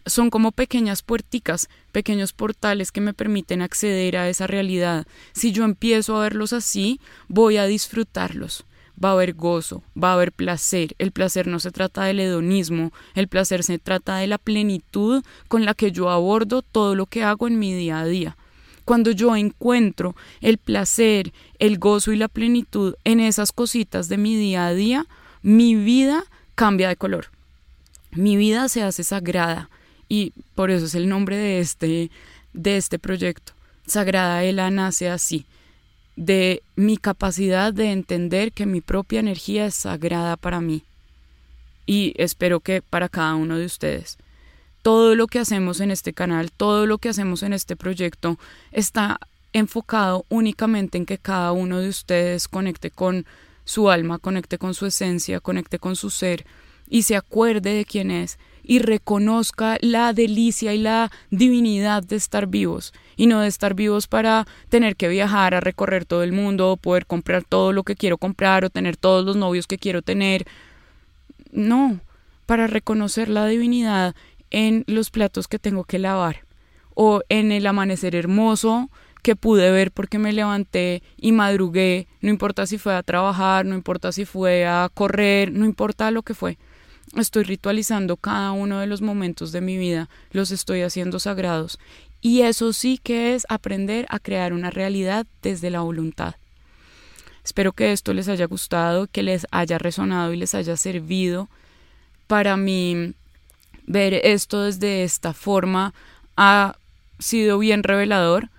son 0.05 0.29
como 0.29 0.51
pequeñas 0.51 1.01
puerticas, 1.01 1.69
pequeños 1.91 2.33
portales 2.33 2.91
que 2.91 3.01
me 3.01 3.13
permiten 3.13 3.61
acceder 3.61 4.17
a 4.17 4.29
esa 4.29 4.47
realidad. 4.47 5.07
Si 5.31 5.51
yo 5.51 5.63
empiezo 5.63 6.17
a 6.17 6.21
verlos 6.21 6.51
así, 6.53 6.99
voy 7.27 7.57
a 7.57 7.65
disfrutarlos 7.65 8.65
va 9.03 9.09
a 9.09 9.11
haber 9.13 9.33
gozo, 9.33 9.83
va 10.01 10.11
a 10.11 10.13
haber 10.13 10.31
placer. 10.31 10.95
El 10.97 11.11
placer 11.11 11.47
no 11.47 11.59
se 11.59 11.71
trata 11.71 12.03
del 12.03 12.19
hedonismo, 12.19 12.91
el 13.13 13.27
placer 13.27 13.63
se 13.63 13.79
trata 13.79 14.17
de 14.17 14.27
la 14.27 14.37
plenitud 14.37 15.23
con 15.47 15.65
la 15.65 15.73
que 15.73 15.91
yo 15.91 16.09
abordo 16.09 16.61
todo 16.61 16.95
lo 16.95 17.05
que 17.05 17.23
hago 17.23 17.47
en 17.47 17.59
mi 17.59 17.73
día 17.73 17.99
a 17.99 18.05
día. 18.05 18.37
Cuando 18.85 19.11
yo 19.11 19.35
encuentro 19.35 20.15
el 20.41 20.57
placer, 20.57 21.33
el 21.57 21.79
gozo 21.79 22.11
y 22.11 22.17
la 22.17 22.27
plenitud 22.27 22.95
en 23.03 23.19
esas 23.19 23.51
cositas 23.51 24.09
de 24.09 24.17
mi 24.17 24.35
día 24.35 24.67
a 24.67 24.73
día, 24.73 25.07
mi 25.41 25.75
vida 25.75 26.23
cambia 26.53 26.89
de 26.89 26.95
color. 26.95 27.27
Mi 28.11 28.37
vida 28.37 28.69
se 28.69 28.83
hace 28.83 29.03
sagrada 29.03 29.69
y 30.07 30.33
por 30.53 30.71
eso 30.71 30.85
es 30.85 30.95
el 30.95 31.09
nombre 31.09 31.35
de 31.35 31.59
este, 31.59 32.11
de 32.53 32.77
este 32.77 32.99
proyecto. 32.99 33.53
Sagrada 33.87 34.43
Ela 34.43 34.69
nace 34.69 35.09
así 35.09 35.45
de 36.15 36.63
mi 36.75 36.97
capacidad 36.97 37.73
de 37.73 37.91
entender 37.91 38.51
que 38.51 38.65
mi 38.65 38.81
propia 38.81 39.19
energía 39.19 39.65
es 39.65 39.75
sagrada 39.75 40.37
para 40.37 40.61
mí 40.61 40.83
y 41.85 42.13
espero 42.17 42.59
que 42.59 42.81
para 42.81 43.09
cada 43.09 43.35
uno 43.35 43.57
de 43.57 43.65
ustedes. 43.65 44.17
Todo 44.81 45.15
lo 45.15 45.27
que 45.27 45.39
hacemos 45.39 45.79
en 45.79 45.91
este 45.91 46.13
canal, 46.13 46.51
todo 46.51 46.85
lo 46.85 46.97
que 46.97 47.09
hacemos 47.09 47.43
en 47.43 47.53
este 47.53 47.75
proyecto 47.75 48.37
está 48.71 49.19
enfocado 49.53 50.25
únicamente 50.29 50.97
en 50.97 51.05
que 51.05 51.17
cada 51.17 51.51
uno 51.51 51.79
de 51.79 51.89
ustedes 51.89 52.47
conecte 52.47 52.91
con 52.91 53.25
su 53.63 53.89
alma, 53.89 54.19
conecte 54.19 54.57
con 54.57 54.73
su 54.73 54.85
esencia, 54.85 55.39
conecte 55.39 55.79
con 55.79 55.95
su 55.95 56.09
ser 56.09 56.45
y 56.87 57.03
se 57.03 57.15
acuerde 57.15 57.73
de 57.73 57.85
quién 57.85 58.11
es 58.11 58.37
y 58.67 58.79
reconozca 58.79 59.77
la 59.81 60.11
delicia 60.11 60.73
y 60.73 60.79
la 60.79 61.11
divinidad 61.29 62.03
de 62.03 62.15
estar 62.15 62.47
vivos 62.47 62.93
y 63.15 63.27
no 63.27 63.41
de 63.41 63.47
estar 63.47 63.75
vivos 63.75 64.07
para 64.07 64.47
tener 64.69 64.95
que 64.95 65.07
viajar 65.07 65.53
a 65.53 65.59
recorrer 65.59 66.05
todo 66.05 66.23
el 66.23 66.31
mundo, 66.31 66.71
o 66.71 66.77
poder 66.77 67.05
comprar 67.05 67.43
todo 67.43 67.71
lo 67.71 67.83
que 67.83 67.95
quiero 67.95 68.17
comprar 68.17 68.65
o 68.65 68.69
tener 68.69 68.97
todos 68.97 69.23
los 69.23 69.35
novios 69.35 69.67
que 69.67 69.77
quiero 69.77 70.01
tener. 70.01 70.45
No, 71.51 71.99
para 72.45 72.67
reconocer 72.67 73.29
la 73.29 73.45
divinidad 73.45 74.15
en 74.49 74.83
los 74.87 75.11
platos 75.11 75.47
que 75.47 75.59
tengo 75.59 75.83
que 75.83 75.99
lavar 75.99 76.43
o 76.95 77.21
en 77.29 77.51
el 77.51 77.67
amanecer 77.67 78.15
hermoso 78.15 78.89
que 79.21 79.35
pude 79.35 79.71
ver 79.71 79.91
porque 79.91 80.19
me 80.19 80.33
levanté 80.33 81.01
y 81.17 81.31
madrugué, 81.31 82.07
no 82.21 82.29
importa 82.29 82.67
si 82.67 82.77
fue 82.77 82.95
a 82.95 83.03
trabajar, 83.03 83.65
no 83.65 83.75
importa 83.75 84.11
si 84.11 84.25
fue 84.25 84.65
a 84.65 84.89
correr, 84.93 85.51
no 85.51 85.65
importa 85.65 86.11
lo 86.11 86.21
que 86.21 86.33
fue 86.33 86.57
Estoy 87.15 87.43
ritualizando 87.43 88.17
cada 88.17 88.51
uno 88.51 88.79
de 88.79 88.87
los 88.87 89.01
momentos 89.01 89.51
de 89.51 89.61
mi 89.61 89.77
vida, 89.77 90.09
los 90.31 90.51
estoy 90.51 90.81
haciendo 90.81 91.19
sagrados. 91.19 91.79
Y 92.21 92.41
eso 92.41 92.73
sí 92.73 92.99
que 93.01 93.35
es 93.35 93.45
aprender 93.49 94.05
a 94.09 94.19
crear 94.19 94.51
una 94.51 94.69
realidad 94.69 95.25
desde 95.41 95.69
la 95.69 95.81
voluntad. 95.81 96.35
Espero 97.43 97.71
que 97.73 97.91
esto 97.91 98.13
les 98.13 98.27
haya 98.27 98.45
gustado, 98.45 99.07
que 99.07 99.21
les 99.23 99.45
haya 99.51 99.77
resonado 99.77 100.33
y 100.33 100.37
les 100.37 100.55
haya 100.55 100.75
servido. 100.75 101.47
Para 102.27 102.57
mí, 102.57 103.13
ver 103.85 104.15
esto 104.15 104.63
desde 104.63 105.03
esta 105.03 105.33
forma 105.33 105.93
ha 106.35 106.75
sido 107.19 107.59
bien 107.59 107.83
revelador. 107.83 108.49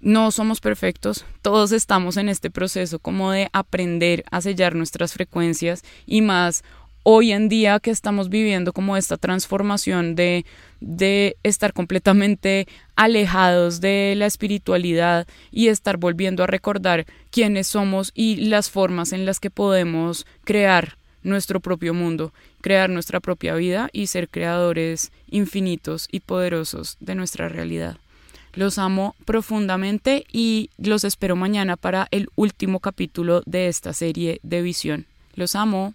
no 0.00 0.32
somos 0.32 0.60
perfectos, 0.60 1.24
todos 1.42 1.70
estamos 1.70 2.16
en 2.16 2.28
este 2.28 2.50
proceso 2.50 2.98
como 2.98 3.30
de 3.30 3.48
aprender 3.52 4.24
a 4.32 4.40
sellar 4.40 4.74
nuestras 4.74 5.12
frecuencias 5.12 5.84
y 6.06 6.22
más 6.22 6.64
hoy 7.02 7.32
en 7.32 7.48
día 7.48 7.80
que 7.80 7.90
estamos 7.90 8.28
viviendo 8.28 8.72
como 8.72 8.96
esta 8.96 9.16
transformación 9.16 10.14
de, 10.14 10.44
de 10.80 11.36
estar 11.42 11.72
completamente 11.72 12.66
alejados 12.96 13.80
de 13.80 14.14
la 14.16 14.26
espiritualidad 14.26 15.26
y 15.50 15.68
estar 15.68 15.96
volviendo 15.96 16.42
a 16.42 16.46
recordar 16.46 17.06
quiénes 17.30 17.66
somos 17.66 18.12
y 18.14 18.36
las 18.36 18.70
formas 18.70 19.12
en 19.12 19.26
las 19.26 19.40
que 19.40 19.50
podemos 19.50 20.26
crear 20.44 20.96
nuestro 21.22 21.60
propio 21.60 21.94
mundo, 21.94 22.32
crear 22.60 22.90
nuestra 22.90 23.20
propia 23.20 23.54
vida 23.54 23.88
y 23.92 24.08
ser 24.08 24.28
creadores 24.28 25.12
infinitos 25.30 26.08
y 26.10 26.20
poderosos 26.20 26.96
de 27.00 27.14
nuestra 27.14 27.48
realidad. 27.48 27.96
Los 28.54 28.78
amo 28.78 29.14
profundamente 29.24 30.26
y 30.30 30.70
los 30.76 31.04
espero 31.04 31.36
mañana 31.36 31.76
para 31.76 32.08
el 32.10 32.28
último 32.34 32.80
capítulo 32.80 33.42
de 33.46 33.68
esta 33.68 33.92
serie 33.94 34.40
de 34.42 34.60
visión. 34.60 35.06
Los 35.34 35.56
amo. 35.56 35.94